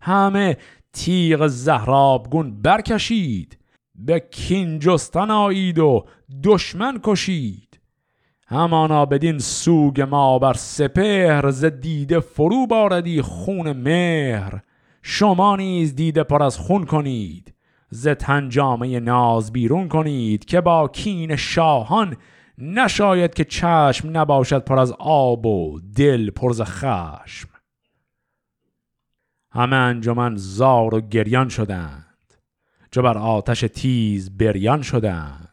همه 0.00 0.56
تیغ 0.92 1.46
زهرابگون 1.46 2.62
برکشید 2.62 3.58
به 3.94 4.20
کینجستن 4.30 5.30
آیید 5.30 5.78
و 5.78 6.06
دشمن 6.44 7.00
کشید. 7.02 7.77
همانا 8.50 9.06
بدین 9.06 9.38
سوگ 9.38 10.00
ما 10.00 10.38
بر 10.38 10.52
سپهر 10.52 11.50
ز 11.50 11.64
دیده 11.64 12.20
فرو 12.20 12.66
باردی 12.66 13.22
خون 13.22 13.72
مهر. 13.72 14.60
شما 15.02 15.56
نیز 15.56 15.94
دیده 15.94 16.22
پر 16.22 16.42
از 16.42 16.58
خون 16.58 16.84
کنید. 16.84 17.54
ز 17.90 18.08
تنجامه 18.08 19.00
ناز 19.00 19.52
بیرون 19.52 19.88
کنید 19.88 20.44
که 20.44 20.60
با 20.60 20.88
کین 20.88 21.36
شاهان 21.36 22.16
نشاید 22.58 23.34
که 23.34 23.44
چشم 23.44 24.16
نباشد 24.16 24.64
پر 24.64 24.78
از 24.78 24.92
آب 24.98 25.46
و 25.46 25.80
دل 25.96 26.30
پر 26.30 26.50
از 26.50 26.62
خشم. 26.62 27.48
همه 29.52 29.76
انجمن 29.76 30.36
زار 30.36 30.94
و 30.94 31.00
گریان 31.00 31.48
شدند. 31.48 32.34
چو 32.90 33.02
بر 33.02 33.18
آتش 33.18 33.60
تیز 33.60 34.38
بریان 34.38 34.82
شدند. 34.82 35.47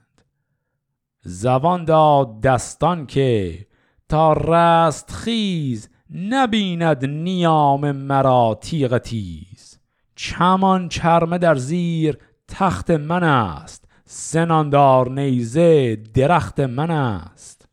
زبان 1.27 1.85
داد 1.85 2.41
دستان 2.41 3.05
که 3.05 3.65
تا 4.09 4.33
رست 4.33 5.11
خیز 5.11 5.89
نبیند 6.15 7.05
نیام 7.05 7.91
مرا 7.91 8.57
تیغ 8.61 8.97
تیز. 8.97 9.79
چمان 10.15 10.89
چرمه 10.89 11.37
در 11.37 11.55
زیر 11.55 12.17
تخت 12.47 12.91
من 12.91 13.23
است 13.23 13.85
سناندار 14.05 15.11
نیزه 15.11 15.95
درخت 15.95 16.59
من 16.59 16.91
است. 16.91 17.67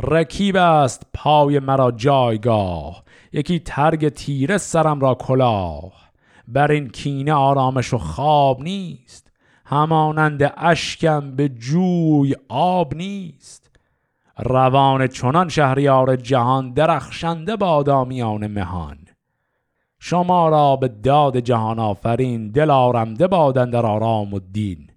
رکیب 0.00 0.56
است 0.56 1.02
پای 1.14 1.58
مرا 1.58 1.90
جایگاه 1.90 3.04
یکی 3.32 3.58
ترگ 3.58 4.08
تیره 4.08 4.58
سرم 4.58 5.00
را 5.00 5.14
کلاه. 5.14 5.92
بر 6.48 6.70
این 6.70 6.88
کینه 6.88 7.32
آرامش 7.32 7.94
و 7.94 7.98
خواب 7.98 8.62
نیست 8.62 9.27
همانند 9.70 10.52
اشکم 10.56 11.36
به 11.36 11.48
جوی 11.48 12.34
آب 12.48 12.94
نیست. 12.94 13.70
روان 14.38 15.06
چنان 15.06 15.48
شهریار 15.48 16.16
جهان 16.16 16.72
درخشنده 16.72 17.56
بادامیان 17.56 18.46
مهان. 18.46 18.98
شما 19.98 20.48
را 20.48 20.76
به 20.76 20.88
داد 20.88 21.38
جهان 21.38 21.78
آفرین 21.78 22.50
دل 22.50 22.70
آرمده 22.70 23.26
بادن 23.26 23.70
در 23.70 23.86
آرام 23.86 24.34
و 24.34 24.38
دین. 24.38 24.90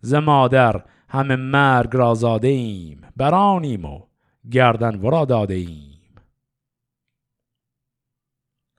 ز 0.00 0.14
مادر 0.14 0.84
همه 1.08 1.36
مرگ 1.36 1.96
را 1.96 2.14
زاده 2.14 2.48
ایم 2.48 3.00
برانیم 3.16 3.84
و 3.84 4.00
گردن 4.50 5.00
ورا 5.00 5.24
داده 5.24 5.54
ایم. 5.54 6.14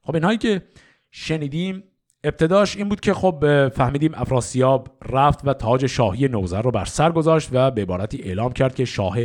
خب 0.02 0.14
اینهایی 0.14 0.38
که 0.38 0.62
شنیدیم 1.10 1.82
ابتداش 2.24 2.76
این 2.76 2.88
بود 2.88 3.00
که 3.00 3.14
خب 3.14 3.68
فهمیدیم 3.68 4.12
افراسیاب 4.14 4.88
رفت 5.08 5.40
و 5.44 5.52
تاج 5.52 5.86
شاهی 5.86 6.28
نوزر 6.28 6.62
رو 6.62 6.70
بر 6.70 6.84
سر 6.84 7.12
گذاشت 7.12 7.48
و 7.52 7.70
به 7.70 7.82
عبارتی 7.82 8.22
اعلام 8.22 8.52
کرد 8.52 8.74
که 8.74 8.84
شاه 8.84 9.16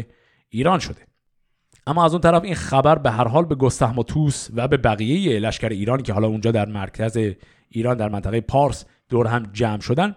ایران 0.49 0.79
شده. 0.79 1.01
اما 1.87 2.05
از 2.05 2.11
اون 2.11 2.21
طرف 2.21 2.43
این 2.43 2.55
خبر 2.55 2.97
به 2.97 3.11
هر 3.11 3.27
حال 3.27 3.45
به 3.45 3.55
گستهم 3.55 3.99
و 3.99 4.03
توس 4.03 4.49
و 4.53 4.67
به 4.67 4.77
بقیه 4.77 5.39
لشکر 5.39 5.69
ایرانی 5.69 6.03
که 6.03 6.13
حالا 6.13 6.27
اونجا 6.27 6.51
در 6.51 6.65
مرکز 6.65 7.17
ایران 7.69 7.97
در 7.97 8.09
منطقه 8.09 8.41
پارس 8.41 8.85
دور 9.09 9.27
هم 9.27 9.49
جمع 9.53 9.79
شدن 9.79 10.15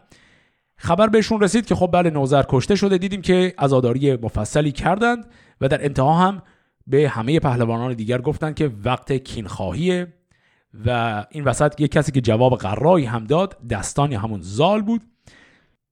خبر 0.77 1.07
بهشون 1.07 1.41
رسید 1.41 1.67
که 1.67 1.75
خب 1.75 1.91
بله 1.93 2.11
نوزر 2.11 2.45
کشته 2.49 2.75
شده. 2.75 2.99
دیدیم 2.99 3.23
که 3.23 3.55
عزاداری 3.59 4.17
مفصلی 4.17 4.73
کردند 4.73 5.27
و 5.61 5.69
در 5.69 5.85
انتها 5.85 6.15
هم 6.15 6.43
به 6.87 7.09
همه 7.09 7.41
پهلوانان 7.41 7.95
دیگر 7.95 8.21
گفتند 8.21 8.55
که 8.55 8.71
وقت 8.85 9.13
کینخواهیه 9.13 10.13
و 10.87 11.27
این 11.31 11.45
وسط 11.45 11.81
یک 11.81 11.91
کسی 11.91 12.13
که 12.13 12.21
جواب 12.21 12.57
قرایی 12.59 13.05
هم 13.05 13.25
داد 13.25 13.67
دستانی 13.69 14.15
همون 14.15 14.41
زال 14.43 14.83
بود. 14.83 15.03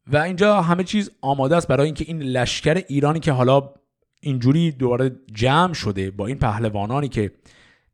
و 0.07 0.17
اینجا 0.17 0.63
همه 0.63 0.85
چیز 0.85 1.11
آماده 1.21 1.57
است 1.57 1.69
برای 1.69 1.85
اینکه 1.85 2.05
این 2.09 2.23
لشکر 2.23 2.85
ایرانی 2.89 3.21
که 3.21 3.33
حالا 3.33 3.71
اینجوری 4.21 4.73
دوباره 4.73 5.17
جمع 5.33 5.73
شده 5.73 6.11
با 6.11 6.27
این 6.27 6.39
پهلوانانی 6.39 7.09
که 7.09 7.33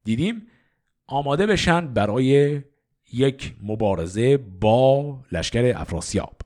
دیدیم 0.04 0.46
آماده 1.06 1.46
بشن 1.46 1.86
برای 1.94 2.60
یک 3.12 3.54
مبارزه 3.62 4.36
با 4.36 5.18
لشکر 5.32 5.72
افراسیاب. 5.76 6.36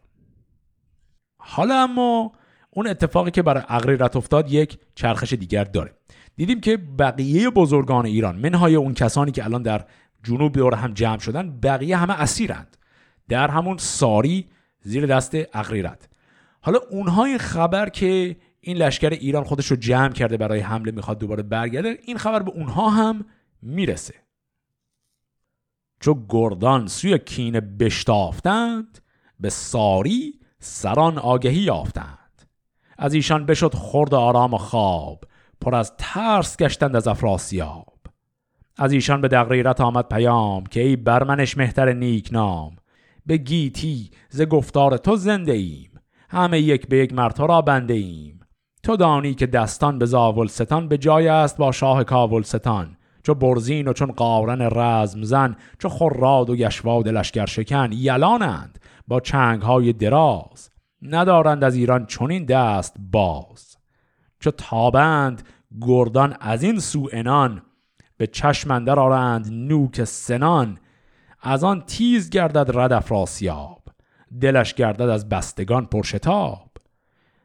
حالا 1.39 1.82
اما 1.82 2.32
اون 2.70 2.87
اتفاقی 2.87 3.30
که 3.30 3.43
برای 3.43 3.62
اغریرت 3.68 4.16
افتاد 4.16 4.53
یک 4.53 4.78
چرخش 4.95 5.32
دیگر 5.32 5.64
داره. 5.64 5.95
دیدیم 6.37 6.61
که 6.61 6.76
بقیه 6.76 7.51
بزرگان 7.51 8.07
ایران 8.07 8.37
منهای 8.37 8.74
اون 8.74 8.95
کسانی 8.95 9.32
که 9.32 9.45
الان 9.45 9.62
در 9.62 9.84
جنوب 10.27 10.53
دور 10.53 10.74
هم 10.74 10.93
جمع 10.93 11.18
شدن 11.18 11.61
بقیه 11.61 11.97
همه 11.97 12.20
اسیرند. 12.20 12.77
در 13.29 13.49
همون 13.49 13.77
ساری 13.77 14.49
زیر 14.81 15.07
دست 15.07 15.35
اغریرت 15.53 16.09
حالا 16.61 16.79
اونها 16.91 17.24
این 17.24 17.39
خبر 17.39 17.89
که 17.89 18.37
این 18.61 18.77
لشکر 18.77 19.11
ایران 19.11 19.45
خودش 19.45 19.66
رو 19.66 19.77
جمع 19.77 20.12
کرده 20.12 20.37
برای 20.37 20.61
حمله 20.61 20.93
می‌خواد 20.93 21.18
دوباره 21.18 21.43
برگرده 21.43 21.99
این 22.03 22.18
خبر 22.18 22.43
به 22.43 22.51
اونها 22.51 22.91
هم 22.91 23.24
می‌رسه. 23.62 24.14
چو 26.01 26.27
گردان 26.29 26.87
سوی 26.87 27.18
کین 27.18 27.61
بشتافتند 27.61 28.99
به 29.41 29.51
ساری 29.51 30.41
سران 30.59 31.18
آگهی 31.18 31.59
یافتند. 31.59 32.43
از 32.99 33.14
ایشان 33.14 33.47
بشد 33.47 33.74
خرد 33.74 34.14
آرام 34.14 34.55
و 34.55 34.59
خواب 34.59 35.24
پر 35.61 35.74
از 35.74 35.93
ترس 35.99 36.57
گشتند 36.57 36.97
از 36.97 37.09
افراسیاب. 37.09 37.95
از 38.79 38.93
ایشان 38.93 39.20
به 39.20 39.29
دقریرت 39.29 39.81
آمد 39.81 40.09
پیام 40.09 40.64
که 40.64 40.81
ای 40.81 40.97
برمنش 40.97 41.57
مهتر 41.57 41.93
نیک 41.93 42.29
نام 42.33 42.77
به 43.27 43.37
گیتی 43.37 44.11
ز 44.29 44.43
گفتار 44.43 44.97
تو 44.97 45.16
زنده 45.16 45.53
ایم 45.53 45.91
همه 46.29 46.61
یک 46.61 46.89
به 46.89 46.97
یک 46.99 47.12
مرتا 47.12 47.47
را 47.47 47.62
بنده 47.62 47.95
ایم. 47.95 48.41
تو 48.83 48.97
دانی 48.97 49.35
که 49.35 49.47
دستان 49.47 49.99
به 49.99 50.07
زاولستان 50.07 50.89
به 50.89 50.99
جای 50.99 51.29
است 51.29 51.57
با 51.57 51.72
شاه 51.72 52.05
کاولستان 52.05 52.97
چو 53.22 53.35
برزین 53.35 53.89
و 53.89 53.93
چون 53.93 54.12
قارن 54.12 54.68
رزم 54.72 55.22
زن 55.22 55.57
چو 55.79 55.89
خراد 55.89 56.51
و 56.51 56.57
گشواد 56.57 57.09
لشکر 57.09 57.47
شکن 57.47 57.91
یلانند 57.93 58.79
با 59.09 59.20
چنگ 59.20 59.62
های 59.62 59.93
دراز. 59.93 60.70
ندارند 61.03 61.64
از 61.64 61.77
ایران 61.77 62.07
چنین 62.07 62.45
دست 62.45 62.97
باز. 63.12 63.77
چو 64.41 64.51
تابند 64.51 65.43
گردان 65.81 66.37
از 66.41 66.62
این 66.62 66.79
سو 66.79 67.09
انان 67.12 67.62
به 68.17 68.27
چشمندر 68.27 68.99
آرند 68.99 69.49
نوک 69.53 70.05
سنان. 70.05 70.79
از 71.43 71.64
آن 71.64 71.83
تیز 71.87 72.31
گردد 72.31 72.79
رد 72.79 72.93
افراسیاب 72.93 73.83
دلش 74.41 74.75
گردد 74.75 75.03
از 75.03 75.29
بستگان 75.29 75.87
پرشتاب. 75.87 76.71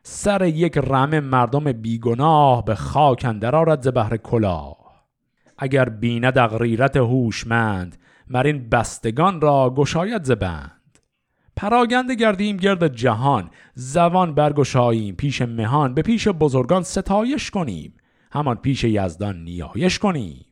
سر 0.04 0.46
یک 0.46 0.78
رمه 0.78 1.20
مردم 1.20 1.72
بیگناه 1.72 2.66
به 2.66 2.76
خاک 2.76 3.26
اندر 3.26 3.56
آرد 3.56 3.82
ز 3.82 3.88
بهر 3.88 4.18
کلاه. 4.18 4.78
اگر 5.58 5.90
بیند 5.90 6.38
اغریرت 6.38 6.98
هوشمند 6.98 7.98
مرین 8.28 8.70
بستگان 8.70 9.42
را 9.42 9.74
گشاید 9.78 10.24
ز 10.24 10.32
بند. 10.32 11.00
پراگنده 11.56 12.16
گردیم 12.16 12.58
گرد 12.58 12.96
جهان 12.96 13.50
زبان 13.74 14.36
برگشاییم 14.36 15.16
پیش 15.16 15.42
مهان. 15.42 15.94
به 15.94 16.02
پیش 16.02 16.28
بزرگان 16.28 16.84
ستایش 16.84 17.52
کنیم 17.52 17.94
همان 18.32 18.56
پیش 18.56 18.84
یزدان 18.84 19.44
نیایش 19.44 20.00
کنیم. 20.00 20.46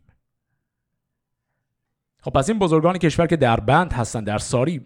خب 2.22 2.32
پس 2.32 2.50
این 2.50 2.60
بزرگان 2.60 2.98
کشور 2.98 3.28
که 3.28 3.36
در 3.36 3.60
بند 3.60 3.94
هستن 3.94 4.24
در 4.24 4.38
ساری 4.38 4.82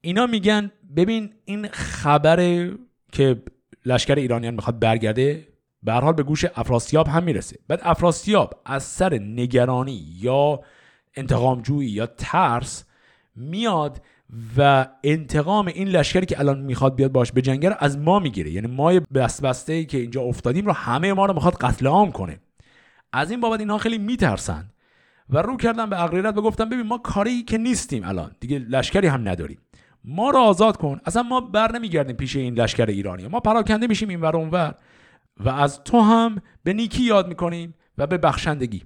اینا 0.00 0.26
میگن 0.26 0.70
ببین 0.96 1.30
این 1.44 1.68
خبر 1.68 2.68
که 3.12 3.42
لشکر 3.86 4.14
ایرانیان 4.14 4.54
می‌خواد 4.54 4.78
برگرده 4.78 5.48
به 5.82 5.92
حال 5.92 6.12
به 6.12 6.22
گوش 6.22 6.44
افراسیاب 6.54 7.08
هم 7.08 7.22
می‌رسه. 7.22 7.58
بعد 7.68 7.80
افراسیاب 7.82 8.60
از 8.64 8.82
سر 8.82 9.14
نگرانی 9.14 10.06
یا 10.20 10.60
انتقامجویی 11.14 11.88
یا 11.88 12.06
ترس 12.06 12.84
میاد 13.36 14.02
و 14.56 14.86
انتقام 15.04 15.66
این 15.66 15.88
لشکری 15.88 16.26
که 16.26 16.38
الان 16.40 16.60
می‌خواد 16.60 16.94
بیاد 16.94 17.12
باش 17.12 17.32
به 17.32 17.42
جنگه 17.42 17.76
از 17.78 17.98
ما 17.98 18.18
می‌گیره. 18.18 18.50
یعنی 18.50 18.66
ما 18.66 18.92
بست 19.14 19.42
بسته 19.42 19.72
ای 19.72 19.84
که 19.84 19.98
اینجا 19.98 20.22
افتادیم 20.22 20.66
رو 20.66 20.72
همه 20.72 21.12
ما 21.12 21.26
رو 21.26 21.34
می‌خواد 21.34 21.54
قتل 21.54 21.86
عام 21.86 22.12
کنه. 22.12 22.40
از 23.12 23.30
این 23.30 23.40
بابت 23.40 23.60
اینها 23.60 23.78
خیلی 23.78 23.98
میترسن. 23.98 24.70
و 25.30 25.38
رو 25.38 25.56
کردن 25.56 25.90
به 25.90 26.02
اقریرت 26.02 26.36
و 26.36 26.42
گفتن 26.42 26.64
ببین 26.64 26.86
ما 26.86 26.98
کاری 26.98 27.42
که 27.42 27.58
نیستیم 27.58 28.04
الان. 28.04 28.36
دیگه 28.40 28.58
لشکری 28.58 29.06
هم 29.06 29.28
نداریم. 29.28 29.60
ما 30.04 30.30
رو 30.30 30.38
آزاد 30.38 30.76
کن. 30.76 31.00
اصلا 31.04 31.22
ما 31.22 31.40
بر 31.40 31.72
نمیگردیم 31.72 32.16
پیش 32.16 32.36
این 32.36 32.54
لشکر 32.54 32.86
ایرانی. 32.86 33.28
ما 33.28 33.40
پراکنده 33.40 33.86
میشیم 33.86 34.08
این 34.08 34.20
ور 34.20 34.36
اونور 34.36 34.74
و 35.36 35.48
از 35.48 35.84
تو 35.84 36.00
هم 36.00 36.42
به 36.62 36.72
نیکی 36.72 37.02
یاد 37.02 37.28
می‌کنیم 37.28 37.74
و 37.98 38.06
به 38.06 38.18
بخشندگی. 38.18 38.82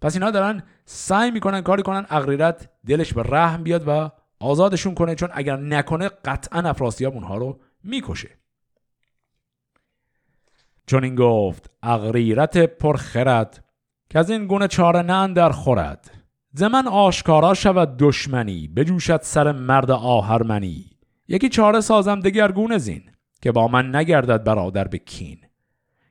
پس 0.00 0.14
اینا 0.14 0.30
دارن 0.30 0.62
سعی 0.84 1.30
می‌کنن 1.30 1.60
کاری 1.60 1.82
کنن 1.82 2.06
اقریرت 2.10 2.70
دلش 2.86 3.12
به 3.14 3.22
رحم 3.22 3.62
بیاد 3.62 3.84
و 3.86 4.10
آزادشون 4.40 4.94
کنه. 4.94 5.14
چون 5.14 5.28
اگر 5.32 5.56
نکنه 5.56 6.08
قطعا 6.08 6.60
افراسیاب 6.60 7.14
اونها 7.14 7.36
رو 7.36 7.60
می‌کشه. 7.84 8.30
چون 10.86 11.04
این 11.04 11.14
گفت 11.14 11.70
اغریرت 11.82 12.58
پرخرد 12.58 13.63
که 14.14 14.20
از 14.20 14.30
این 14.30 14.46
گونه 14.46 14.68
چاره 14.68 15.02
نه 15.02 15.34
در 15.34 15.50
خورد. 15.50 16.10
زمن 16.52 16.88
آشکارا 16.88 17.54
شود 17.54 17.96
دشمنی 17.98 18.68
بجوشد 18.68 19.20
سر 19.22 19.52
مرد 19.52 19.90
آهرمنی. 19.90 20.84
یکی 21.28 21.48
چاره 21.48 21.80
سازم 21.80 22.20
دگرگونه 22.20 22.78
زین 22.78 23.02
که 23.42 23.52
با 23.52 23.68
من 23.68 23.96
نگردد 23.96 24.44
برادر 24.44 24.88
به 24.88 24.98
کین. 24.98 25.38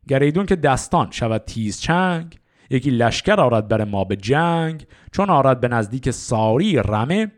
گریدون 0.07 0.45
که 0.45 0.55
دستان 0.55 1.11
شود 1.11 1.43
تیز 1.45 1.79
چنگ 1.79 2.39
یکی 2.69 2.89
لشکر 2.89 3.39
آرد 3.39 3.67
بر 3.67 3.83
ما 3.83 4.03
به 4.03 4.15
جنگ. 4.15 4.87
چون 5.11 5.29
آرد 5.29 5.59
به 5.59 5.67
نزدیک 5.67 6.11
ساری 6.11 6.77
رمه 6.77 7.31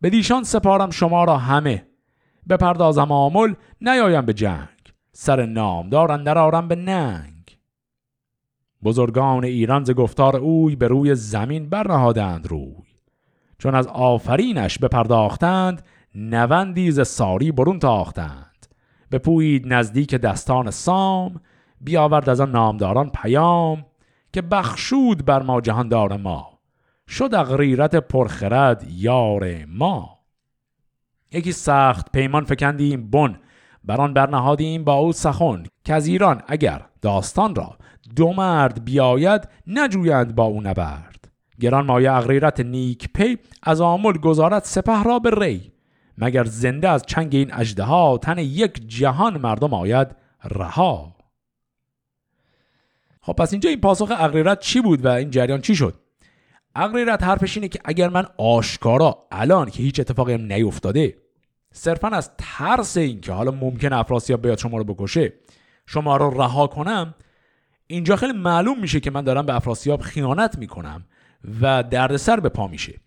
به 0.00 0.10
دیشان 0.10 0.44
سپارم 0.44 0.90
شما 0.90 1.24
را 1.24 1.36
همه. 1.36 1.86
بپردازم 2.48 3.12
آمل 3.12 3.54
نیایم 3.80 4.26
به 4.26 4.32
جنگ. 4.32 4.68
سر 5.12 5.46
نام 5.46 5.88
دارن 5.88 6.28
آرم 6.28 6.68
به 6.68 6.76
ننگ. 6.76 7.37
بزرگان 8.84 9.44
ایران 9.44 9.84
ز 9.84 9.90
گفتار 9.90 10.36
اوی 10.36 10.76
به 10.76 10.88
روی 10.88 11.14
زمین 11.14 11.68
برنهادند 11.68 12.46
روی. 12.46 12.88
چون 13.58 13.74
از 13.74 13.86
آفرینش 13.86 14.78
بپرداختند 14.78 15.82
نوندی 16.14 16.90
ز 16.90 17.06
ساری 17.08 17.52
برون 17.52 17.78
تاختند. 17.78 18.66
بپویید 19.12 19.74
نزدیک 19.74 20.14
دستان 20.14 20.70
سام 20.70 21.40
بیاورد 21.80 22.28
از 22.28 22.40
آن 22.40 22.50
نامداران 22.50 23.10
پیام 23.10 23.84
که 24.32 24.42
بخشود 24.42 25.24
بر 25.24 25.42
ما 25.42 25.60
جهاندار 25.60 26.16
ما. 26.16 26.58
شد 27.08 27.34
اغریرت 27.34 27.96
پرخرد 27.96 28.86
یار 28.90 29.64
ما. 29.64 30.18
یکی 31.32 31.52
سخت 31.52 32.12
پیمان 32.12 32.44
فکندیم 32.44 33.10
بن. 33.10 33.38
بران 33.84 34.14
برنهادیم 34.14 34.84
با 34.84 34.94
او 34.94 35.12
سخن 35.12 35.62
که 35.84 35.94
از 35.94 36.06
ایران 36.06 36.42
اگر 36.46 36.82
داستان 37.02 37.54
را 37.54 37.78
دو 38.16 38.32
مرد 38.32 38.84
بیاید 38.84 39.48
نجویند 39.66 40.34
با 40.34 40.44
او 40.44 40.60
نبرد. 40.60 41.28
گران 41.60 41.86
مایه 41.86 42.12
اغریرت 42.12 42.60
نیک 42.60 43.08
پی 43.14 43.38
از 43.62 43.80
آمل 43.80 44.12
گذارت 44.12 44.64
سپه 44.64 45.02
را 45.02 45.18
به 45.18 45.30
ری. 45.30 45.72
مگر 46.18 46.44
زنده 46.44 46.88
از 46.88 47.02
چنگ 47.06 47.34
این 47.34 47.54
اجده 47.54 47.82
ها 47.82 48.18
تن 48.18 48.38
یک 48.38 48.88
جهان 48.88 49.40
مردم 49.40 49.74
آید 49.74 50.08
رها. 50.44 51.16
خب 53.20 53.32
پس 53.32 53.52
اینجا 53.52 53.70
این 53.70 53.80
پاسخ 53.80 54.12
اغریرت 54.16 54.60
چی 54.60 54.80
بود 54.80 55.04
و 55.04 55.08
این 55.08 55.30
جریان 55.30 55.60
چی 55.60 55.76
شد؟ 55.76 55.94
اغریرت 56.74 57.22
حرفش 57.22 57.56
اینه 57.56 57.68
که 57.68 57.78
اگر 57.84 58.08
من 58.08 58.26
آشکارا 58.38 59.26
الان 59.30 59.70
که 59.70 59.82
هیچ 59.82 60.00
اتفاقی 60.00 60.32
هم 60.32 60.52
نیفتاده 60.52 61.16
صرفا 61.72 62.08
از 62.08 62.30
ترس 62.38 62.96
این 62.96 63.20
که 63.20 63.32
حالا 63.32 63.50
ممکن 63.50 63.92
افراسیاب 63.92 64.42
بیاد 64.42 64.58
شما 64.58 64.78
رو 64.78 64.84
بکشه 64.84 65.32
شما 65.86 66.16
رو 66.16 66.40
رها 66.40 66.66
کنم 66.66 67.14
اینجا 67.90 68.16
خیلی 68.16 68.32
معلوم 68.32 68.80
میشه 68.80 69.00
که 69.00 69.10
من 69.10 69.22
دارم 69.22 69.46
به 69.46 69.54
افراسیاب 69.54 70.00
خیانت 70.00 70.58
می‌کنم 70.58 71.06
و 71.62 71.82
دردسر 71.82 72.40
به 72.40 72.48
پا 72.48 72.66
میشه. 72.66 73.00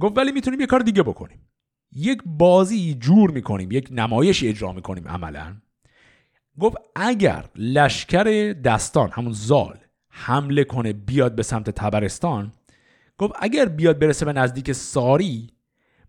گفت 0.00 0.18
ولی 0.18 0.32
می‌تونیم 0.32 0.60
یه 0.60 0.66
کار 0.66 0.80
دیگه 0.80 1.02
بکنیم. 1.02 1.48
یک 1.92 2.22
بازی 2.26 2.94
جور 2.94 3.30
می‌کنیم 3.30 3.70
یک 3.70 3.88
نمایش 3.90 4.44
اجرا 4.44 4.72
می‌کنیم 4.72 5.08
عملا. 5.08 5.56
گفت 6.60 6.76
اگر 6.96 7.44
لشکر 7.56 8.52
دستان 8.52 9.10
همون 9.10 9.32
زال 9.32 9.78
حمله 10.10 10.64
کنه 10.64 10.92
بیاد 10.92 11.34
به 11.34 11.42
سمت 11.42 11.70
تبرستان 11.70 12.52
گفت 13.18 13.34
اگر 13.40 13.68
بیاد 13.68 13.98
برسه 13.98 14.24
به 14.24 14.32
نزدیک 14.32 14.72
ساری 14.72 15.50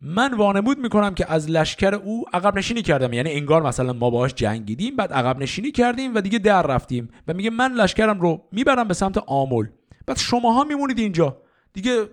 من 0.04 0.34
وانمود 0.34 0.80
می‌کنم 0.80 1.14
که 1.14 1.32
از 1.32 1.50
لشکر 1.50 1.96
او 1.96 2.26
عقب 2.34 2.58
نشینی 2.58 2.82
کردم. 2.82 3.14
یعنی 3.14 3.32
انگار 3.32 3.62
مثلا 3.62 3.94
ما 3.94 4.10
باهاش 4.10 4.34
جنگیدیم 4.34 4.96
بعد 4.96 5.14
عقب 5.14 5.40
نشینی 5.40 5.72
کردیم 5.72 6.16
و 6.16 6.22
دیگه 6.22 6.40
در 6.40 6.62
رفتیم. 6.62 7.10
و 7.28 7.34
میگه 7.34 7.50
من 7.50 7.72
لشکرم 7.72 8.20
رو 8.22 8.44
می‌برم 8.52 8.88
به 8.88 8.94
سمت 8.94 9.18
آمل. 9.18 9.66
بعد 10.06 10.18
شماها 10.18 10.64
میمونید 10.64 11.00
اینجا. 11.00 11.38
دیگه 11.74 12.06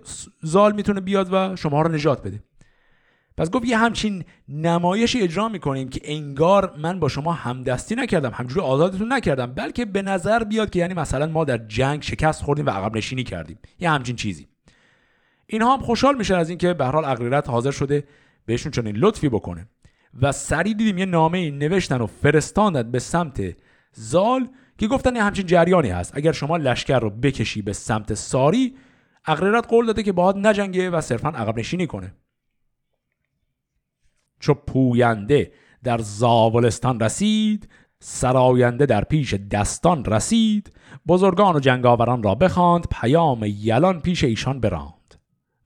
زال 0.43 0.72
می‌تونه 0.72 1.01
بیاد 1.01 1.28
و 1.32 1.57
شما 1.57 1.82
رو 1.82 1.93
نجات 1.93 2.22
بده. 2.22 2.43
پس 3.36 3.51
گفت 3.51 3.64
یه 3.64 3.78
همچین 3.78 4.24
نمایش 4.49 5.16
اجرا 5.16 5.49
می‌کنیم 5.49 5.88
که 5.88 6.01
انگار 6.05 6.74
من 6.78 7.01
با 7.01 7.09
شما 7.09 7.32
همدستی 7.32 7.95
نکردم 7.95 8.30
همجوری 8.34 8.61
آزادتون 8.61 9.12
نکردم 9.12 9.47
بلکه 9.47 9.84
به 9.84 10.03
نظر 10.03 10.45
بیاد 10.45 10.70
که 10.70 10.78
یعنی 10.78 10.95
مثلا 10.95 11.26
ما 11.26 11.45
در 11.45 11.59
جنگ 11.59 12.03
شکست 12.03 12.43
خوردیم 12.43 12.66
و 12.66 12.70
عقب 12.70 12.97
نشینی 12.97 13.24
کردیم. 13.24 13.59
یه 13.80 13.91
همچین 13.91 14.16
چیزی. 14.16 14.49
اینها 15.53 15.76
هم 15.76 15.82
خوشحال 15.82 16.16
میشن 16.16 16.34
از 16.34 16.48
اینکه 16.48 16.74
به 16.74 16.84
حال 16.84 17.05
اقلیت 17.05 17.48
حاضر 17.48 17.70
شده 17.70 18.05
بهشون 18.46 18.72
چنین 18.72 18.96
لطفی 18.96 19.28
بکنه. 19.28 19.68
و 20.22 20.32
سریع 20.32 20.74
دیدیم 20.74 20.98
یه 20.98 21.07
نامه 21.07 21.51
نوشتن 21.51 22.01
و 22.01 22.07
فرستاندن 22.07 22.90
به 22.90 22.98
سمت 22.98 23.57
زال 23.92 24.48
که 24.78 24.86
گفتن 24.86 25.16
یه 25.16 25.22
همچین 25.22 25.46
جریانی 25.46 25.88
هست. 25.88 26.16
اگر 26.16 26.32
شما 26.32 26.57
لشکر 26.57 26.98
رو 26.98 27.11
بکشی 27.11 27.62
به 27.62 27.72
سمت 27.72 28.14
ساری 28.14 28.76
اغریرت 29.26 29.66
قول 29.68 29.86
داده 29.86 30.03
که 30.03 30.12
باهات 30.12 30.36
نجنگه 30.36 30.90
و 30.90 31.01
صرفا 31.01 31.28
عقب 31.28 31.59
نشینی 31.59 31.86
کنه. 31.86 32.14
چو 34.40 34.55
پوینده 34.55 35.53
در 35.84 35.98
زاولستان 35.98 37.01
رسید 37.01 37.68
سراینده 37.98 38.86
در 38.86 39.05
پیش 39.05 39.34
دستان 39.34 40.05
رسید 40.05 40.72
بزرگان 41.09 41.57
و 41.57 41.61
جنگاوران 41.61 42.22
را 42.22 42.34
بخواند 42.34 42.86
پیام 43.01 43.44
یلان 43.44 44.01
پیش 44.01 44.24
ایشان 44.24 44.61
براند. 44.61 44.99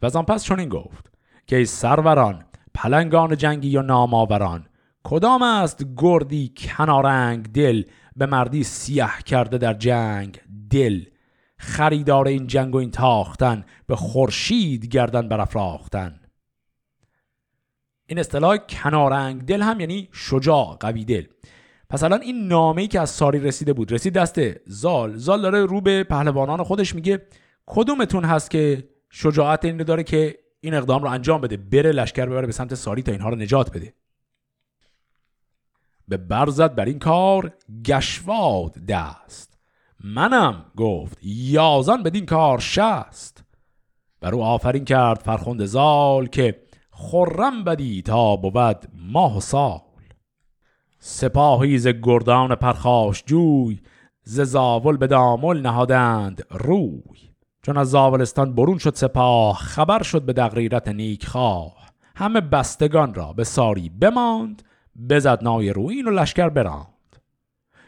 و 0.04 0.06
از 0.06 0.16
آن 0.16 0.24
پس 0.24 0.44
چنین 0.44 0.68
گفت 0.68 1.12
که 1.46 1.56
ای 1.56 1.64
سروران 1.64 2.44
پلنگان 2.74 3.36
جنگی 3.36 3.76
و 3.76 3.82
ناماوران 3.82 4.66
کدام 5.04 5.42
است 5.42 5.86
گردی 5.96 6.52
کنارنگ 6.56 7.52
دل 7.52 7.82
به 8.16 8.26
مردی 8.26 8.64
سیه 8.64 9.08
کرده 9.26 9.58
در 9.58 9.74
جنگ 9.74 10.40
دل؟ 10.70 11.04
خریدار 11.58 12.28
این 12.28 12.46
جنگ 12.46 12.74
و 12.74 12.78
این 12.78 12.90
تاختن 12.90 13.64
به 13.86 13.96
خورشید 13.96 14.86
گردن 14.86 15.28
برافراختن. 15.28 16.20
این 18.06 18.18
اصطلاح 18.18 18.56
کنارنگ 18.56 19.42
دل 19.42 19.62
هم 19.62 19.80
یعنی 19.80 20.08
شجاع 20.12 20.76
قوی 20.80 21.04
دل. 21.04 21.24
پس 21.90 22.02
الان 22.02 22.22
این 22.22 22.48
نامه 22.48 22.82
ای 22.82 22.88
که 22.88 23.00
از 23.00 23.10
ساری 23.10 23.40
رسیده 23.40 23.72
بود 23.72 23.92
رسید 23.92 24.12
دست 24.12 24.68
زال. 24.68 25.16
زال 25.16 25.42
داره 25.42 25.66
رو 25.66 25.80
به 25.80 26.04
پهلوانان 26.04 26.62
خودش 26.62 26.94
میگه 26.94 27.22
کدومتون 27.66 28.24
هست 28.24 28.50
که 28.50 28.93
شجاعت 29.16 29.64
این 29.64 29.78
رو 29.78 29.84
داره 29.84 30.02
که 30.02 30.38
این 30.60 30.74
اقدام 30.74 31.02
رو 31.02 31.08
انجام 31.08 31.40
بده 31.40 31.56
بره 31.56 31.92
لشکر 31.92 32.26
ببره 32.26 32.46
به 32.46 32.52
سمت 32.52 32.74
ساری 32.74 33.02
تا 33.02 33.12
اینها 33.12 33.28
رو 33.28 33.36
نجات 33.36 33.72
بده. 33.72 33.94
به 36.08 36.16
برزد 36.16 36.74
بر 36.74 36.84
این 36.84 36.98
کار 36.98 37.52
گشواد 37.84 38.72
دست. 38.72 39.58
منم 40.04 40.64
گفت 40.76 41.18
یازان 41.22 42.02
بدین 42.02 42.26
کار 42.26 42.58
شست. 42.58 43.44
بر 44.20 44.34
آفرین 44.34 44.84
کرد 44.84 45.18
فرخوند 45.18 45.64
زال 45.64 46.26
که 46.26 46.62
خرم 46.90 47.64
بدی 47.64 48.02
تا 48.02 48.36
بود 48.36 48.88
ماه 48.94 49.36
و 49.36 49.40
سال. 49.40 49.80
سپاهی 50.98 51.78
ز 51.78 51.88
گردان 51.88 52.54
پرخاش 52.54 53.24
جوی 53.26 53.80
ز 54.22 54.40
زاول 54.40 54.96
به 54.96 55.06
دامل 55.06 55.60
نهادند 55.60 56.46
روی. 56.50 57.33
چون 57.66 57.76
از 57.76 57.90
زاولستان 57.90 58.54
برون 58.54 58.78
شد 58.78 58.94
سپاه 58.94 59.56
خبر 59.56 60.02
شد 60.02 60.22
به 60.22 60.32
دقریرت 60.32 60.88
نیک 60.88 61.26
خواه 61.26 61.76
همه 62.16 62.40
بستگان 62.40 63.14
را 63.14 63.32
به 63.32 63.44
ساری 63.44 63.88
بماند 63.88 64.62
بزد 65.10 65.38
نای 65.42 65.70
روین 65.70 66.08
و 66.08 66.10
لشکر 66.10 66.48
براند. 66.48 67.16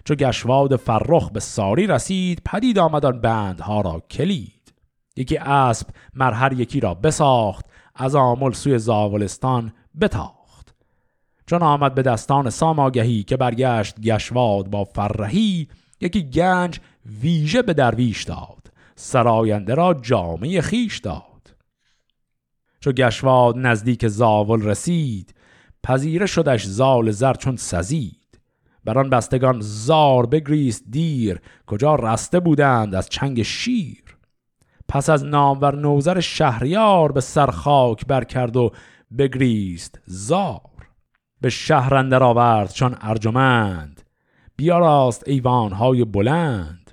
چو 0.04 0.14
گشواد 0.14 0.76
فرخ 0.76 1.30
به 1.30 1.40
ساری 1.40 1.86
رسید 1.86 2.42
پدید 2.44 2.78
آمدان 2.78 3.20
بندها 3.20 3.80
را 3.80 4.02
کلید. 4.10 4.74
یکی 5.16 5.36
اسب 5.36 5.86
مرهر 6.14 6.52
یکی 6.52 6.80
را 6.80 6.94
بساخت 6.94 7.66
از 7.94 8.14
آمل 8.14 8.52
سوی 8.52 8.78
زاولستان 8.78 9.72
بتاخت. 10.00 10.74
چون 11.46 11.62
آمد 11.62 11.94
به 11.94 12.02
دستان 12.02 12.50
سام 12.50 12.90
که 13.26 13.36
برگشت 13.36 14.00
گشواد 14.00 14.70
با 14.70 14.84
فرهی 14.84 15.68
یکی 16.00 16.22
گنج 16.22 16.80
ویژه 17.20 17.62
به 17.62 17.74
درویش 17.74 18.24
داد. 18.24 18.55
سراینده 18.97 19.74
را 19.74 19.94
جامعه 19.94 20.61
خیش 20.61 20.99
داد. 20.99 21.57
چو 22.80 22.92
گشواد 22.92 23.55
نزدیک 23.59 24.09
زاول 24.09 24.62
رسید 24.62 25.34
پذیره 25.82 26.26
شدش 26.26 26.66
زال 26.66 27.11
زر 27.11 27.34
چون 27.34 27.57
سزید. 27.57 28.40
بران 28.84 29.11
بستگان 29.11 29.61
زار 29.61 30.26
بگریست 30.26 30.84
دیر 30.90 31.40
کجا 31.66 31.94
رسته 31.94 32.40
بودند 32.40 32.94
از 32.94 33.09
چنگ 33.09 33.42
شیر. 33.42 34.16
پس 34.88 35.11
از 35.11 35.24
نامور 35.24 35.76
نوزر 35.76 36.20
شهریار 36.20 37.12
به 37.12 37.20
سر 37.20 37.51
خاک 37.51 38.07
برکرد 38.07 38.57
و 38.57 38.72
بگریست 39.18 40.01
زار. 40.07 40.61
به 41.40 41.51
شهر 41.51 41.94
اندر 41.94 42.22
آورد 42.22 42.72
چون 42.72 42.97
ارجمند 43.01 44.03
بیاراست 44.57 45.28
ایوانهای 45.28 46.05
بلند. 46.05 46.86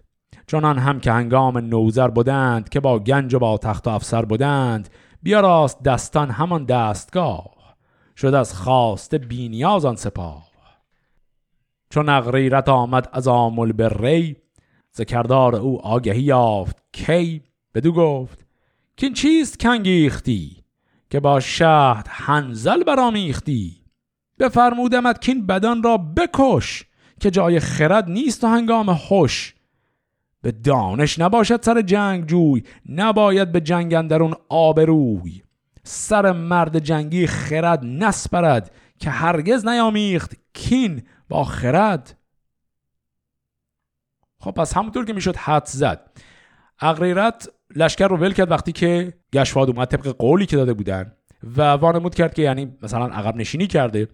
چنان 0.53 0.77
هم 0.77 0.99
که 0.99 1.11
هنگام 1.11 1.57
نوزر 1.57 2.07
بودند 2.07 2.69
که 2.69 2.79
با 2.79 2.99
گنج 2.99 3.33
و 3.33 3.39
با 3.39 3.57
تخت 3.57 3.87
و 3.87 3.89
افسر 3.89 4.25
بودند 4.25 4.89
بیاراست 5.23 5.83
دستان 5.83 6.29
همان 6.29 6.65
دستگاه 6.65 7.75
شد 8.17 8.33
از 8.33 8.53
خواست 8.53 9.15
بینیاز 9.15 9.85
آن 9.85 9.95
سپاه. 9.95 10.49
چون 11.89 12.09
اغریرت 12.09 12.69
آمد 12.69 13.09
از 13.13 13.27
آمل 13.27 13.71
به 13.71 13.89
ری 13.89 14.35
ذکردار 14.97 15.55
او 15.55 15.81
آگهی 15.81 16.21
یافت 16.21 16.77
کی؟ 16.91 17.41
بدو 17.75 17.91
گفت 17.91 18.45
که 18.97 19.09
چیست 19.09 19.59
کنگیختی 19.59 20.63
که 21.09 21.19
با 21.19 21.39
شهد 21.39 22.07
هنزل 22.09 22.83
برامیختی؟ 22.83 23.81
بفرمودمت 24.39 25.21
کین 25.21 25.45
بدن 25.45 25.83
را 25.83 25.97
بکش 25.97 26.85
که 27.19 27.31
جای 27.31 27.59
خرد 27.59 28.09
نیست 28.09 28.43
و 28.43 28.47
هنگام 28.47 28.93
خوش 28.93 29.52
به 30.43 30.51
دانش 30.51 31.19
نباشد 31.19 31.63
سر 31.63 31.81
جنگ 31.81 32.25
جوی 32.25 32.63
نباید 32.89 33.51
به 33.51 33.61
جنگ 33.61 33.93
اندرون 33.93 34.33
آبروی. 34.49 35.41
سر 35.83 36.31
مرد 36.31 36.79
جنگی 36.79 37.27
خرد 37.27 37.85
نسپرد 37.85 38.71
که 38.99 39.09
هرگز 39.09 39.67
نیامیخت 39.67 40.35
کین 40.53 41.01
با 41.29 41.43
خرد. 41.43 42.17
خب 44.39 44.51
پس 44.51 44.77
همونطور 44.77 45.05
که 45.05 45.13
می‌شد 45.13 45.35
حد 45.35 45.65
زد. 45.65 46.11
اغریرت 46.79 47.49
لشکر 47.75 48.07
رو 48.07 48.17
ول 48.17 48.33
کرد 48.33 48.51
وقتی 48.51 48.71
که 48.71 49.13
گشواد 49.33 49.69
اومد 49.69 49.87
طبق 49.87 50.07
قولی 50.07 50.45
که 50.45 50.55
داده 50.55 50.73
بودن 50.73 51.11
و 51.57 51.61
وانمود 51.61 52.15
کرد 52.15 52.33
که 52.33 52.41
یعنی 52.41 52.77
مثلا 52.81 53.05
عقب 53.05 53.35
نشینی 53.35 53.67
کرده 53.67 54.07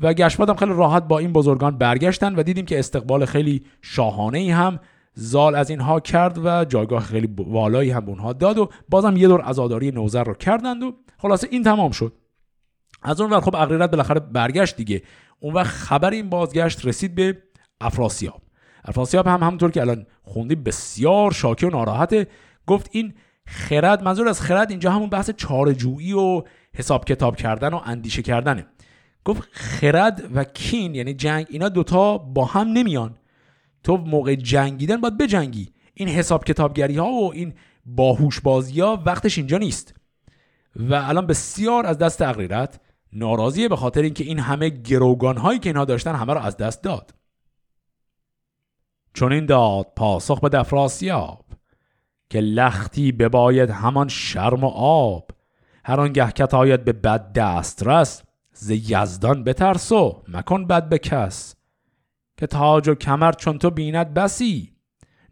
و 0.00 0.14
گشواد 0.14 0.48
هم 0.48 0.56
خیلی 0.56 0.72
راحت 0.72 1.02
با 1.02 1.18
این 1.18 1.32
بزرگان 1.32 1.78
برگشتن 1.78 2.34
و 2.34 2.42
دیدیم 2.42 2.66
که 2.66 2.78
استقبال 2.78 3.24
خیلی 3.24 3.64
شاهانه 3.82 4.38
ای 4.38 4.50
هم 4.50 4.80
زال 5.18 5.54
از 5.54 5.70
اینها 5.70 6.00
کرد 6.00 6.38
و 6.44 6.64
جایگاه 6.64 7.02
خیلی 7.02 7.34
والایی 7.38 7.90
هم 7.90 8.04
به 8.04 8.08
اونها 8.10 8.32
داد 8.32 8.58
و 8.58 8.68
بازم 8.88 9.16
یه 9.16 9.28
دور 9.28 9.40
عزاداری 9.40 9.90
نوزر 9.90 10.24
رو 10.24 10.34
کردند 10.34 10.82
و 10.82 10.92
خلاصه 11.18 11.48
این 11.50 11.62
تمام 11.62 11.90
شد. 11.90 12.12
از 13.02 13.20
اون 13.20 13.30
ور 13.30 13.40
خب 13.40 13.56
اغریرت 13.56 13.90
بالاخره 13.90 14.20
برگشت 14.20 14.76
دیگه. 14.76 15.02
اون 15.40 15.54
وقت 15.54 15.66
خبر 15.66 16.10
این 16.10 16.30
بازگشت 16.30 16.86
رسید 16.86 17.14
به 17.14 17.38
افراسیاب. 17.80 18.42
افراسیاب 18.84 19.26
هم 19.26 19.42
همونطور 19.42 19.70
که 19.70 19.80
الان 19.80 20.06
خوندی 20.22 20.54
بسیار 20.54 21.32
شاکی 21.32 21.66
و 21.66 21.70
ناراحته. 21.70 22.26
گفت 22.66 22.88
این 22.92 23.14
خرد 23.46 24.02
منظور 24.02 24.28
از 24.28 24.40
خرد 24.40 24.70
اینجا 24.70 24.90
همون 24.90 25.08
بحث 25.08 25.30
چارجویی 25.30 26.12
و 26.12 26.42
حساب 26.74 27.04
کتاب 27.04 27.36
کردن 27.36 27.68
و 27.68 27.80
اندیشه 27.84 28.22
کردنه. 28.22 28.66
گفت 29.24 29.48
خرد 29.52 30.22
و 30.34 30.44
کین 30.44 30.94
یعنی 30.94 31.14
جنگ 31.14 31.46
اینا 31.50 31.68
دوتا 31.68 32.18
با 32.18 32.44
هم 32.44 32.68
نمیان. 32.68 33.14
تو 33.86 33.96
موقع 33.96 34.34
جنگیدن 34.34 35.00
باید 35.00 35.18
بجنگی. 35.18 35.72
این 35.94 36.08
حساب 36.08 36.44
کتابگری 36.44 36.96
ها 36.96 37.10
و 37.10 37.32
این 37.32 37.54
باهوش 37.84 38.40
بازی 38.40 38.80
ها 38.80 39.02
وقتش 39.06 39.38
اینجا 39.38 39.58
نیست. 39.58 39.94
و 40.76 40.94
الان 40.94 41.26
بسیار 41.26 41.86
از 41.86 41.98
دست 41.98 42.22
اغریرت 42.22 42.80
ناراضیه 43.12 43.68
به 43.68 43.76
خاطر 43.76 44.02
اینکه 44.02 44.24
این 44.24 44.38
همه 44.38 44.68
گروگان 44.68 45.36
هایی 45.36 45.58
که 45.58 45.68
اینها 45.68 45.84
داشتن 45.84 46.14
همه 46.14 46.32
رو 46.34 46.40
از 46.40 46.56
دست 46.56 46.82
داد. 46.82 47.14
چون 49.14 49.32
این 49.32 49.46
داد 49.46 49.92
پاسخ 49.96 50.40
به 50.40 50.48
دفراسیاب 50.48 51.44
که 52.30 52.40
لختی 52.40 53.12
بباید 53.12 53.70
همان 53.70 54.08
شرم 54.08 54.64
و 54.64 54.68
آب. 54.68 55.30
هر 55.84 56.00
آنگه 56.00 56.30
کت 56.30 56.54
آید 56.54 56.84
به 56.84 56.92
بد 56.92 57.32
دسترس 57.32 58.22
ز 58.52 58.70
یزدان 58.70 59.44
بترسو 59.44 60.22
مکن 60.28 60.66
بد 60.66 60.88
به 60.88 60.98
کس. 60.98 61.55
که 62.36 62.46
تاج 62.46 62.88
و 62.88 62.94
کمر 62.94 63.32
چون 63.32 63.58
تو 63.58 63.70
بیند 63.70 64.14
بسی 64.14 64.76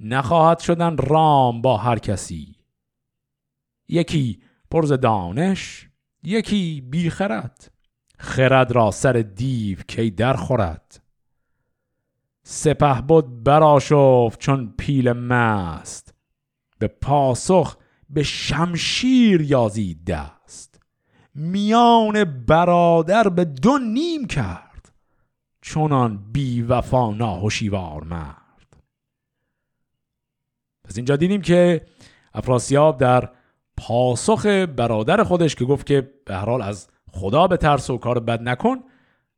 نخواهد 0.00 0.59
شدن 0.59 0.96
رام 0.96 1.62
با 1.62 1.76
هر 1.76 1.98
کسی. 1.98 2.57
یکی 3.88 4.42
پرز 4.70 4.92
دانش 4.92 5.88
یکی 6.22 6.80
بی 6.80 7.11
خرد. 7.11 7.70
خرد 8.18 8.72
را 8.72 8.90
سر 8.90 9.12
دیو 9.12 9.78
کی 9.88 10.11
در 10.11 10.34
خورد. 10.34 11.02
سپه 12.42 13.00
بود 13.00 13.44
براشفت 13.44 14.40
چون 14.40 14.74
پیل 14.78 15.12
مست. 15.12 16.14
به 16.78 16.88
پاسخ 16.88 17.76
به 18.11 18.22
شمشیر 18.22 19.40
یازید 19.40 20.05
دست. 20.05 20.80
میان 21.34 22.24
برادر 22.24 23.28
به 23.28 23.44
دو 23.44 23.78
نیم 23.78 24.26
کرد. 24.26 24.63
چونان 25.66 26.24
بی 26.32 26.62
وفا 26.62 27.10
ناهشیوار 27.10 28.04
مرد 28.04 28.76
پس 30.84 30.96
اینجا 30.96 31.16
دیدیم 31.16 31.40
که 31.42 31.86
افراسیاب 32.34 32.98
در 32.98 33.28
پاسخ 33.76 34.46
برادر 34.76 35.24
خودش 35.24 35.54
که 35.54 35.64
گفت 35.64 35.86
که 35.86 36.12
به 36.24 36.36
حال 36.36 36.62
از 36.62 36.88
خدا 37.12 37.46
به 37.46 37.56
ترس 37.56 37.90
و 37.90 37.98
کار 37.98 38.20
بد 38.20 38.42
نکن 38.42 38.76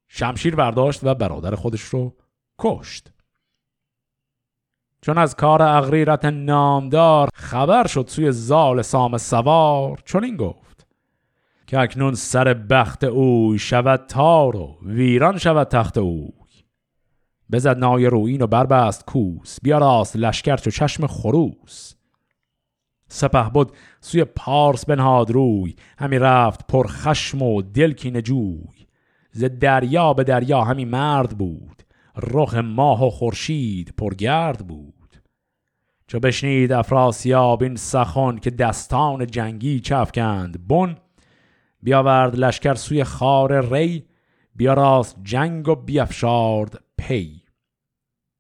شمشیر 0.09 0.57
برداشت 0.57 1.05
و 1.05 1.14
برادر 1.14 1.55
خودش 1.55 1.81
رو 1.81 2.16
کشت. 2.59 3.12
چون 5.03 5.18
از 5.18 5.37
کار 5.37 5.62
اغریرت 5.62 6.24
نامدار 6.24 7.29
خبر 7.35 7.87
شد 7.87 8.07
سوی 8.09 8.33
زال 8.33 8.83
سام 8.83 9.18
سوار 9.18 10.03
چون 10.05 10.24
این 10.24 10.37
گفت. 10.37 10.76
که 11.67 11.79
اکنون 11.79 12.14
سر 12.14 12.55
بخت 12.55 13.05
اوی 13.05 13.59
شود 13.59 14.07
تار 14.09 14.57
و 14.57 14.79
ویران 14.83 15.39
شود 15.39 15.69
تخت 15.69 15.99
اوی. 15.99 16.33
بزد 17.53 17.79
نای 17.79 18.07
روین 18.07 18.43
و 18.43 18.47
بربست 18.47 19.05
کوس 19.05 19.59
بیا 19.62 19.79
راست 19.79 20.17
لشکر 20.17 20.57
چو 20.57 20.71
چشم 20.71 21.07
خروس. 21.07 21.95
سپه 23.09 23.51
بود 23.51 23.73
سوی 24.01 24.25
پارس 24.25 24.87
بنهاد 24.87 25.31
روی 25.31 25.77
همی 25.99 26.19
رفت 26.19 26.67
پر 26.67 26.87
خشم 26.87 27.43
و 27.43 27.62
دل 27.62 27.93
کینه 27.93 28.23
جوی. 28.23 28.87
ز 29.31 29.45
دریا 29.45 30.14
به 30.14 30.25
دریا 30.25 30.64
همی 30.64 30.85
مرد 30.85 31.39
بود 31.39 31.83
رخ 32.17 32.55
ماه 32.55 33.07
و 33.07 33.11
خورشید 33.11 33.95
پرگرد 33.99 34.67
بود. 34.67 34.95
چو 36.07 36.21
بشنید 36.21 36.73
افراسیاب 36.73 37.62
این 37.62 37.77
سخن 37.77 38.37
که 38.37 38.51
دستان 38.51 39.27
جنگی 39.27 39.81
چفکند 39.81 40.69
بن 40.69 40.97
بیاورد 41.87 42.37
لشکر 42.37 42.74
سوی 42.74 43.05
خار 43.05 43.74
ری 43.74 44.05
بیا 44.57 44.74
راست 44.74 45.16
جنگ 45.22 45.68
و 45.68 45.74
بیافشارد 45.74 46.84
پی. 46.99 47.43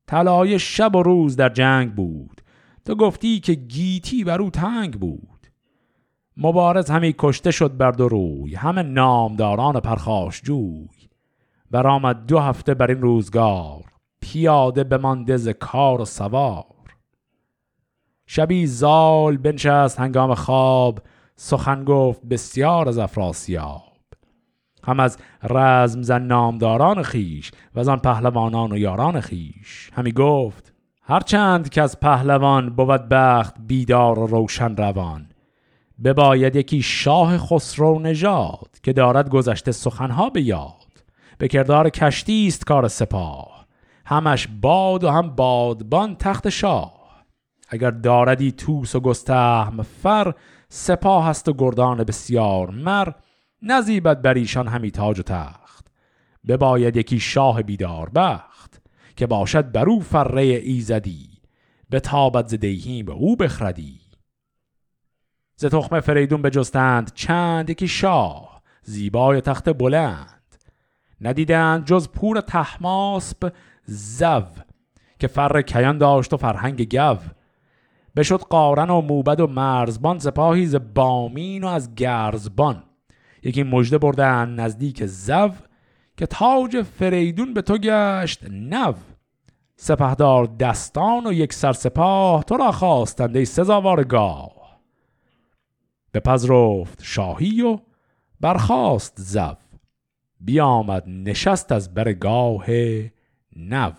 طلای 0.06 0.58
شب 0.58 0.96
و 0.96 1.02
روز 1.02 1.36
در 1.36 1.48
جنگ 1.48 1.94
بود. 1.94 2.40
تو 2.84 2.94
گفتی 2.94 3.40
که 3.40 3.54
گیتی 3.54 4.24
بر 4.24 4.40
او 4.40 4.50
تنگ 4.50 5.00
بود. 5.00 5.46
مبارز 6.36 6.90
همی 6.90 7.14
کشته 7.18 7.50
شد 7.50 7.76
بر 7.76 7.90
دو 7.90 8.08
روی 8.08 8.54
همه 8.54 8.82
نامداران 8.82 9.80
پرخاش 9.80 10.42
جوی. 10.42 10.88
برآمد 11.70 12.26
دو 12.26 12.38
هفته 12.38 12.74
بر 12.74 12.90
این 12.90 13.00
روزگار 13.00 13.84
پیاده 14.20 14.84
بمانده 14.84 15.36
ز 15.36 15.48
کار 15.48 16.00
و 16.00 16.04
سوار. 16.04 16.64
شبی 18.26 18.66
زال 18.66 19.36
بنشست 19.36 20.00
هنگام 20.00 20.34
خواب 20.34 21.00
سخن 21.36 21.84
گفت 21.84 22.22
بسیار 22.30 22.88
از 22.88 22.98
افراسیاب. 22.98 23.82
هم 24.84 25.00
از 25.00 25.18
رزم 25.42 26.02
زن 26.02 26.22
نامداران 26.22 27.02
خیش 27.02 27.50
و 27.74 27.80
از 27.80 27.88
آن 27.88 27.98
پهلوانان 27.98 28.72
و 28.72 28.78
یاران 28.78 29.20
خیش. 29.20 29.90
همی 29.92 30.12
گفت 30.12 30.72
هرچند 31.02 31.68
که 31.68 31.82
از 31.82 32.00
پهلوان 32.00 32.70
بود 32.70 33.08
بخت 33.08 33.54
بیدار 33.66 34.18
و 34.18 34.26
روشن 34.26 34.76
روان 34.76 35.26
بباید 36.04 36.56
یکی 36.56 36.82
شاه 36.82 37.38
خسرو 37.38 37.98
نژاد 37.98 38.68
که 38.82 38.92
دارد 38.92 39.28
گذشته 39.28 39.72
سخنها 39.72 40.30
به 40.30 40.42
یاد 40.42 41.04
به 41.38 41.48
کردار 41.48 41.90
کشتی 41.90 42.46
است 42.46 42.66
کار 42.66 42.88
سپاه 42.88 43.66
همش 44.06 44.48
باد 44.60 45.04
و 45.04 45.10
هم 45.10 45.30
بادبان 45.30 46.16
تخت 46.16 46.48
شاه. 46.48 46.96
اگر 47.68 47.90
داردی 47.90 48.52
توس 48.52 48.94
و 48.94 49.00
گستهم 49.00 49.82
فر 49.82 50.34
سپاه 50.68 51.26
هست 51.26 51.48
و 51.48 51.52
گردان 51.58 52.04
بسیار 52.04 52.70
مر 52.70 53.12
نزیبت 53.62 54.22
بر 54.22 54.34
ایشان 54.34 54.68
همی 54.68 54.90
تاج 54.90 55.20
و 55.20 55.22
تخت. 55.22 55.86
بباید 56.48 56.96
یکی 56.96 57.20
شاه 57.20 57.62
بیدار 57.62 58.10
بخت 58.10 58.82
که 59.16 59.26
باشد 59.26 59.72
بر 59.72 59.88
او 59.88 60.00
فره 60.00 60.42
ایزدی. 60.42 61.28
به 61.90 62.00
تابت 62.00 62.48
زدهی 62.48 63.02
به 63.02 63.12
او 63.12 63.36
بخردی. 63.36 64.00
ز 65.56 65.64
تخم 65.64 66.00
فریدون 66.00 66.42
بجستند 66.42 67.12
چند 67.14 67.70
یکی 67.70 67.88
شاه 67.88 68.62
زیبای 68.82 69.40
تخت 69.40 69.68
بلند. 69.68 70.56
ندیدند 71.20 71.84
جز 71.84 72.08
پور 72.08 72.40
تحماسب 72.40 73.52
زو 73.84 74.42
که 75.18 75.26
فر 75.26 75.62
کیان 75.62 75.98
داشت 75.98 76.32
و 76.32 76.36
فرهنگ 76.36 76.96
گو. 76.96 77.18
بشد 78.16 78.40
قارن 78.40 78.90
و 78.90 79.00
موبد 79.00 79.40
و 79.40 79.46
مرزبان 79.46 80.18
سپاهی 80.18 80.66
ز 80.66 80.76
بامین 80.94 81.64
و 81.64 81.66
از 81.66 81.94
گرزبان. 81.94 82.82
یکی 83.42 83.62
مژده 83.62 83.98
بردن 83.98 84.48
نزدیک 84.48 85.06
زو 85.06 85.50
که 86.16 86.26
تاج 86.26 86.82
فریدون 86.82 87.54
به 87.54 87.62
تو 87.62 87.78
گشت 87.78 88.50
نو. 88.50 88.92
سپهدار 89.76 90.46
دستان 90.46 91.26
و 91.26 91.32
یک 91.32 91.52
سرسپاه 91.52 92.44
تو 92.44 92.56
را 92.56 92.72
خواستند 92.72 93.36
ای 93.36 93.44
سزاوار 93.44 94.04
گاه 94.04 94.80
بپذرفت 96.14 97.02
شاهی 97.02 97.62
و 97.62 97.78
برخاست 98.40 99.14
زو. 99.16 99.54
بیامد 100.40 101.04
نشست 101.08 101.72
از 101.72 101.94
برگاه 101.94 102.66
نو. 103.56 103.92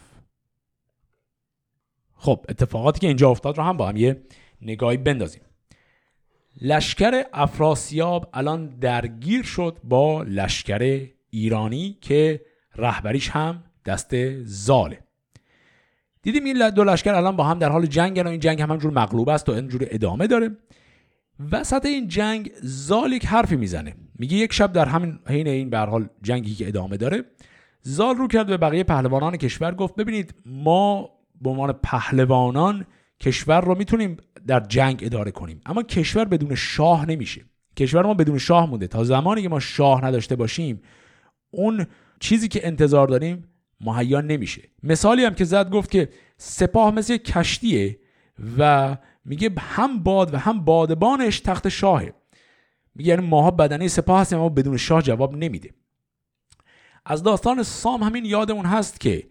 خب 2.18 2.46
اتفاقاتی 2.50 3.00
که 3.00 3.08
اینجا 3.08 3.30
افتاد 3.30 3.58
رو 3.58 3.64
هم 3.64 3.78
با 3.78 3.90
هم 3.90 3.98
یه 3.98 4.22
نگاهی 4.62 4.98
بندازیم. 4.98 5.42
لشکر 6.62 7.24
افراسیاب 7.34 8.30
الان 8.34 8.68
درگیر 8.68 9.44
شد 9.44 9.78
با 9.84 10.24
لشکر 10.24 11.08
ایرانی 11.30 11.98
که 12.02 12.42
رهبریش 12.76 13.30
هم 13.30 13.64
دست 13.86 14.42
زاله. 14.44 15.00
دیدیم 16.22 16.44
این 16.44 16.70
دو 16.70 16.84
لشکر 16.84 17.14
الان 17.14 17.36
با 17.36 17.44
هم 17.44 17.60
در 17.60 17.70
حال 17.70 17.86
جنگ 17.86 18.22
و 18.26 18.28
این 18.28 18.40
جنگ 18.40 18.62
هم 18.62 18.72
همجور 18.72 18.92
مغلوب 18.92 19.30
است 19.30 19.50
و 19.50 19.52
اینجور 19.52 19.88
ادامه 19.92 20.28
داره. 20.28 20.58
وسط 21.52 21.86
این 21.86 22.08
جنگ 22.08 22.52
زال 22.62 23.12
یک 23.12 23.26
حرفی 23.26 23.56
می‌زنه. 23.56 23.96
میگه 24.20 24.38
یک 24.38 24.54
شب 24.54 24.74
در 24.74 24.86
همین 24.86 25.20
حین 25.28 25.48
این 25.48 25.70
به 25.70 25.78
حال 25.78 26.10
جنگی 26.22 26.56
که 26.56 26.68
ادامه 26.68 26.98
داره 26.98 27.24
زال 27.82 28.16
رو 28.16 28.28
کرد 28.28 28.48
به 28.48 28.58
بقیه 28.58 28.84
پهلوانان 28.84 29.38
کشور 29.38 29.76
گفت 29.76 29.96
ببینید 29.96 30.36
ما 30.46 31.10
به 31.42 31.50
عنوان 31.50 31.72
پهلوانان 31.72 32.86
کشور 33.20 33.62
رو 33.62 33.76
می‌تونیم 33.76 34.18
در 34.48 34.60
جنگ 34.60 35.00
اداره 35.04 35.32
کنیم. 35.32 35.62
اما 35.66 35.84
کشور 35.84 36.26
بدون 36.26 36.56
شاه 36.56 37.06
نمیشه. 37.06 37.46
کشور 37.78 38.06
ما 38.06 38.14
بدون 38.14 38.38
شاه 38.38 38.70
مونده. 38.70 38.88
تا 38.88 39.04
زمانی 39.04 39.42
که 39.42 39.50
ما 39.50 39.60
شاه 39.60 40.06
نداشته 40.06 40.36
باشیم 40.36 40.82
اون 41.52 41.86
چیزی 42.20 42.48
که 42.48 42.68
انتظار 42.68 43.08
داریم 43.08 43.48
مهیا 43.82 44.22
نمیشه. 44.22 44.62
مثالی 44.84 45.26
هم 45.26 45.34
که 45.34 45.46
زد 45.46 45.70
گفت 45.70 45.92
که 45.92 46.10
سپاه 46.38 46.94
مثل 46.94 47.18
کشتیه 47.18 48.00
و 48.58 48.98
میگه 49.26 49.52
هم 49.58 50.04
باد 50.04 50.34
و 50.34 50.38
هم 50.38 50.66
بادبانش 50.66 51.40
تخت 51.40 51.70
شاهه. 51.70 52.14
میگه 52.96 53.10
یعنی 53.10 53.28
ماها 53.28 53.52
بدنه 53.52 53.88
سپاه 53.88 54.22
هستیم 54.22 54.40
اما 54.40 54.50
بدون 54.50 54.78
شاه 54.78 55.02
جواب 55.02 55.36
نمیده. 55.36 55.70
از 57.06 57.24
داستان 57.24 57.64
سام 57.64 58.04
همین 58.04 58.26
یادمون 58.26 58.66
هست 58.66 59.00
که 59.00 59.28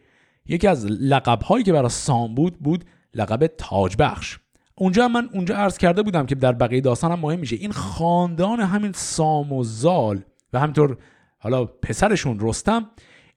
یکی 0.49 0.69
از 0.69 0.87
لقب 0.87 1.43
هایی 1.43 1.65
که 1.65 1.73
برای 1.73 1.89
سام 1.89 2.35
بود 2.35 2.59
بود 2.59 2.85
لقب 3.15 3.47
تاج 3.47 3.97
بخش 3.99 4.39
اونجا 4.79 5.09
من 5.09 5.29
اونجا 5.33 5.57
عرض 5.57 5.79
کرده 5.79 6.03
بودم 6.03 6.27
که 6.27 6.35
در 6.35 6.53
بقیه 6.53 6.81
داستان 6.81 7.13
هم 7.13 7.21
مهم 7.21 7.39
میشه. 7.39 7.57
این 7.57 7.73
خاندان 7.73 8.61
همین 8.61 8.93
سام 8.93 9.53
و 9.53 9.65
زال 9.65 10.23
و 10.53 10.61
همینطور 10.61 10.97
حالا 11.39 11.65
پسرشون 11.65 12.39
رستم 12.41 12.91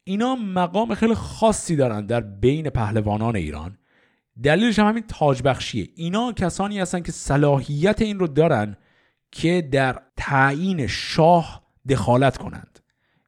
اینا 0.03 0.35
مقام 0.35 0.95
خیلی 0.95 1.13
خاصی 1.13 1.75
دارن 1.75 2.05
در 2.05 2.21
بین 2.21 2.69
پهلوانان 2.69 3.35
ایران. 3.35 3.77
دلیلش 4.43 4.79
هم 4.79 4.87
همین 4.87 5.03
تاج 5.07 5.41
بخشیه 5.43 5.87
اینا 5.95 6.33
کسانی 6.33 6.79
هستن 6.79 7.01
که 7.01 7.11
صلاحیت 7.11 8.01
این 8.01 8.19
رو 8.19 8.27
دارن 8.27 8.77
که 9.31 9.69
در 9.71 10.01
تعیین 10.17 10.87
شاه 10.87 11.63
دخالت 11.89 12.37
کنند. 12.37 12.79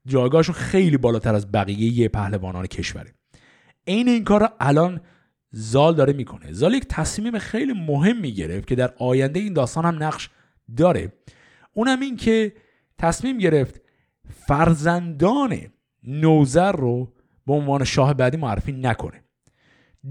جایگاهشون 0.05 0.55
خیلی 0.55 0.97
بالاتر 0.97 1.35
از 1.35 1.51
بقیه 1.51 2.09
پهلوانان 2.09 2.67
کشوره. 2.67 3.13
عین 3.87 4.09
این 4.09 4.23
کار 4.23 4.39
رو 4.39 4.47
الان 4.59 5.01
زال 5.51 5.95
داره 5.95 6.13
می‌کنه. 6.13 6.53
زال 6.53 6.73
یک 6.73 6.85
تصمیم 6.89 7.39
خیلی 7.39 7.73
مهم 7.73 8.19
می‌گرفت 8.19 8.67
که 8.67 8.75
در 8.75 8.93
آینده 8.97 9.39
این 9.39 9.53
داستان 9.53 9.85
هم 9.85 10.03
نقش 10.03 10.29
داره. 10.77 11.13
اونم 11.73 11.99
این 11.99 12.15
که 12.15 12.53
تصمیم 12.97 13.37
گرفت 13.37 13.81
فرزندان 14.47 15.57
نوزر 16.03 16.71
رو 16.71 17.13
به 17.47 17.53
عنوان 17.53 17.83
شاه 17.83 18.13
بعدی 18.13 18.37
معرفی 18.37 18.71
نکنه. 18.71 19.23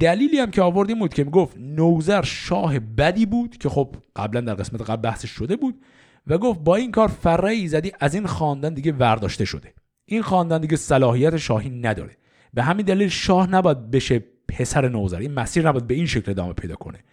دلیلی 0.00 0.38
هم 0.38 0.50
که 0.50 0.62
آوردیم 0.62 0.98
بود 0.98 1.14
که 1.14 1.24
گفت 1.24 1.56
نوزر 1.58 2.22
شاه 2.22 2.78
بدی 2.78 3.26
بود 3.26 3.56
که 3.56 3.68
خب 3.68 3.96
قبلا 4.16 4.40
در 4.40 4.54
قسمت 4.54 4.82
قبل 4.82 5.02
بحثش 5.02 5.30
شده 5.30 5.56
بود 5.56 5.84
و 6.26 6.38
گفت 6.38 6.60
با 6.60 6.76
این 6.76 6.90
کار 6.90 7.08
فره 7.08 7.50
ایزدی 7.50 7.92
از 8.00 8.14
این 8.14 8.26
خاندان 8.26 8.74
دیگه 8.74 8.92
ورداشته 8.92 9.44
شده. 9.44 9.74
این 10.04 10.22
خاندان 10.22 10.60
دیگه 10.60 10.76
صلاحیت 10.76 11.36
شاهی 11.36 11.70
نداره. 11.70 12.16
به 12.54 12.62
همین 12.62 12.86
دلیل 12.86 13.08
شاه 13.08 13.50
نباید 13.50 13.90
بشه 13.90 14.24
پسر 14.48 14.88
نوزر 14.88 15.18
این 15.18 15.34
مسیر 15.34 15.68
نباید 15.68 15.86
به 15.86 15.94
این 15.94 16.06
شکل 16.06 16.30
ادامه 16.30 16.52
پیدا 16.52 16.74
کنه. 16.74 17.04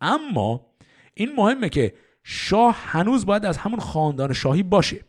اما 0.00 0.66
این 1.14 1.32
مهمه 1.36 1.68
که 1.68 1.94
شاه 2.22 2.76
هنوز 2.78 3.26
باید 3.26 3.44
از 3.44 3.58
همون 3.58 3.80
خاندان 3.80 4.32
شاهی 4.32 4.62
باشه. 4.62 5.00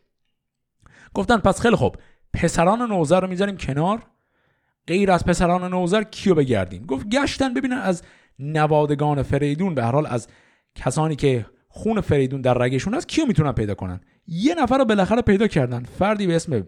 گفتن 1.14 1.38
پس 1.38 1.62
خیلی 1.62 1.76
خوب 1.76 1.96
پسران 2.34 2.82
نوزر 2.82 3.20
رو 3.20 3.28
می‌ذاریم 3.28 3.58
کنار 3.58 4.04
غیر 4.88 5.12
از 5.12 5.26
پسران 5.26 5.74
نوزر 5.74 6.04
کیو 6.04 6.36
بگردیم؟ 6.36 6.86
گفت 6.86 7.08
گشتن 7.10 7.54
ببینن 7.54 7.78
از 7.78 8.04
نوادگان 8.40 9.24
فریدون 9.24 9.76
به 9.76 9.84
هر 9.84 9.92
حال 9.92 10.06
از 10.06 10.28
کسانی 10.76 11.16
که 11.16 11.46
خون 11.70 12.02
فریدون 12.02 12.42
در 12.42 12.54
رگشون 12.54 12.94
هست 12.94 13.08
کیو 13.08 13.26
می‌تونن 13.26 13.52
پیدا 13.52 13.76
کنن؟ 13.76 14.02
یه 14.28 14.56
نفر 14.56 14.78
رو 14.78 14.86
بالاخره 14.86 15.22
پیدا 15.22 15.48
کردن. 15.48 15.84
فردی 15.84 16.28
به 16.28 16.36
اسم 16.36 16.68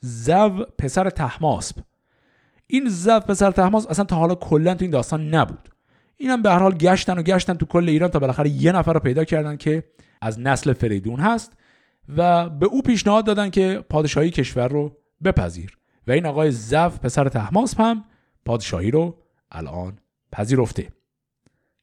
زو 0.00 0.64
پسر 0.78 1.10
تحماسب 1.10 1.76
این 2.70 2.88
زف 2.88 3.24
پسر 3.26 3.50
تحماس 3.50 3.86
اصلا 3.86 4.04
تا 4.04 4.16
حالا 4.16 4.34
کلا 4.34 4.74
تو 4.74 4.84
این 4.84 4.90
داستان 4.90 5.34
نبود. 5.34 5.68
اینم 6.16 6.42
به 6.42 6.50
هر 6.50 6.58
حال 6.58 6.74
گشتن 6.74 7.18
و 7.18 7.22
گشتن 7.22 7.54
تو 7.54 7.66
کل 7.66 7.88
ایران 7.88 8.10
تا 8.10 8.18
بالاخره 8.18 8.50
یه 8.50 8.72
نفر 8.72 8.92
رو 8.92 9.00
پیدا 9.00 9.24
کردن 9.24 9.56
که 9.56 9.84
از 10.20 10.40
نسل 10.40 10.72
فریدون 10.72 11.20
هست 11.20 11.52
و 12.16 12.48
به 12.48 12.66
او 12.66 12.82
پیشنهاد 12.82 13.26
دادن 13.26 13.50
که 13.50 13.84
پادشاهی 13.90 14.30
کشور 14.30 14.68
رو 14.68 14.96
بپذیر. 15.24 15.78
و 16.06 16.12
این 16.12 16.26
آقای 16.26 16.50
زف 16.50 16.98
پسر 16.98 17.28
تحماسپ 17.28 17.80
هم 17.80 18.04
پادشاهی 18.44 18.90
رو 18.90 19.16
الان 19.52 19.98
پذیرفته. 20.32 20.88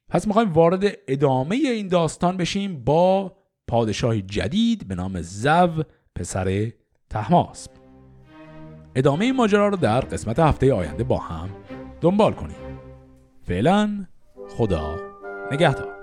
پس 0.10 0.28
می‌خوایم 0.28 0.54
وارد 0.54 0.98
ادامه 1.08 1.56
این 1.56 1.88
داستان 1.88 2.38
بشیم 2.38 2.84
با 2.84 3.38
پادشاهی 3.68 4.22
جدید 4.22 4.88
به 4.88 4.96
نام 4.96 5.22
زو 5.22 5.84
پسر 6.16 6.72
تحماسب 7.10 7.77
ادامه 8.98 9.26
این 9.26 9.36
ماجرا 9.36 9.68
رو 9.68 9.78
در 9.78 10.00
قسمت 10.00 10.39
هفته 10.39 10.74
آینده 10.74 11.04
با 11.04 11.18
هم 11.18 11.50
دنبال 12.02 12.34
کنیم. 12.34 12.56
فعلا 13.48 14.06
خدا 14.50 14.95
نگهدار. 15.52 15.97